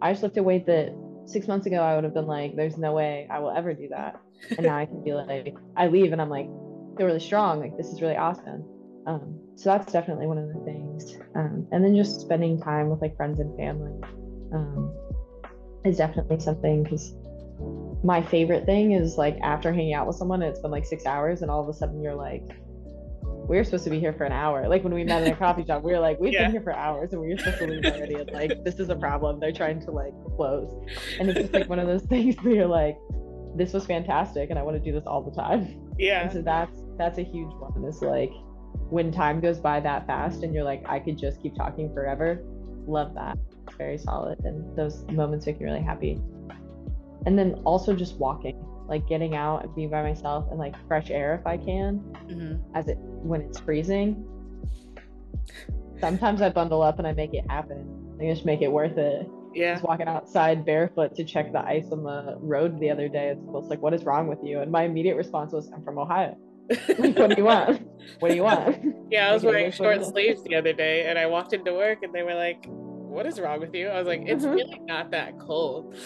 i 0.00 0.12
just 0.12 0.22
lifted 0.22 0.42
weight 0.42 0.66
that 0.66 0.94
six 1.26 1.46
months 1.46 1.66
ago 1.66 1.82
i 1.82 1.94
would 1.94 2.04
have 2.04 2.14
been 2.14 2.26
like 2.26 2.56
there's 2.56 2.78
no 2.78 2.92
way 2.92 3.26
i 3.30 3.38
will 3.38 3.50
ever 3.50 3.74
do 3.74 3.88
that. 3.88 4.20
And 4.56 4.66
now 4.66 4.78
i 4.78 4.86
can 4.86 5.02
be 5.02 5.12
like 5.12 5.56
i 5.76 5.88
leave 5.88 6.12
and 6.12 6.22
i'm 6.22 6.30
like 6.30 6.46
feel 6.96 7.06
really 7.06 7.20
strong. 7.20 7.60
Like 7.60 7.76
this 7.76 7.88
is 7.88 8.00
really 8.00 8.16
awesome 8.16 8.64
um, 9.08 9.38
so 9.56 9.70
that's 9.70 9.92
definitely 9.92 10.26
one 10.26 10.38
of 10.38 10.48
the 10.48 10.60
things 10.64 11.16
um, 11.34 11.66
and 11.72 11.84
then 11.84 11.96
just 11.96 12.20
spending 12.20 12.60
time 12.60 12.88
with 12.88 13.00
like 13.00 13.16
friends 13.16 13.40
and 13.40 13.56
family 13.56 14.00
um, 14.52 14.94
is 15.84 15.96
definitely 15.96 16.38
something 16.38 16.82
because 16.82 17.14
my 18.04 18.22
favorite 18.22 18.64
thing 18.64 18.92
is 18.92 19.16
like 19.16 19.36
after 19.42 19.72
hanging 19.72 19.94
out 19.94 20.06
with 20.06 20.14
someone 20.14 20.42
it's 20.42 20.60
been 20.60 20.70
like 20.70 20.84
six 20.84 21.06
hours 21.06 21.42
and 21.42 21.50
all 21.50 21.60
of 21.60 21.68
a 21.68 21.72
sudden 21.72 22.00
you're 22.00 22.14
like 22.14 22.42
we 23.48 23.58
are 23.58 23.64
supposed 23.64 23.84
to 23.84 23.90
be 23.90 23.98
here 23.98 24.12
for 24.12 24.24
an 24.24 24.32
hour. 24.32 24.68
Like 24.68 24.84
when 24.84 24.92
we 24.92 25.04
met 25.04 25.22
in 25.22 25.32
a 25.32 25.36
coffee 25.36 25.64
shop, 25.64 25.82
we 25.82 25.92
were 25.92 25.98
like, 25.98 26.20
we've 26.20 26.34
yeah. 26.34 26.44
been 26.44 26.52
here 26.52 26.60
for 26.60 26.74
hours 26.74 27.12
and 27.12 27.22
we 27.22 27.32
are 27.32 27.38
supposed 27.38 27.58
to 27.58 27.66
leave 27.66 27.84
already. 27.86 28.14
And 28.16 28.30
like, 28.30 28.62
this 28.62 28.78
is 28.78 28.90
a 28.90 28.94
problem. 28.94 29.40
They're 29.40 29.52
trying 29.52 29.80
to 29.86 29.90
like 29.90 30.12
close. 30.36 30.70
And 31.18 31.30
it's 31.30 31.40
just 31.40 31.54
like 31.54 31.66
one 31.68 31.78
of 31.78 31.86
those 31.86 32.02
things 32.10 32.36
where 32.42 32.54
you're 32.54 32.66
like, 32.66 32.98
this 33.56 33.72
was 33.72 33.86
fantastic 33.86 34.50
and 34.50 34.58
I 34.58 34.62
want 34.62 34.76
to 34.76 34.82
do 34.82 34.92
this 34.92 35.06
all 35.06 35.22
the 35.22 35.34
time. 35.34 35.80
Yeah. 35.98 36.24
And 36.24 36.32
so 36.32 36.42
that's 36.42 36.78
that's 36.98 37.18
a 37.18 37.22
huge 37.22 37.50
one. 37.54 37.82
Is 37.86 38.02
like 38.02 38.32
when 38.90 39.12
time 39.12 39.40
goes 39.40 39.58
by 39.58 39.80
that 39.80 40.06
fast 40.06 40.42
and 40.42 40.54
you're 40.54 40.64
like, 40.64 40.82
I 40.88 40.98
could 40.98 41.18
just 41.18 41.42
keep 41.42 41.54
talking 41.54 41.92
forever. 41.92 42.42
Love 42.86 43.14
that. 43.14 43.38
It's 43.66 43.76
very 43.76 43.98
solid. 43.98 44.38
And 44.44 44.76
those 44.76 45.04
moments 45.10 45.46
make 45.46 45.60
me 45.60 45.66
really 45.66 45.82
happy. 45.82 46.20
And 47.26 47.38
then 47.38 47.54
also 47.64 47.94
just 47.94 48.16
walking 48.16 48.64
like 48.88 49.06
getting 49.06 49.36
out 49.36 49.64
and 49.64 49.74
being 49.74 49.90
by 49.90 50.02
myself 50.02 50.46
and 50.50 50.58
like 50.58 50.74
fresh 50.86 51.10
air 51.10 51.34
if 51.38 51.46
I 51.46 51.58
can, 51.58 51.98
mm-hmm. 52.26 52.56
as 52.74 52.88
it 52.88 52.96
when 52.98 53.42
it's 53.42 53.58
freezing. 53.58 54.24
Sometimes 56.00 56.40
I 56.40 56.48
bundle 56.48 56.80
up 56.80 56.98
and 56.98 57.06
I 57.06 57.12
make 57.12 57.34
it 57.34 57.44
happen. 57.50 58.16
I 58.20 58.24
just 58.32 58.46
make 58.46 58.62
it 58.62 58.72
worth 58.72 58.96
it. 58.96 59.28
Yeah. 59.54 59.74
Just 59.74 59.84
walking 59.84 60.08
outside 60.08 60.64
barefoot 60.64 61.14
to 61.16 61.24
check 61.24 61.52
the 61.52 61.60
ice 61.60 61.86
on 61.92 62.02
the 62.02 62.36
road 62.40 62.80
the 62.80 62.90
other 62.90 63.08
day. 63.08 63.34
It's 63.36 63.68
like, 63.68 63.82
what 63.82 63.92
is 63.92 64.04
wrong 64.04 64.28
with 64.28 64.38
you? 64.42 64.60
And 64.60 64.70
my 64.70 64.84
immediate 64.84 65.16
response 65.16 65.52
was, 65.52 65.70
I'm 65.72 65.84
from 65.84 65.98
Ohio. 65.98 66.36
Like, 66.70 67.18
what 67.18 67.30
do 67.30 67.36
you 67.36 67.44
want? 67.44 67.86
What 68.20 68.30
do 68.30 68.34
you 68.36 68.42
want? 68.42 68.78
Yeah, 69.10 69.30
I 69.30 69.32
was 69.32 69.42
wearing 69.42 69.72
short 69.72 70.04
sleeves 70.04 70.42
the 70.42 70.54
other 70.54 70.74
day 70.74 71.06
and 71.06 71.18
I 71.18 71.24
walked 71.24 71.54
into 71.54 71.72
work 71.72 72.02
and 72.02 72.14
they 72.14 72.22
were 72.22 72.34
like, 72.34 72.66
what 73.18 73.26
is 73.26 73.40
wrong 73.40 73.58
with 73.58 73.74
you? 73.74 73.88
I 73.88 73.98
was 73.98 74.06
like, 74.06 74.22
it's 74.26 74.44
mm-hmm. 74.44 74.54
really 74.54 74.80
not 74.84 75.10
that 75.10 75.38
cold. 75.40 75.96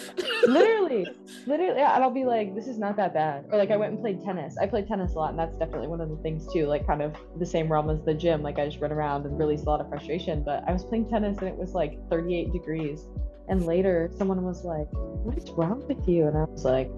literally, 0.46 1.06
literally, 1.46 1.78
yeah. 1.78 1.94
And 1.94 2.02
I'll 2.02 2.10
be 2.10 2.24
like, 2.24 2.54
this 2.54 2.66
is 2.66 2.78
not 2.78 2.96
that 2.96 3.12
bad. 3.12 3.44
Or 3.50 3.58
like, 3.58 3.70
I 3.70 3.76
went 3.76 3.92
and 3.92 4.00
played 4.00 4.22
tennis. 4.24 4.56
I 4.56 4.66
played 4.66 4.86
tennis 4.86 5.12
a 5.12 5.18
lot, 5.18 5.30
and 5.30 5.38
that's 5.38 5.56
definitely 5.58 5.88
one 5.88 6.00
of 6.00 6.08
the 6.08 6.16
things 6.16 6.50
too. 6.52 6.66
Like, 6.66 6.86
kind 6.86 7.02
of 7.02 7.14
the 7.38 7.44
same 7.44 7.70
realm 7.70 7.90
as 7.90 8.02
the 8.04 8.14
gym. 8.14 8.42
Like, 8.42 8.58
I 8.58 8.64
just 8.64 8.80
run 8.80 8.92
around 8.92 9.26
and 9.26 9.38
release 9.38 9.62
a 9.62 9.64
lot 9.64 9.80
of 9.80 9.88
frustration. 9.88 10.42
But 10.42 10.64
I 10.66 10.72
was 10.72 10.84
playing 10.84 11.10
tennis, 11.10 11.38
and 11.38 11.48
it 11.48 11.56
was 11.56 11.74
like 11.74 11.98
38 12.08 12.52
degrees. 12.52 13.04
And 13.48 13.66
later, 13.66 14.10
someone 14.16 14.42
was 14.42 14.64
like, 14.64 14.86
"What 14.92 15.36
is 15.36 15.50
wrong 15.50 15.86
with 15.86 16.08
you?" 16.08 16.28
And 16.28 16.38
I 16.38 16.44
was 16.44 16.64
like, 16.64 16.90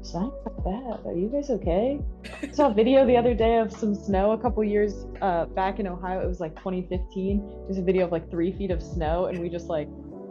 it's 0.00 0.14
not 0.14 0.32
that 0.44 0.64
bad. 0.64 1.06
Are 1.06 1.14
you 1.14 1.28
guys 1.28 1.50
okay? 1.50 2.00
I 2.42 2.50
saw 2.52 2.70
a 2.70 2.74
video 2.74 3.06
the 3.06 3.18
other 3.18 3.34
day 3.34 3.58
of 3.58 3.70
some 3.70 3.94
snow 3.94 4.32
a 4.32 4.38
couple 4.38 4.64
years 4.64 5.04
uh, 5.20 5.44
back 5.44 5.78
in 5.78 5.86
Ohio. 5.86 6.20
It 6.20 6.26
was 6.26 6.40
like 6.40 6.56
2015. 6.56 7.64
There's 7.66 7.76
a 7.76 7.82
video 7.82 8.06
of 8.06 8.12
like 8.12 8.30
three 8.30 8.50
feet 8.50 8.70
of 8.70 8.82
snow, 8.82 9.26
and 9.26 9.38
we 9.38 9.50
just 9.50 9.66
like 9.66 9.88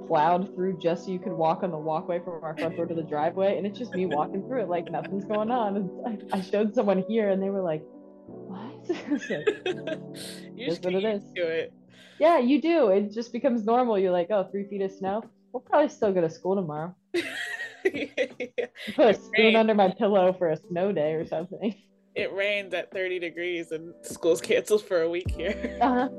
plowed 0.08 0.54
through 0.56 0.80
just 0.80 1.06
so 1.06 1.12
you 1.12 1.20
could 1.20 1.34
walk 1.34 1.62
on 1.62 1.70
the 1.70 1.78
walkway 1.78 2.20
from 2.20 2.44
our 2.44 2.58
front 2.58 2.78
door 2.78 2.88
to 2.88 2.96
the 2.96 3.04
driveway. 3.04 3.60
And 3.60 3.68
it's 3.68 3.78
just 3.78 3.94
me 3.94 4.08
walking 4.08 4.42
through 4.48 4.64
it 4.64 4.70
like 4.70 4.92
nothing's 4.92 5.26
going 5.26 5.52
on. 5.52 5.78
And 5.78 6.34
I, 6.34 6.42
showed 6.42 6.74
someone 6.74 7.04
here, 7.08 7.30
and 7.30 7.42
they 7.42 7.52
were 7.52 7.62
like, 7.62 7.84
"What?" 8.26 8.90
like, 9.12 10.00
you 10.56 10.68
just 10.68 10.84
what 10.84 10.96
it 10.96 11.04
is. 11.04 11.24
Do 11.36 11.44
it. 11.44 11.72
Yeah, 12.18 12.40
you 12.40 12.60
do. 12.60 12.90
It 12.90 13.14
just 13.14 13.32
becomes 13.32 13.66
normal. 13.66 14.00
You're 14.00 14.12
like, 14.12 14.32
"Oh, 14.32 14.48
three 14.50 14.68
feet 14.68 14.82
of 14.82 14.92
snow. 14.92 15.24
We'll 15.54 15.62
probably 15.62 15.90
still 15.90 16.12
go 16.12 16.22
to 16.22 16.30
school 16.30 16.56
tomorrow." 16.56 16.96
Put 18.96 19.06
a 19.06 19.13
spoon 19.13 19.56
under 19.56 19.74
my 19.76 19.94
pillow 19.98 20.34
for 20.34 20.50
a 20.50 20.58
snow 20.58 20.92
day 20.92 21.13
or 21.13 21.26
something. 21.26 21.76
It 22.15 22.34
rains 22.34 22.74
at 22.74 22.92
30 22.92 23.20
degrees 23.20 23.72
and 23.72 23.94
school's 24.02 24.42
canceled 24.42 24.84
for 24.84 25.02
a 25.02 25.10
week 25.10 25.30
here. 25.32 25.78
uh-huh. 25.82 26.10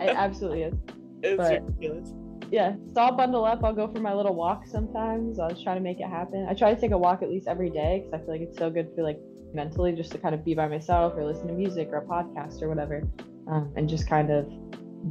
It 0.00 0.08
absolutely 0.16 0.62
is. 0.62 0.74
It's 1.22 1.36
but, 1.36 1.62
ridiculous. 1.62 2.10
Yeah, 2.50 2.74
so 2.94 3.00
I'll 3.00 3.16
bundle 3.16 3.44
up. 3.44 3.64
I'll 3.64 3.74
go 3.74 3.88
for 3.88 4.00
my 4.00 4.12
little 4.12 4.34
walk 4.34 4.66
sometimes. 4.66 5.38
I'll 5.38 5.54
try 5.54 5.74
to 5.74 5.80
make 5.80 6.00
it 6.00 6.08
happen. 6.08 6.46
I 6.48 6.54
try 6.54 6.74
to 6.74 6.80
take 6.80 6.90
a 6.92 6.98
walk 6.98 7.22
at 7.22 7.30
least 7.30 7.48
every 7.48 7.70
day 7.70 8.02
because 8.04 8.12
I 8.12 8.24
feel 8.24 8.34
like 8.34 8.42
it's 8.42 8.58
so 8.58 8.70
good 8.70 8.90
for 8.94 9.02
like 9.02 9.18
mentally 9.52 9.92
just 9.92 10.12
to 10.12 10.18
kind 10.18 10.34
of 10.34 10.44
be 10.44 10.54
by 10.54 10.68
myself 10.68 11.14
or 11.16 11.24
listen 11.24 11.46
to 11.46 11.52
music 11.52 11.88
or 11.90 11.98
a 11.98 12.04
podcast 12.04 12.60
or 12.60 12.68
whatever 12.68 13.02
um, 13.48 13.72
and 13.76 13.88
just 13.88 14.08
kind 14.08 14.30
of 14.30 14.46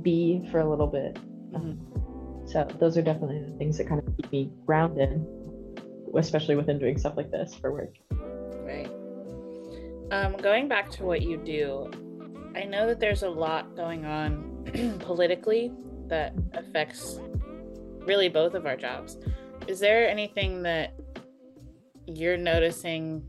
be 0.04 0.48
for 0.52 0.60
a 0.60 0.70
little 0.70 0.88
bit. 0.88 1.18
Um, 1.56 1.80
so 2.46 2.68
those 2.80 2.98
are 2.98 3.02
definitely 3.02 3.39
the 3.39 3.58
things 3.58 3.78
that 3.78 3.88
kind 3.88 4.02
of 4.06 4.18
keep 4.18 4.32
me 4.32 4.52
grounded 4.66 5.26
especially 6.17 6.56
within 6.56 6.80
doing 6.80 6.97
stuff 6.97 7.13
like 7.17 7.32
this 7.32 7.56
for 7.56 7.71
work. 7.71 7.95
Right. 8.12 8.89
Um, 10.12 10.38
going 10.38 10.67
back 10.67 10.89
to 10.91 11.04
what 11.04 11.21
you 11.21 11.38
do, 11.38 11.89
I 12.56 12.65
know 12.65 12.88
that 12.88 12.99
there's 12.99 13.23
a 13.23 13.30
lot 13.30 13.76
going 13.76 14.06
on 14.06 14.97
politically 14.99 15.71
that 16.08 16.34
affects 16.54 17.19
really 18.06 18.30
both 18.30 18.54
of 18.54 18.65
our 18.65 18.78
jobs. 18.78 19.17
Is 19.67 19.80
there 19.80 20.08
anything 20.08 20.62
that 20.63 20.93
you're 22.06 22.38
noticing 22.38 23.26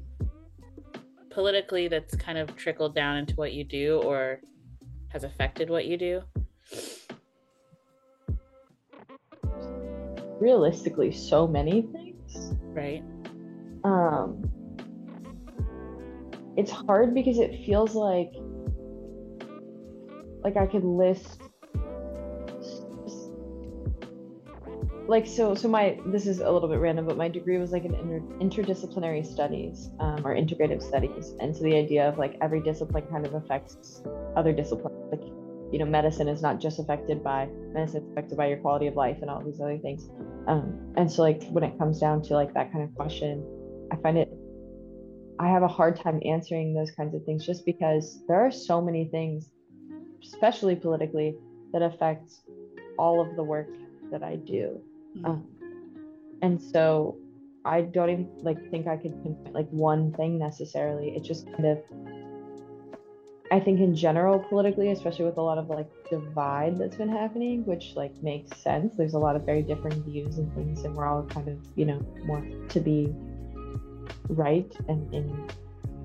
politically 1.31 1.89
that's 1.89 2.15
kind 2.17 2.39
of 2.39 2.55
trickled 2.57 2.95
down 2.95 3.17
into 3.17 3.35
what 3.35 3.53
you 3.53 3.65
do 3.65 4.01
or 4.05 4.41
has 5.09 5.25
affected 5.25 5.71
what 5.71 5.87
you 5.87 5.97
do? 5.97 6.23
Realistically, 10.41 11.13
so 11.13 11.47
many 11.47 11.83
things 11.83 12.04
Right. 12.75 13.05
Um, 13.85 14.43
it's 16.57 16.71
hard 16.71 17.15
because 17.15 17.39
it 17.39 17.65
feels 17.65 17.95
like 17.95 18.33
like 20.43 20.57
I 20.57 20.67
could 20.67 20.85
list 20.85 21.41
like 25.07 25.27
so 25.27 25.55
so 25.55 25.69
my 25.69 25.99
this 26.07 26.27
is 26.27 26.41
a 26.41 26.51
little 26.51 26.69
bit 26.69 26.79
random 26.79 27.07
but 27.07 27.17
my 27.17 27.29
degree 27.29 27.59
was 27.59 27.73
like 27.73 27.85
an 27.85 27.95
inter, 27.95 28.21
interdisciplinary 28.41 29.25
studies 29.25 29.91
um, 30.01 30.27
or 30.27 30.35
integrative 30.35 30.83
studies 30.83 31.35
and 31.41 31.55
so 31.55 31.63
the 31.63 31.77
idea 31.77 32.09
of 32.09 32.19
like 32.19 32.37
every 32.41 32.61
discipline 32.61 33.05
kind 33.11 33.27
of 33.27 33.35
affects 33.35 34.03
other 34.37 34.53
disciplines 34.53 34.97
like 35.11 35.44
you 35.75 35.81
know 35.81 35.87
medicine 35.87 36.29
is 36.29 36.41
not 36.41 36.61
just 36.61 36.79
affected 36.79 37.21
by 37.25 37.49
medicine 37.73 38.01
it's 38.03 38.13
affected 38.13 38.39
by 38.39 38.47
your 38.47 38.59
quality 38.59 38.87
of 38.87 38.95
life 38.95 39.19
and 39.23 39.29
all 39.29 39.43
these 39.43 39.61
other 39.61 39.77
things. 39.79 40.09
Um, 40.47 40.93
and 40.97 41.11
so 41.11 41.23
like 41.23 41.43
when 41.49 41.65
it 41.65 41.77
comes 41.77 41.99
down 41.99 42.23
to 42.23 42.35
like 42.35 42.55
that 42.55 42.71
kind 42.71 42.85
of 42.85 42.95
question 42.95 43.45
i 43.91 43.97
find 43.97 44.17
it 44.17 44.31
i 45.41 45.49
have 45.49 45.65
a 45.65 45.69
hard 45.69 45.99
time 45.99 46.21
answering 46.25 46.75
those 46.75 46.93
kinds 46.93 47.13
of 47.17 47.25
things 47.25 47.45
just 47.45 47.67
because 47.67 48.21
there 48.29 48.37
are 48.47 48.53
so 48.53 48.81
many 48.81 49.09
things 49.09 49.51
especially 50.23 50.77
politically 50.77 51.35
that 51.73 51.83
affect 51.83 52.35
all 52.97 53.21
of 53.21 53.35
the 53.35 53.43
work 53.43 53.69
that 54.13 54.23
i 54.23 54.37
do. 54.37 54.81
Mm-hmm. 55.17 55.27
um, 55.27 55.45
and 56.43 56.63
so 56.63 57.17
i 57.65 57.81
don't 57.81 58.11
even 58.11 58.29
like 58.43 58.71
think 58.71 58.87
i 58.87 58.97
could 58.97 59.21
pinpoint 59.25 59.55
like 59.55 59.69
one 59.71 60.13
thing 60.13 60.39
necessarily. 60.39 61.17
It 61.17 61.25
just 61.25 61.47
kind 61.47 61.67
of 61.67 61.79
I 63.51 63.61
think 63.61 63.81
in 63.81 63.95
general 63.95 64.39
politically, 64.39 64.91
especially 64.91 65.27
with 65.27 65.37
a 65.37 65.43
lot 65.43 65.59
of 65.59 65.69
like 65.69 65.89
divide 66.09 66.79
that's 66.79 66.97
been 66.97 67.09
happening, 67.09 67.65
which 67.67 67.93
like 67.95 68.15
makes 68.23 68.59
sense. 68.59 68.95
There's 68.97 69.15
a 69.15 69.19
lot 69.19 69.37
of 69.37 69.43
very 69.43 69.63
different 69.63 70.05
views 70.05 70.39
and 70.39 70.53
things, 70.55 70.85
and 70.85 70.95
we're 70.95 71.07
all 71.07 71.25
kind 71.25 71.49
of 71.49 71.59
you 71.77 71.85
know 71.85 72.01
want 72.27 72.71
to 72.71 72.81
be 72.81 73.15
right 74.29 74.75
and 74.89 75.13
in 75.13 75.51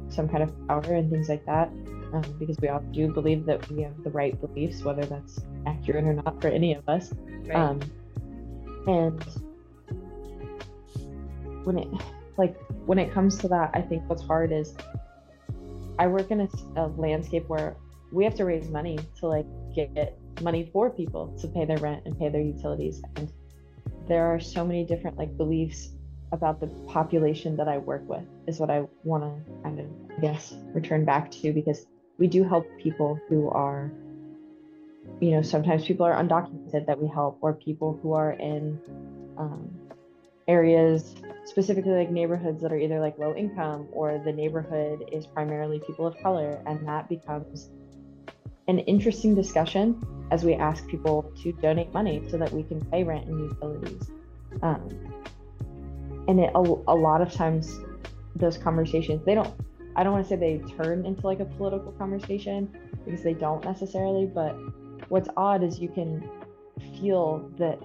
some 0.09 0.27
kind 0.27 0.43
of 0.43 0.67
power 0.67 0.93
and 0.93 1.09
things 1.09 1.29
like 1.29 1.45
that, 1.45 1.69
um, 2.13 2.23
because 2.39 2.57
we 2.59 2.67
all 2.67 2.81
do 2.91 3.07
believe 3.07 3.45
that 3.45 3.69
we 3.69 3.83
have 3.83 4.03
the 4.03 4.09
right 4.09 4.39
beliefs, 4.41 4.83
whether 4.83 5.05
that's 5.05 5.39
accurate 5.65 6.03
or 6.03 6.13
not 6.13 6.41
for 6.41 6.49
any 6.49 6.73
of 6.73 6.87
us. 6.89 7.13
Right. 7.45 7.55
Um, 7.55 7.79
and 8.87 9.23
when 11.63 11.77
it 11.77 11.87
like 12.37 12.57
when 12.85 12.99
it 12.99 13.13
comes 13.13 13.37
to 13.39 13.47
that, 13.49 13.71
I 13.73 13.81
think 13.81 14.03
what's 14.07 14.23
hard 14.23 14.51
is 14.51 14.73
I 15.99 16.07
work 16.07 16.31
in 16.31 16.41
a, 16.41 16.49
a, 16.77 16.87
landscape 16.97 17.47
where 17.49 17.75
we 18.11 18.23
have 18.23 18.33
to 18.35 18.45
raise 18.45 18.69
money 18.69 18.97
to 19.19 19.27
like 19.27 19.45
get 19.75 20.17
money 20.41 20.69
for 20.71 20.89
people 20.89 21.27
to 21.41 21.47
pay 21.49 21.65
their 21.65 21.77
rent 21.77 22.03
and 22.05 22.17
pay 22.17 22.29
their 22.29 22.41
utilities. 22.41 23.01
And 23.17 23.31
there 24.07 24.25
are 24.25 24.39
so 24.39 24.65
many 24.65 24.85
different 24.85 25.17
like 25.17 25.35
beliefs 25.37 25.89
about 26.31 26.61
the 26.61 26.67
population 26.87 27.57
that 27.57 27.67
I 27.67 27.79
work 27.79 28.07
with 28.07 28.23
is 28.47 28.59
what 28.59 28.69
I 28.69 28.85
want 29.03 29.23
to 29.23 29.53
kind 29.61 29.79
of, 29.79 29.87
I 30.17 30.21
guess, 30.21 30.55
return 30.73 31.03
back 31.03 31.31
to 31.31 31.51
because 31.51 31.85
we 32.17 32.27
do 32.27 32.43
help 32.45 32.65
people 32.77 33.19
who 33.27 33.49
are, 33.49 33.91
you 35.19 35.31
know, 35.31 35.41
sometimes 35.41 35.85
people 35.85 36.05
are 36.05 36.13
undocumented 36.13 36.85
that 36.85 37.01
we 37.01 37.09
help, 37.09 37.37
or 37.41 37.53
people 37.53 37.99
who 38.01 38.13
are 38.13 38.31
in 38.33 38.79
um, 39.37 39.69
areas, 40.47 41.15
specifically 41.45 41.91
like 41.91 42.11
neighborhoods 42.11 42.61
that 42.61 42.71
are 42.71 42.77
either 42.77 42.99
like 42.99 43.17
low 43.17 43.35
income 43.35 43.87
or 43.91 44.21
the 44.23 44.31
neighborhood 44.31 45.09
is 45.11 45.25
primarily 45.25 45.81
people 45.85 46.05
of 46.05 46.17
color. 46.21 46.61
And 46.65 46.87
that 46.87 47.09
becomes 47.09 47.69
an 48.67 48.79
interesting 48.79 49.35
discussion 49.35 50.01
as 50.31 50.43
we 50.43 50.53
ask 50.53 50.87
people 50.87 51.31
to 51.41 51.51
donate 51.53 51.93
money 51.93 52.23
so 52.29 52.37
that 52.37 52.51
we 52.51 52.63
can 52.63 52.79
pay 52.85 53.03
rent 53.03 53.27
and 53.27 53.39
utilities. 53.39 54.11
Um, 54.61 54.89
and 56.29 56.39
it, 56.39 56.51
a, 56.53 56.59
a 56.59 56.95
lot 56.95 57.21
of 57.21 57.33
times 57.33 57.79
those 58.35 58.57
conversations 58.57 59.25
they 59.25 59.33
don't 59.33 59.53
i 59.95 60.03
don't 60.03 60.13
want 60.13 60.23
to 60.23 60.29
say 60.29 60.35
they 60.35 60.61
turn 60.81 61.05
into 61.05 61.25
like 61.25 61.39
a 61.39 61.45
political 61.45 61.91
conversation 61.93 62.69
because 63.03 63.23
they 63.23 63.33
don't 63.33 63.63
necessarily 63.65 64.27
but 64.27 64.55
what's 65.09 65.29
odd 65.35 65.63
is 65.63 65.79
you 65.79 65.89
can 65.89 66.29
feel 66.99 67.49
that 67.57 67.79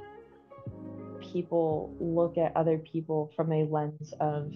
people 1.34 1.94
look 2.00 2.38
at 2.38 2.56
other 2.56 2.78
people 2.78 3.30
from 3.36 3.52
a 3.52 3.64
lens 3.64 4.14
of 4.20 4.50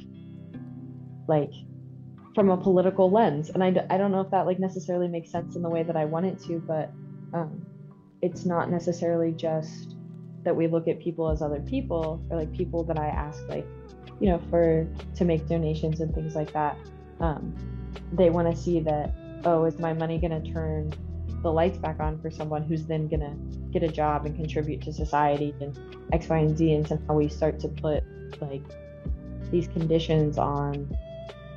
like 1.28 1.52
from 2.34 2.48
a 2.48 2.56
political 2.56 3.10
lens 3.10 3.50
and 3.50 3.62
I, 3.62 3.68
I 3.90 3.98
don't 3.98 4.12
know 4.12 4.22
if 4.22 4.30
that 4.30 4.46
like 4.46 4.58
necessarily 4.58 5.08
makes 5.08 5.30
sense 5.30 5.56
in 5.56 5.62
the 5.62 5.68
way 5.68 5.82
that 5.82 5.96
i 5.96 6.04
want 6.04 6.24
it 6.24 6.38
to 6.44 6.58
but 6.60 6.90
um, 7.34 7.66
it's 8.22 8.46
not 8.46 8.70
necessarily 8.70 9.32
just 9.32 9.96
that 10.44 10.56
we 10.56 10.68
look 10.68 10.88
at 10.88 11.00
people 11.00 11.28
as 11.30 11.42
other 11.42 11.60
people 11.60 12.24
or 12.30 12.38
like 12.38 12.52
people 12.52 12.84
that 12.84 12.98
i 12.98 13.08
ask 13.08 13.42
like 13.48 13.66
you 14.20 14.28
know, 14.28 14.40
for 14.50 14.86
to 15.16 15.24
make 15.24 15.46
donations 15.46 16.00
and 16.00 16.14
things 16.14 16.34
like 16.34 16.52
that. 16.52 16.76
Um, 17.20 17.54
they 18.12 18.30
want 18.30 18.54
to 18.54 18.60
see 18.60 18.80
that, 18.80 19.12
oh, 19.44 19.64
is 19.64 19.78
my 19.78 19.92
money 19.92 20.18
going 20.18 20.42
to 20.42 20.52
turn 20.52 20.92
the 21.42 21.52
lights 21.52 21.78
back 21.78 22.00
on 22.00 22.20
for 22.20 22.30
someone 22.30 22.62
who's 22.62 22.84
then 22.86 23.08
going 23.08 23.20
to 23.20 23.58
get 23.70 23.82
a 23.82 23.92
job 23.92 24.26
and 24.26 24.34
contribute 24.34 24.82
to 24.82 24.92
society 24.92 25.54
and 25.60 25.78
X, 26.12 26.28
Y, 26.28 26.38
and 26.38 26.56
Z. 26.56 26.72
And 26.72 26.86
somehow 26.86 27.14
we 27.14 27.28
start 27.28 27.58
to 27.60 27.68
put 27.68 28.02
like 28.40 28.62
these 29.50 29.68
conditions 29.68 30.38
on, 30.38 30.96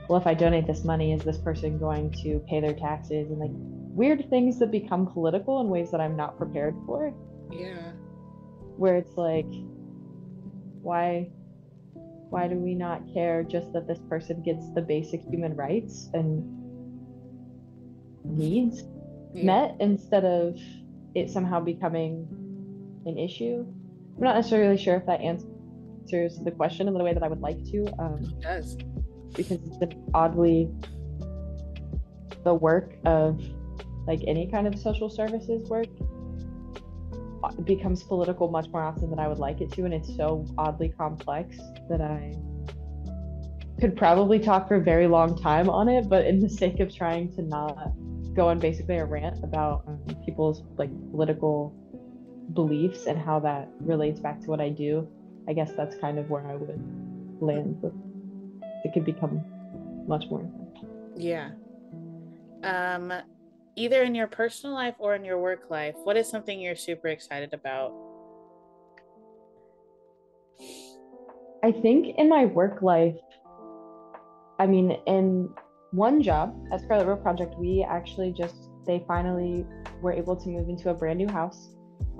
well, 0.08 0.20
if 0.20 0.28
I 0.28 0.34
donate 0.34 0.68
this 0.68 0.84
money, 0.84 1.14
is 1.14 1.24
this 1.24 1.38
person 1.38 1.78
going 1.78 2.12
to 2.24 2.40
pay 2.48 2.60
their 2.60 2.74
taxes 2.74 3.30
and 3.30 3.40
like 3.40 3.52
weird 3.54 4.30
things 4.30 4.60
that 4.60 4.72
become 4.72 5.08
political 5.08 5.62
in 5.62 5.70
ways 5.70 5.92
that 5.92 6.02
I'm 6.02 6.16
not 6.16 6.38
prepared 6.38 6.76
for. 6.86 7.14
Yeah. 7.52 7.92
Where 8.78 8.98
it's 8.98 9.18
like, 9.18 9.52
why 10.82 11.30
why 12.32 12.48
do 12.48 12.56
we 12.56 12.74
not 12.74 13.02
care 13.14 13.44
just 13.44 13.74
that 13.74 13.88
this 13.88 14.00
person 14.08 14.42
gets 14.42 14.72
the 14.74 14.82
basic 14.82 15.22
human 15.22 15.54
rights 15.54 16.10
and 16.14 16.42
needs 18.24 18.84
yeah. 19.34 19.44
met 19.44 19.76
instead 19.80 20.26
of 20.26 20.58
it 21.16 21.30
somehow 21.30 21.60
becoming 21.60 22.28
an 23.06 23.18
issue? 23.18 23.66
I'm 24.18 24.24
not 24.24 24.36
necessarily 24.36 24.78
sure 24.78 24.96
if 24.96 25.06
that 25.06 25.22
answers 25.22 26.40
the 26.40 26.52
question 26.52 26.88
in 26.88 26.94
the 26.94 27.04
way 27.04 27.14
that 27.14 27.24
I 27.24 27.28
would 27.28 27.42
like 27.42 27.64
to. 27.72 27.86
Um, 28.00 28.20
it 28.22 28.42
does. 28.42 28.78
Because 29.36 29.60
it's 29.66 29.78
been 29.78 30.04
oddly 30.14 30.70
the 32.44 32.54
work 32.54 32.96
of 33.06 33.42
like 34.08 34.22
any 34.28 34.50
kind 34.50 34.68
of 34.68 34.78
social 34.78 35.10
services 35.10 35.70
work 35.70 35.88
becomes 37.66 38.04
political 38.04 38.50
much 38.50 38.68
more 38.70 38.84
often 38.84 39.10
than 39.10 39.20
I 39.20 39.28
would 39.28 39.40
like 39.40 39.62
it 39.62 39.72
to, 39.74 39.86
and 39.86 39.94
it's 39.94 40.16
so 40.16 40.46
oddly 40.58 40.90
complex 40.90 41.58
that 41.90 42.02
I 42.02 42.36
could 43.80 43.98
probably 43.98 44.40
talk 44.40 44.68
for 44.68 44.76
a 44.76 44.82
very 44.82 45.08
long 45.08 45.40
time 45.42 45.70
on 45.70 45.90
it. 45.90 46.08
But 46.08 46.26
in 46.26 46.40
the 46.40 46.50
sake 46.50 46.80
of 46.80 46.94
trying 46.94 47.34
to 47.36 47.42
not 47.42 47.94
go 48.34 48.48
on 48.48 48.60
basically 48.60 48.98
a 48.98 49.06
rant 49.06 49.44
about 49.44 49.84
um, 49.88 50.00
people's 50.26 50.64
like 50.78 50.90
political 51.12 51.76
beliefs 52.54 53.06
and 53.06 53.18
how 53.18 53.40
that 53.40 53.70
relates 53.80 54.20
back 54.20 54.42
to 54.42 54.48
what 54.48 54.62
I 54.62 54.70
do, 54.70 55.08
I 55.48 55.54
guess 55.54 55.72
that's 55.74 55.96
kind 55.98 56.18
of 56.18 56.30
where 56.30 56.46
I 56.48 56.56
would 56.56 56.80
land. 57.42 57.82
But 57.82 57.94
it 58.84 58.94
could 58.94 59.06
become 59.06 59.44
much 60.08 60.26
more. 60.30 60.50
Yeah. 61.16 61.52
Um, 62.64 63.14
either 63.76 64.04
in 64.04 64.16
your 64.16 64.28
personal 64.28 64.76
life 64.76 64.96
or 65.00 65.16
in 65.16 65.26
your 65.26 65.40
work 65.40 65.70
life, 65.70 65.96
what 66.04 66.18
is 66.18 66.30
something 66.30 66.60
you're 66.60 66.76
super 66.76 67.08
excited 67.08 67.54
about? 67.54 67.94
I 71.64 71.72
think 71.72 72.16
in 72.18 72.28
my 72.28 72.46
work 72.46 72.82
life, 72.82 73.16
I 74.60 74.68
mean, 74.68 74.98
in 75.06 75.50
one 75.92 76.22
job 76.22 76.56
at 76.72 76.82
Scarlet 76.82 77.06
Rope 77.06 77.22
Project, 77.22 77.56
we 77.58 77.86
actually 77.88 78.32
just, 78.32 78.56
they 78.88 79.04
finally 79.08 79.66
were 80.02 80.14
able 80.14 80.36
to 80.36 80.50
move 80.50 80.70
into 80.70 80.90
a 80.90 80.94
brand 80.94 81.20
new 81.20 81.28
house. 81.28 81.70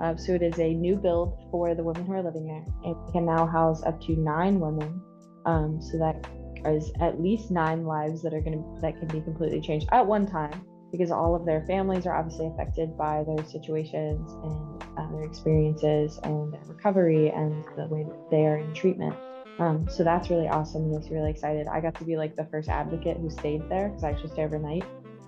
Uh, 0.00 0.16
so 0.16 0.32
it 0.32 0.42
is 0.42 0.58
a 0.58 0.74
new 0.74 0.96
build 0.96 1.38
for 1.50 1.74
the 1.74 1.82
women 1.82 2.04
who 2.04 2.12
are 2.12 2.22
living 2.22 2.46
there. 2.46 2.64
It 2.92 2.96
can 3.12 3.26
now 3.26 3.46
house 3.46 3.82
up 3.82 4.00
to 4.02 4.12
nine 4.12 4.60
women. 4.60 5.00
Um, 5.46 5.80
so 5.80 5.98
that 5.98 6.26
is 6.66 6.92
at 7.00 7.20
least 7.20 7.50
nine 7.50 7.84
lives 7.84 8.22
that 8.22 8.32
are 8.32 8.40
going 8.40 8.62
to, 8.62 8.80
that 8.80 8.98
can 8.98 9.08
be 9.08 9.20
completely 9.20 9.60
changed 9.60 9.88
at 9.90 10.06
one 10.06 10.26
time 10.26 10.64
because 10.92 11.10
all 11.10 11.34
of 11.34 11.46
their 11.46 11.64
families 11.66 12.06
are 12.06 12.14
obviously 12.14 12.46
affected 12.46 12.96
by 12.96 13.24
their 13.24 13.44
situations 13.46 14.32
and 14.44 14.82
uh, 14.98 15.10
their 15.10 15.24
experiences 15.24 16.20
and 16.22 16.52
their 16.52 16.62
recovery 16.66 17.30
and 17.30 17.64
the 17.76 17.86
way 17.86 18.04
that 18.04 18.30
they 18.30 18.44
are 18.44 18.58
in 18.58 18.72
treatment. 18.74 19.16
Um, 19.58 19.86
so 19.88 20.02
that's 20.02 20.30
really 20.30 20.48
awesome. 20.48 20.90
Makes 20.90 21.10
me 21.10 21.16
really 21.16 21.30
excited. 21.30 21.66
I 21.66 21.80
got 21.80 21.94
to 21.96 22.04
be 22.04 22.16
like 22.16 22.36
the 22.36 22.44
first 22.46 22.68
advocate 22.68 23.18
who 23.18 23.30
stayed 23.30 23.68
there 23.68 23.88
because 23.88 24.04
I 24.04 24.10
actually 24.10 24.30
stay 24.30 24.44
overnight. 24.44 24.84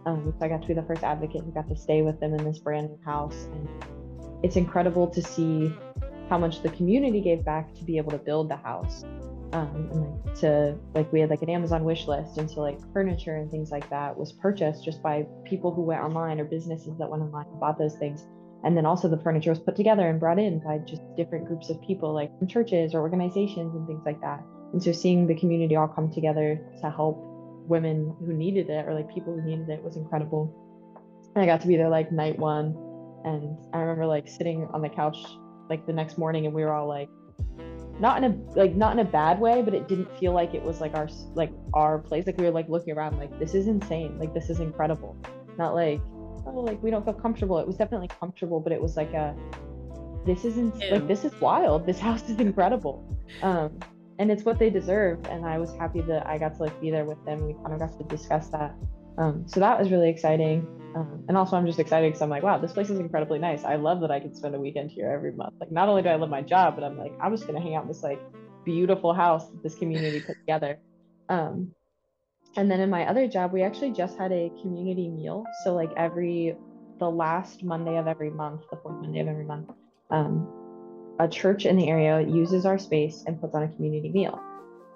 Um, 0.07 0.35
so 0.39 0.45
I 0.45 0.49
got 0.49 0.63
to 0.63 0.69
be 0.69 0.75
the 0.75 0.83
first 0.83 1.03
advocate 1.03 1.43
who 1.45 1.53
got 1.53 1.69
to 1.69 1.77
stay 1.77 2.03
with 2.03 2.21
them 2.21 2.35
in 2.35 2.45
this 2.45 2.59
brand 2.59 2.91
new 2.91 2.99
house. 3.05 3.49
And 3.53 3.69
it's 4.43 4.57
incredible 4.57 5.07
to 5.09 5.23
see 5.23 5.73
how 6.29 6.39
much 6.39 6.63
the 6.63 6.71
community 6.71 7.21
gave 7.21 7.45
back 7.45 7.75
to 7.75 7.85
be 7.85 7.97
able 7.97 8.11
to 8.13 8.19
build 8.19 8.51
the 8.51 8.57
house 8.57 9.05
um, 9.55 9.89
and 9.93 10.25
like 10.25 10.35
to 10.41 10.77
like 10.95 11.13
we 11.13 11.21
had 11.21 11.31
like 11.31 11.43
an 11.43 11.49
Amazon 11.49 11.85
wish 11.85 12.09
list, 12.09 12.39
and 12.39 12.51
so 12.51 12.61
like 12.61 12.79
furniture 12.93 13.37
and 13.37 13.51
things 13.51 13.71
like 13.71 13.89
that 13.89 14.17
was 14.17 14.33
purchased 14.33 14.85
just 14.85 15.01
by 15.01 15.25
people 15.45 15.73
who 15.73 15.83
went 15.83 16.03
online 16.03 16.41
or 16.41 16.45
businesses 16.45 16.99
that 16.99 17.09
went 17.09 17.23
online 17.23 17.47
and 17.47 17.61
bought 17.61 17.79
those 17.79 17.95
things. 17.95 18.27
And 18.65 18.77
then 18.77 18.87
also 18.87 19.09
the 19.09 19.19
furniture 19.19 19.51
was 19.51 19.59
put 19.59 19.77
together 19.77 20.09
and 20.09 20.19
brought 20.19 20.39
in 20.39 20.59
by 20.61 20.79
just 20.79 21.03
different 21.17 21.47
groups 21.47 21.69
of 21.69 21.81
people, 21.83 22.15
like 22.15 22.37
from 22.39 22.49
churches 22.49 22.95
or 22.95 23.01
organizations 23.01 23.75
and 23.75 23.87
things 23.87 24.03
like 24.07 24.21
that. 24.23 24.43
And 24.73 24.83
so 24.83 24.91
seeing 24.91 25.27
the 25.27 25.35
community 25.35 25.77
all 25.77 25.87
come 25.87 26.11
together 26.11 26.61
to 26.81 26.91
help 26.91 27.19
women 27.69 28.15
who 28.21 28.33
needed 28.33 28.71
it 28.71 28.87
or 28.87 28.95
like 28.95 29.13
people 29.13 29.35
who 29.35 29.43
needed 29.43 29.69
it 29.69 29.83
was 29.83 29.97
incredible. 29.97 30.53
And 31.35 31.43
I 31.43 31.47
got 31.47 31.61
to 31.61 31.67
be 31.67 31.77
there 31.77 31.89
like 31.89 32.11
night 32.11 32.39
one, 32.39 32.77
and 33.25 33.57
I 33.73 33.79
remember 33.79 34.07
like 34.07 34.29
sitting 34.29 34.69
on 34.73 34.83
the 34.83 34.89
couch 34.89 35.19
like 35.69 35.87
the 35.87 35.93
next 35.93 36.19
morning, 36.19 36.47
and 36.47 36.55
we 36.55 36.63
were 36.63 36.73
all 36.73 36.89
like 36.89 37.09
not 38.01 38.23
in 38.23 38.25
a 38.25 38.59
like 38.59 38.75
not 38.75 38.93
in 38.93 38.99
a 38.99 39.09
bad 39.09 39.39
way 39.39 39.63
but 39.63 39.73
it 39.73 39.87
didn't 39.87 40.11
feel 40.19 40.33
like 40.33 40.53
it 40.53 40.63
was 40.63 40.81
like 40.81 40.95
our 40.95 41.09
like 41.35 41.53
our 41.75 41.99
place 41.99 42.27
like 42.27 42.37
we 42.39 42.45
were 42.45 42.51
like 42.51 42.69
looking 42.69 42.93
around 42.97 43.17
like 43.19 43.39
this 43.39 43.55
is 43.55 43.69
insane 43.69 44.19
like 44.19 44.35
this 44.35 44.51
is 44.51 44.59
incredible 44.59 45.17
not 45.59 45.75
like 45.75 46.01
oh 46.47 46.61
like 46.61 46.83
we 46.83 46.91
don't 46.91 47.05
feel 47.05 47.15
comfortable. 47.15 47.59
It 47.59 47.67
was 47.67 47.77
definitely 47.77 48.09
comfortable 48.09 48.61
but 48.61 48.73
it 48.73 48.81
was 48.81 48.97
like 48.97 49.13
a 49.13 49.35
this 50.27 50.45
isn't 50.45 50.79
like 50.91 51.07
this 51.07 51.25
is 51.25 51.33
wild. 51.41 51.87
This 51.87 51.99
house 52.07 52.29
is 52.29 52.39
incredible. 52.41 53.05
Um 53.43 53.79
and 54.19 54.31
it's 54.31 54.45
what 54.45 54.61
they 54.61 54.71
deserve 54.71 55.19
and 55.27 55.45
i 55.45 55.59
was 55.59 55.73
happy 55.73 56.01
that 56.01 56.25
i 56.25 56.39
got 56.39 56.55
to 56.55 56.63
like 56.63 56.81
be 56.81 56.91
there 56.91 57.05
with 57.05 57.23
them. 57.25 57.47
We 57.47 57.55
kind 57.55 57.73
of 57.73 57.81
got 57.81 57.99
to 57.99 58.05
discuss 58.05 58.49
that. 58.49 58.75
Um 59.19 59.47
so 59.47 59.61
that 59.61 59.79
was 59.79 59.91
really 59.91 60.09
exciting. 60.09 60.67
Um, 60.95 61.25
and 61.27 61.37
also, 61.37 61.57
I'm 61.57 61.67
just 61.67 61.81
excited 61.81 62.07
because 62.07 62.23
I'm 62.23 62.31
like, 62.31 62.45
wow, 62.45 62.59
this 62.59 62.73
place 62.73 62.89
is 62.89 63.01
incredibly 63.01 63.41
nice. 63.41 63.65
I 63.65 63.75
love 63.75 64.01
that 64.03 64.13
I 64.13 64.21
can 64.21 64.33
spend 64.33 64.55
a 64.55 64.61
weekend 64.61 64.93
here 64.93 65.11
every 65.11 65.33
month. 65.33 65.55
Like, 65.59 65.73
not 65.73 65.89
only 65.89 66.03
do 66.03 66.09
I 66.09 66.15
love 66.15 66.31
my 66.31 66.41
job, 66.41 66.77
but 66.77 66.85
I'm 66.85 66.97
like, 66.97 67.13
I'm 67.21 67.35
just 67.35 67.49
gonna 67.49 67.61
hang 67.61 67.75
out 67.75 67.83
in 67.83 67.89
this 67.89 68.05
like 68.05 68.21
beautiful 68.65 69.13
house 69.13 69.49
that 69.49 69.63
this 69.63 69.75
community 69.75 70.21
put 70.21 70.37
together. 70.39 70.79
Um, 71.29 71.73
and 72.57 72.71
then 72.71 72.81
in 72.81 72.91
my 72.91 73.07
other 73.07 73.27
job, 73.27 73.53
we 73.53 73.63
actually 73.63 73.93
just 73.93 74.17
had 74.17 74.33
a 74.33 74.51
community 74.63 75.09
meal. 75.09 75.45
So 75.65 75.75
like 75.75 75.91
every 75.97 76.57
the 76.99 77.11
last 77.11 77.65
Monday 77.65 77.97
of 77.97 78.07
every 78.07 78.31
month, 78.31 78.63
the 78.71 78.77
fourth 78.77 79.01
Monday 79.01 79.21
of 79.21 79.29
every 79.29 79.45
month, 79.45 79.71
um, 80.11 80.49
a 81.19 81.29
church 81.29 81.67
in 81.67 81.77
the 81.77 81.89
area 81.89 82.21
uses 82.21 82.65
our 82.65 82.79
space 82.79 83.25
and 83.27 83.41
puts 83.41 83.55
on 83.55 83.65
a 83.65 83.69
community 83.69 84.11
meal. 84.11 84.41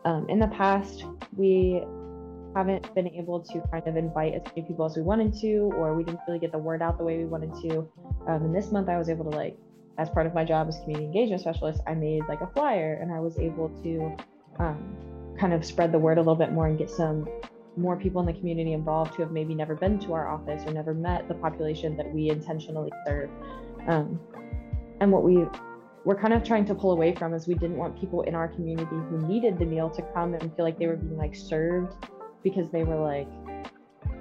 Um, 0.05 0.29
in 0.29 0.39
the 0.39 0.47
past, 0.49 1.05
we 1.37 1.83
haven't 2.55 2.95
been 2.95 3.09
able 3.09 3.41
to 3.41 3.61
kind 3.71 3.87
of 3.87 3.97
invite 3.97 4.35
as 4.35 4.43
many 4.47 4.67
people 4.67 4.87
as 4.87 4.97
we 4.97 5.03
wanted 5.03 5.35
to, 5.41 5.71
or 5.77 5.95
we 5.95 6.05
didn't 6.05 6.21
really 6.27 6.39
get 6.39 6.53
the 6.53 6.59
word 6.59 6.83
out 6.83 6.99
the 6.99 7.05
way 7.05 7.19
we 7.19 7.25
wanted 7.25 7.53
to. 7.63 7.79
Um, 8.27 8.45
and 8.45 8.55
this 8.55 8.71
month, 8.71 8.89
I 8.89 8.97
was 8.97 9.09
able 9.09 9.31
to 9.31 9.37
like, 9.37 9.57
as 9.99 10.09
part 10.09 10.27
of 10.27 10.35
my 10.35 10.45
job 10.45 10.69
as 10.69 10.79
community 10.81 11.07
engagement 11.07 11.41
specialist, 11.41 11.83
I 11.87 11.95
made 11.95 12.23
like 12.29 12.41
a 12.41 12.47
flyer, 12.47 12.99
and 13.01 13.13
I 13.13 13.19
was 13.21 13.39
able 13.39 13.69
to 13.83 14.17
um, 14.61 14.97
kind 15.39 15.53
of 15.53 15.65
spread 15.65 15.93
the 15.93 15.99
word 15.99 16.19
a 16.19 16.21
little 16.21 16.35
bit 16.35 16.53
more 16.53 16.67
and 16.67 16.79
get 16.79 16.91
some 16.91 17.29
more 17.77 17.97
people 17.97 18.21
in 18.21 18.27
the 18.27 18.33
community 18.33 18.73
involved 18.73 19.15
who 19.15 19.23
have 19.23 19.31
maybe 19.31 19.55
never 19.55 19.75
been 19.75 19.99
to 20.01 20.13
our 20.13 20.29
office 20.29 20.63
or 20.67 20.73
never 20.73 20.93
met 20.95 21.29
the 21.29 21.35
population 21.35 21.97
that 21.97 22.13
we 22.13 22.29
intentionally 22.29 22.91
serve. 23.07 23.31
Um, 23.87 24.21
and 25.01 25.13
what 25.13 25.23
we 25.23 25.47
we're 26.05 26.19
kind 26.19 26.33
of 26.33 26.43
trying 26.43 26.65
to 26.65 26.75
pull 26.75 26.93
away 26.93 27.15
from 27.15 27.35
is 27.35 27.47
we 27.47 27.55
didn't 27.55 27.77
want 27.77 27.99
people 28.01 28.23
in 28.23 28.35
our 28.35 28.49
community 28.49 28.97
who 29.11 29.27
needed 29.29 29.59
the 29.59 29.65
meal 29.67 29.91
to 29.91 30.03
come 30.15 30.35
and 30.35 30.55
feel 30.57 30.65
like 30.65 30.79
they 30.79 30.87
were 30.87 30.97
being 30.97 31.19
like 31.19 31.35
served 31.35 31.95
because 32.43 32.71
they 32.71 32.83
were 32.83 32.97
like 32.97 33.29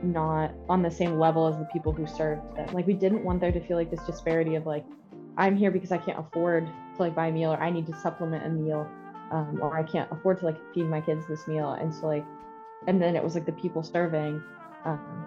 not 0.03 0.51
on 0.69 0.81
the 0.81 0.91
same 0.91 1.17
level 1.17 1.47
as 1.47 1.57
the 1.57 1.65
people 1.71 1.93
who 1.93 2.05
served 2.05 2.41
them. 2.55 2.67
Like 2.73 2.87
we 2.87 2.93
didn't 2.93 3.23
want 3.23 3.39
there 3.39 3.51
to 3.51 3.59
feel 3.65 3.77
like 3.77 3.89
this 3.89 4.01
disparity 4.01 4.55
of 4.55 4.65
like 4.65 4.85
I'm 5.37 5.55
here 5.55 5.71
because 5.71 5.91
I 5.91 5.97
can't 5.97 6.19
afford 6.19 6.65
to 6.65 7.01
like 7.01 7.15
buy 7.15 7.27
a 7.27 7.31
meal 7.31 7.53
or 7.53 7.57
I 7.57 7.69
need 7.69 7.85
to 7.87 7.95
supplement 8.01 8.45
a 8.45 8.49
meal 8.49 8.87
um, 9.31 9.59
or 9.61 9.77
I 9.77 9.83
can't 9.83 10.11
afford 10.11 10.39
to 10.39 10.45
like 10.45 10.57
feed 10.73 10.85
my 10.85 11.01
kids 11.01 11.25
this 11.27 11.47
meal. 11.47 11.71
And 11.71 11.93
so 11.93 12.07
like, 12.07 12.25
and 12.87 13.01
then 13.01 13.15
it 13.15 13.23
was 13.23 13.35
like 13.35 13.45
the 13.45 13.51
people 13.53 13.83
serving. 13.83 14.41
Um, 14.85 15.25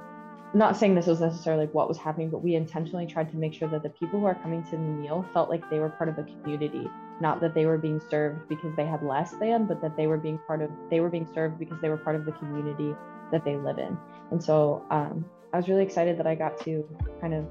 not 0.53 0.77
saying 0.77 0.95
this 0.95 1.07
was 1.07 1.21
necessarily 1.21 1.67
like 1.67 1.75
what 1.75 1.89
was 1.89 1.97
happening, 1.97 2.29
but 2.29 2.43
we 2.43 2.55
intentionally 2.57 3.07
tried 3.07 3.31
to 3.31 3.37
make 3.37 3.55
sure 3.55 3.69
that 3.69 3.83
the 3.83 3.91
people 3.91 4.19
who 4.19 4.27
are 4.27 4.35
coming 4.35 4.65
to 4.65 4.73
the 4.73 4.79
meal 4.79 5.25
felt 5.33 5.49
like 5.49 5.69
they 5.71 5.79
were 5.79 5.91
part 5.91 6.09
of 6.09 6.17
the 6.17 6.25
community, 6.25 6.89
not 7.21 7.41
that 7.41 7.55
they 7.55 7.67
were 7.67 7.79
being 7.79 8.01
served 8.11 8.49
because 8.49 8.75
they 8.77 8.85
had 8.85 9.03
less 9.03 9.33
than, 9.33 9.67
but 9.67 9.81
that 9.81 9.97
they 9.97 10.07
were 10.09 10.17
being 10.17 10.39
part 10.47 10.61
of 10.61 10.71
they 10.91 11.01
were 11.01 11.09
being 11.09 11.29
served 11.33 11.59
because 11.59 11.81
they 11.81 11.89
were 11.89 11.97
part 11.97 12.17
of 12.17 12.25
the 12.25 12.33
community 12.33 12.95
that 13.31 13.45
they 13.45 13.57
live 13.57 13.79
in. 13.79 13.97
And 14.33 14.43
so 14.43 14.85
um, 14.91 15.25
I 15.53 15.57
was 15.57 15.69
really 15.69 15.85
excited 15.85 16.19
that 16.19 16.27
I 16.27 16.35
got 16.35 16.59
to 16.65 16.85
kind 17.21 17.35
of 17.35 17.47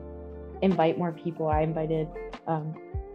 invite 0.61 0.97
more 0.97 1.11
people. 1.11 1.47
I 1.47 1.61
invited, 1.61 2.07
um, 2.47 2.73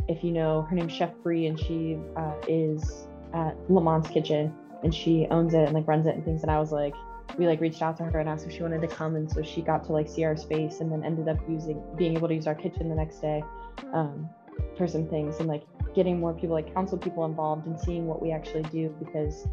if 0.08 0.24
you 0.24 0.32
know, 0.32 0.62
her 0.62 0.76
name's 0.76 0.92
Chef 0.92 1.10
Bree, 1.22 1.46
and 1.46 1.58
she 1.58 1.98
uh, 2.16 2.34
is 2.48 3.06
at 3.34 3.56
Lamont's 3.68 4.08
Kitchen, 4.08 4.54
and 4.82 4.94
she 4.94 5.26
owns 5.30 5.54
it 5.54 5.64
and 5.64 5.72
like 5.72 5.86
runs 5.86 6.06
it 6.06 6.14
and 6.14 6.24
things. 6.24 6.42
And 6.42 6.50
I 6.50 6.58
was 6.58 6.72
like, 6.72 6.94
we 7.36 7.46
like 7.46 7.60
reached 7.60 7.82
out 7.82 7.96
to 7.98 8.04
her 8.04 8.20
and 8.20 8.28
asked 8.28 8.46
if 8.46 8.52
she 8.52 8.62
wanted 8.62 8.80
to 8.80 8.88
come, 8.88 9.16
and 9.16 9.30
so 9.30 9.42
she 9.42 9.60
got 9.60 9.84
to 9.84 9.92
like 9.92 10.08
see 10.08 10.24
our 10.24 10.36
space, 10.36 10.80
and 10.80 10.90
then 10.90 11.04
ended 11.04 11.28
up 11.28 11.38
using 11.48 11.82
being 11.96 12.16
able 12.16 12.28
to 12.28 12.34
use 12.34 12.46
our 12.46 12.54
kitchen 12.54 12.88
the 12.88 12.94
next 12.94 13.20
day 13.20 13.42
um, 13.92 14.28
for 14.76 14.86
some 14.86 15.08
things, 15.08 15.40
and 15.40 15.48
like 15.48 15.64
getting 15.94 16.18
more 16.18 16.32
people, 16.32 16.54
like 16.54 16.72
council 16.72 16.96
people 16.96 17.24
involved, 17.24 17.66
and 17.66 17.78
seeing 17.78 18.06
what 18.06 18.22
we 18.22 18.30
actually 18.30 18.62
do 18.64 18.94
because 18.98 19.46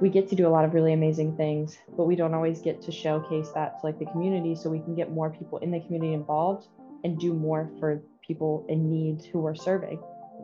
we 0.00 0.08
get 0.08 0.28
to 0.28 0.34
do 0.34 0.46
a 0.46 0.50
lot 0.50 0.64
of 0.64 0.74
really 0.74 0.92
amazing 0.92 1.36
things, 1.36 1.78
but 1.96 2.04
we 2.04 2.16
don't 2.16 2.34
always 2.34 2.60
get 2.60 2.82
to 2.82 2.92
showcase 2.92 3.50
that 3.54 3.80
to 3.80 3.86
like 3.86 3.98
the 3.98 4.06
community 4.06 4.54
so 4.54 4.68
we 4.70 4.80
can 4.80 4.94
get 4.94 5.10
more 5.10 5.30
people 5.30 5.58
in 5.58 5.70
the 5.70 5.80
community 5.80 6.12
involved 6.12 6.68
and 7.04 7.18
do 7.18 7.32
more 7.32 7.70
for 7.78 8.02
people 8.26 8.64
in 8.68 8.90
need 8.90 9.24
who 9.32 9.40
we're 9.40 9.54
serving. 9.54 10.00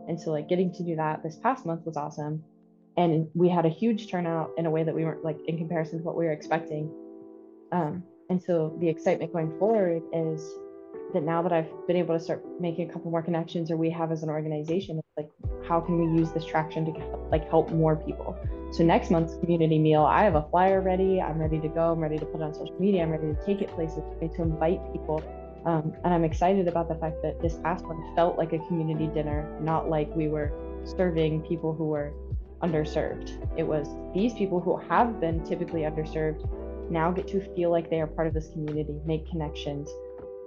And 0.08 0.20
so 0.20 0.30
like 0.30 0.48
getting 0.48 0.72
to 0.74 0.82
do 0.82 0.96
that 0.96 1.22
this 1.22 1.36
past 1.36 1.66
month 1.66 1.84
was 1.84 1.96
awesome. 1.96 2.42
And 2.96 3.28
we 3.34 3.48
had 3.48 3.64
a 3.64 3.68
huge 3.68 4.10
turnout 4.10 4.50
in 4.56 4.66
a 4.66 4.70
way 4.70 4.82
that 4.82 4.94
we 4.94 5.04
weren't 5.04 5.24
like 5.24 5.38
in 5.46 5.58
comparison 5.58 5.98
to 5.98 6.04
what 6.04 6.16
we 6.16 6.24
were 6.24 6.32
expecting. 6.32 6.90
Um, 7.70 8.02
and 8.30 8.42
so 8.42 8.76
the 8.80 8.88
excitement 8.88 9.32
going 9.32 9.56
forward 9.58 10.02
is 10.12 10.42
that 11.14 11.22
now 11.22 11.40
that 11.42 11.52
I've 11.52 11.70
been 11.86 11.96
able 11.96 12.18
to 12.18 12.22
start 12.22 12.44
making 12.60 12.90
a 12.90 12.92
couple 12.92 13.10
more 13.10 13.22
connections 13.22 13.70
or 13.70 13.76
we 13.76 13.90
have 13.90 14.12
as 14.12 14.22
an 14.22 14.28
organization, 14.28 15.00
like 15.16 15.30
how 15.66 15.80
can 15.80 15.98
we 15.98 16.18
use 16.18 16.32
this 16.32 16.44
traction 16.44 16.84
to 16.86 16.92
like 17.30 17.48
help 17.48 17.70
more 17.70 17.96
people? 17.96 18.36
So 18.72 18.84
next 18.84 19.10
month's 19.10 19.36
community 19.36 19.78
meal, 19.78 20.02
I 20.02 20.24
have 20.24 20.34
a 20.34 20.46
flyer 20.50 20.80
ready. 20.82 21.20
I'm 21.20 21.38
ready 21.38 21.60
to 21.60 21.68
go. 21.68 21.92
I'm 21.92 22.00
ready 22.00 22.18
to 22.18 22.26
put 22.26 22.42
on 22.42 22.52
social 22.52 22.76
media. 22.78 23.02
I'm 23.02 23.10
ready 23.10 23.34
to 23.34 23.46
take 23.46 23.62
it 23.62 23.70
places, 23.70 24.02
to 24.20 24.42
invite 24.42 24.80
people. 24.92 25.22
Um, 25.64 25.92
and 26.04 26.14
I'm 26.14 26.24
excited 26.24 26.68
about 26.68 26.88
the 26.88 26.94
fact 26.94 27.22
that 27.22 27.40
this 27.42 27.56
past 27.62 27.84
one 27.84 28.14
felt 28.14 28.38
like 28.38 28.52
a 28.52 28.58
community 28.60 29.08
dinner, 29.08 29.48
not 29.60 29.88
like 29.88 30.14
we 30.14 30.28
were 30.28 30.52
serving 30.84 31.42
people 31.42 31.74
who 31.74 31.86
were 31.86 32.12
underserved. 32.62 33.38
It 33.56 33.64
was 33.64 33.88
these 34.14 34.34
people 34.34 34.60
who 34.60 34.76
have 34.88 35.20
been 35.20 35.44
typically 35.44 35.82
underserved 35.82 36.48
now 36.90 37.10
get 37.10 37.28
to 37.28 37.40
feel 37.54 37.70
like 37.70 37.90
they 37.90 38.00
are 38.00 38.06
part 38.06 38.26
of 38.26 38.34
this 38.34 38.48
community, 38.48 38.98
make 39.04 39.28
connections. 39.28 39.90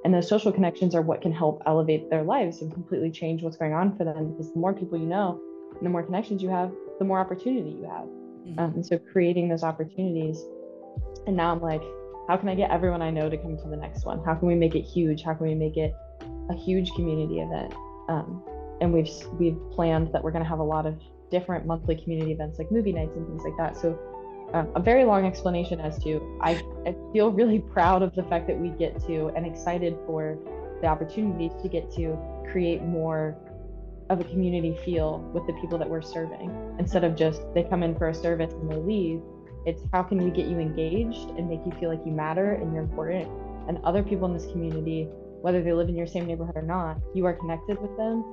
And 0.03 0.13
those 0.13 0.27
social 0.27 0.51
connections 0.51 0.95
are 0.95 1.01
what 1.01 1.21
can 1.21 1.31
help 1.31 1.61
elevate 1.67 2.09
their 2.09 2.23
lives 2.23 2.61
and 2.61 2.73
completely 2.73 3.11
change 3.11 3.43
what's 3.43 3.57
going 3.57 3.73
on 3.73 3.95
for 3.95 4.03
them. 4.03 4.31
Because 4.31 4.51
the 4.51 4.59
more 4.59 4.73
people 4.73 4.97
you 4.97 5.05
know, 5.05 5.39
and 5.75 5.85
the 5.85 5.89
more 5.89 6.03
connections 6.03 6.41
you 6.41 6.49
have, 6.49 6.71
the 6.97 7.05
more 7.05 7.19
opportunity 7.19 7.69
you 7.69 7.83
have. 7.83 8.05
Mm-hmm. 8.05 8.59
Um, 8.59 8.73
and 8.73 8.85
so 8.85 8.97
creating 8.97 9.49
those 9.49 9.63
opportunities. 9.63 10.43
And 11.27 11.37
now 11.37 11.51
I'm 11.51 11.61
like, 11.61 11.83
how 12.31 12.37
can 12.37 12.47
I 12.47 12.55
get 12.55 12.71
everyone 12.71 13.01
I 13.01 13.09
know 13.11 13.29
to 13.29 13.35
come 13.35 13.57
to 13.57 13.67
the 13.67 13.75
next 13.75 14.05
one? 14.05 14.23
How 14.23 14.35
can 14.35 14.47
we 14.47 14.55
make 14.55 14.73
it 14.73 14.83
huge? 14.83 15.21
How 15.21 15.33
can 15.33 15.47
we 15.47 15.53
make 15.53 15.75
it 15.75 15.93
a 16.49 16.55
huge 16.55 16.89
community 16.91 17.41
event? 17.41 17.73
Um, 18.07 18.41
and 18.79 18.93
we've 18.93 19.09
we've 19.37 19.57
planned 19.73 20.13
that 20.13 20.23
we're 20.23 20.31
going 20.31 20.45
to 20.45 20.47
have 20.47 20.59
a 20.59 20.63
lot 20.63 20.85
of 20.85 20.97
different 21.29 21.65
monthly 21.65 21.93
community 21.93 22.31
events 22.31 22.57
like 22.57 22.71
movie 22.71 22.93
nights 22.93 23.17
and 23.17 23.27
things 23.27 23.43
like 23.43 23.57
that. 23.57 23.75
So 23.75 23.99
um, 24.53 24.69
a 24.75 24.79
very 24.79 25.03
long 25.03 25.25
explanation 25.25 25.81
as 25.81 26.01
to 26.05 26.39
I, 26.41 26.51
I 26.85 26.95
feel 27.11 27.33
really 27.33 27.59
proud 27.59 28.01
of 28.01 28.15
the 28.15 28.23
fact 28.23 28.47
that 28.47 28.57
we 28.57 28.69
get 28.69 29.05
to 29.07 29.27
and 29.35 29.45
excited 29.45 29.97
for 30.05 30.37
the 30.79 30.87
opportunity 30.87 31.51
to 31.61 31.67
get 31.67 31.91
to 31.95 32.17
create 32.49 32.81
more 32.81 33.35
of 34.09 34.21
a 34.21 34.23
community 34.23 34.77
feel 34.85 35.19
with 35.33 35.45
the 35.47 35.53
people 35.59 35.77
that 35.77 35.89
we're 35.89 36.01
serving 36.01 36.49
instead 36.79 37.03
of 37.03 37.13
just 37.13 37.41
they 37.53 37.63
come 37.63 37.83
in 37.83 37.93
for 37.93 38.07
a 38.07 38.13
service 38.13 38.53
and 38.53 38.71
they 38.71 38.77
leave 38.77 39.21
it's 39.65 39.83
how 39.93 40.03
can 40.03 40.17
we 40.17 40.29
get 40.31 40.47
you 40.47 40.59
engaged 40.59 41.29
and 41.37 41.49
make 41.49 41.61
you 41.65 41.71
feel 41.79 41.89
like 41.89 42.01
you 42.05 42.11
matter 42.11 42.53
and 42.53 42.73
you're 42.73 42.83
important 42.83 43.27
and 43.67 43.77
other 43.83 44.03
people 44.03 44.27
in 44.27 44.33
this 44.33 44.45
community 44.47 45.07
whether 45.41 45.63
they 45.63 45.73
live 45.73 45.89
in 45.89 45.95
your 45.95 46.07
same 46.07 46.25
neighborhood 46.25 46.55
or 46.55 46.61
not 46.61 46.97
you 47.13 47.25
are 47.25 47.33
connected 47.33 47.79
with 47.81 47.95
them 47.97 48.23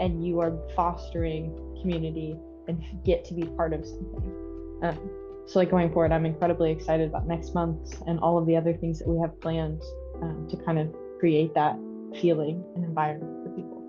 and 0.00 0.24
you 0.24 0.40
are 0.40 0.56
fostering 0.74 1.54
community 1.80 2.36
and 2.68 2.82
get 3.04 3.24
to 3.24 3.34
be 3.34 3.42
part 3.42 3.72
of 3.72 3.84
something 3.84 4.80
um, 4.82 5.10
so 5.46 5.58
like 5.58 5.70
going 5.70 5.92
forward 5.92 6.12
i'm 6.12 6.26
incredibly 6.26 6.70
excited 6.70 7.08
about 7.08 7.26
next 7.26 7.54
month 7.54 8.00
and 8.06 8.18
all 8.20 8.38
of 8.38 8.46
the 8.46 8.56
other 8.56 8.74
things 8.74 8.98
that 8.98 9.08
we 9.08 9.20
have 9.20 9.38
planned 9.40 9.82
um, 10.22 10.46
to 10.48 10.56
kind 10.64 10.78
of 10.78 10.94
create 11.18 11.54
that 11.54 11.76
feeling 12.20 12.62
and 12.74 12.84
environment 12.84 13.44
for 13.44 13.50
people 13.50 13.82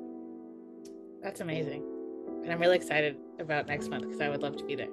that's 1.23 1.39
amazing. 1.39 1.83
And 2.43 2.51
I'm 2.51 2.59
really 2.59 2.75
excited 2.75 3.15
about 3.39 3.65
next 3.65 3.87
month 3.87 4.03
because 4.03 4.19
I 4.19 4.27
would 4.27 4.41
love 4.41 4.57
to 4.57 4.65
be 4.65 4.75
there. 4.75 4.89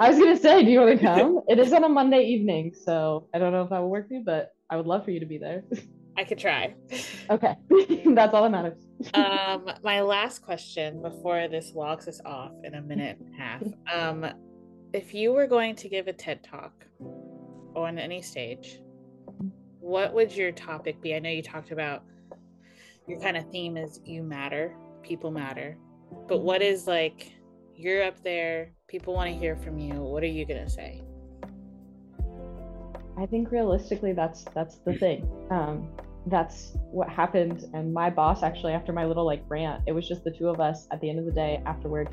I 0.00 0.08
was 0.08 0.18
gonna 0.18 0.36
say, 0.36 0.64
do 0.64 0.70
you 0.70 0.80
want 0.80 0.98
to 0.98 1.06
come? 1.06 1.40
it 1.48 1.58
is 1.58 1.72
on 1.72 1.84
a 1.84 1.88
Monday 1.88 2.24
evening, 2.24 2.72
so 2.74 3.28
I 3.34 3.38
don't 3.38 3.52
know 3.52 3.62
if 3.62 3.70
that 3.70 3.80
will 3.80 3.90
work 3.90 4.08
for 4.08 4.14
you, 4.14 4.22
but 4.24 4.54
I 4.70 4.76
would 4.76 4.86
love 4.86 5.04
for 5.04 5.10
you 5.10 5.20
to 5.20 5.26
be 5.26 5.38
there. 5.38 5.62
I 6.16 6.24
could 6.24 6.38
try. 6.38 6.74
Okay, 7.30 7.54
that's 8.14 8.34
all 8.34 8.42
that 8.42 8.50
matters. 8.50 8.86
um, 9.14 9.70
my 9.84 10.00
last 10.00 10.40
question 10.40 11.00
before 11.00 11.48
this 11.48 11.74
logs 11.74 12.08
us 12.08 12.20
off 12.24 12.52
in 12.64 12.74
a 12.74 12.82
minute 12.82 13.18
and 13.20 13.34
a 13.34 13.38
half. 13.38 13.62
Um, 13.92 14.26
if 14.92 15.14
you 15.14 15.32
were 15.32 15.46
going 15.46 15.76
to 15.76 15.88
give 15.88 16.08
a 16.08 16.12
TED 16.12 16.42
talk 16.42 16.84
on 17.76 17.98
any 17.98 18.20
stage, 18.20 18.80
what 19.78 20.12
would 20.12 20.34
your 20.34 20.50
topic 20.50 21.00
be? 21.00 21.14
I 21.14 21.20
know 21.20 21.30
you 21.30 21.42
talked 21.42 21.70
about 21.70 22.02
your 23.06 23.20
kind 23.20 23.36
of 23.36 23.48
theme 23.50 23.76
is 23.76 24.00
you 24.04 24.22
matter 24.22 24.74
people 25.02 25.30
matter. 25.30 25.76
But 26.28 26.38
what 26.38 26.62
is 26.62 26.86
like, 26.86 27.32
you're 27.74 28.02
up 28.02 28.22
there, 28.22 28.72
people 28.90 29.14
want 29.14 29.30
to 29.30 29.36
hear 29.36 29.56
from 29.56 29.78
you. 29.78 29.94
What 29.94 30.22
are 30.24 30.26
you 30.26 30.44
going 30.44 30.64
to 30.64 30.70
say? 30.70 31.00
I 33.16 33.26
think 33.26 33.50
realistically, 33.50 34.12
that's 34.12 34.44
that's 34.54 34.76
the 34.78 34.94
thing. 34.94 35.28
Um, 35.50 35.88
that's 36.26 36.72
what 36.90 37.08
happened. 37.08 37.64
And 37.72 37.94
my 37.94 38.10
boss, 38.10 38.42
actually, 38.42 38.72
after 38.72 38.92
my 38.92 39.04
little 39.04 39.24
like 39.24 39.42
rant, 39.48 39.82
it 39.86 39.92
was 39.92 40.08
just 40.08 40.24
the 40.24 40.30
two 40.30 40.48
of 40.48 40.60
us 40.60 40.86
at 40.90 41.00
the 41.00 41.08
end 41.08 41.18
of 41.18 41.24
the 41.24 41.32
day 41.32 41.62
afterward. 41.66 42.08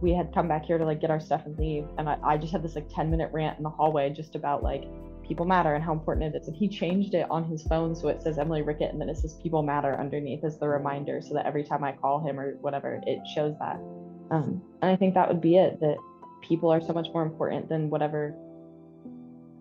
We 0.00 0.12
had 0.12 0.32
come 0.34 0.48
back 0.48 0.64
here 0.64 0.78
to 0.78 0.84
like 0.84 1.00
get 1.00 1.10
our 1.10 1.20
stuff 1.20 1.42
and 1.46 1.58
leave. 1.58 1.86
And 1.98 2.08
I, 2.08 2.18
I 2.22 2.36
just 2.36 2.52
had 2.52 2.62
this 2.62 2.74
like 2.74 2.88
10 2.94 3.10
minute 3.10 3.30
rant 3.32 3.58
in 3.58 3.64
the 3.64 3.70
hallway 3.70 4.10
just 4.10 4.34
about 4.34 4.62
like 4.62 4.84
people 5.26 5.46
matter 5.46 5.74
and 5.74 5.82
how 5.82 5.92
important 5.92 6.34
it 6.34 6.38
is. 6.38 6.48
And 6.48 6.56
he 6.56 6.68
changed 6.68 7.14
it 7.14 7.26
on 7.30 7.44
his 7.44 7.62
phone 7.62 7.94
so 7.94 8.08
it 8.08 8.22
says 8.22 8.38
Emily 8.38 8.62
Rickett 8.62 8.92
and 8.92 9.00
then 9.00 9.08
it 9.08 9.16
says 9.16 9.34
people 9.42 9.62
matter 9.62 9.98
underneath 9.98 10.44
as 10.44 10.58
the 10.58 10.68
reminder 10.68 11.22
so 11.22 11.32
that 11.34 11.46
every 11.46 11.64
time 11.64 11.82
I 11.82 11.92
call 11.92 12.20
him 12.20 12.38
or 12.38 12.56
whatever, 12.60 13.00
it 13.06 13.20
shows 13.34 13.54
that. 13.60 13.80
Um, 14.30 14.62
and 14.82 14.90
I 14.90 14.96
think 14.96 15.14
that 15.14 15.28
would 15.28 15.40
be 15.40 15.56
it 15.56 15.80
that 15.80 15.96
people 16.42 16.70
are 16.70 16.80
so 16.80 16.92
much 16.92 17.08
more 17.12 17.22
important 17.22 17.68
than 17.68 17.90
whatever 17.90 18.34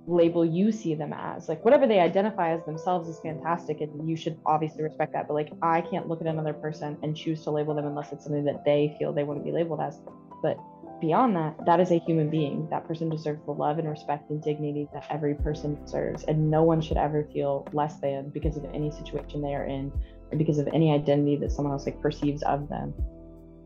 label 0.07 0.45
you 0.45 0.71
see 0.71 0.95
them 0.95 1.13
as. 1.13 1.47
Like 1.47 1.63
whatever 1.63 1.87
they 1.87 1.99
identify 1.99 2.51
as 2.51 2.63
themselves 2.65 3.07
is 3.07 3.19
fantastic 3.21 3.81
and 3.81 4.09
you 4.09 4.15
should 4.15 4.37
obviously 4.45 4.83
respect 4.83 5.13
that. 5.13 5.27
But 5.27 5.33
like 5.35 5.51
I 5.61 5.81
can't 5.81 6.07
look 6.07 6.21
at 6.21 6.27
another 6.27 6.53
person 6.53 6.97
and 7.03 7.15
choose 7.15 7.43
to 7.43 7.51
label 7.51 7.73
them 7.73 7.85
unless 7.85 8.11
it's 8.11 8.23
something 8.23 8.43
that 8.45 8.65
they 8.65 8.95
feel 8.99 9.13
they 9.13 9.23
want 9.23 9.39
to 9.39 9.43
be 9.43 9.51
labeled 9.51 9.79
as. 9.79 9.99
But 10.41 10.57
beyond 10.99 11.35
that, 11.35 11.65
that 11.65 11.79
is 11.79 11.91
a 11.91 11.99
human 11.99 12.29
being. 12.29 12.67
That 12.69 12.85
person 12.87 13.09
deserves 13.09 13.45
the 13.45 13.51
love 13.51 13.79
and 13.79 13.89
respect 13.89 14.29
and 14.29 14.41
dignity 14.41 14.89
that 14.93 15.05
every 15.09 15.35
person 15.35 15.81
deserves. 15.83 16.23
And 16.23 16.49
no 16.49 16.63
one 16.63 16.81
should 16.81 16.97
ever 16.97 17.27
feel 17.33 17.67
less 17.71 17.95
than 17.97 18.29
because 18.29 18.57
of 18.57 18.65
any 18.73 18.91
situation 18.91 19.41
they 19.41 19.55
are 19.55 19.65
in 19.65 19.91
or 20.31 20.37
because 20.37 20.59
of 20.59 20.67
any 20.73 20.91
identity 20.91 21.37
that 21.37 21.51
someone 21.51 21.73
else 21.73 21.85
like 21.85 22.01
perceives 22.01 22.43
of 22.43 22.67
them. 22.67 22.93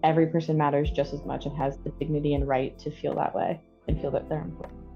Every 0.04 0.28
person 0.28 0.58
matters 0.58 0.92
just 0.92 1.14
as 1.14 1.26
much 1.26 1.46
and 1.46 1.58
has 1.58 1.78
the 1.80 1.90
dignity 1.92 2.34
and 2.34 2.48
right 2.48 2.78
to 2.80 2.92
feel 2.92 3.16
that 3.16 3.34
way 3.36 3.62
and 3.88 4.00
feel 4.00 4.12
that 4.12 4.30
they're 4.30 4.42
important. 4.42 4.87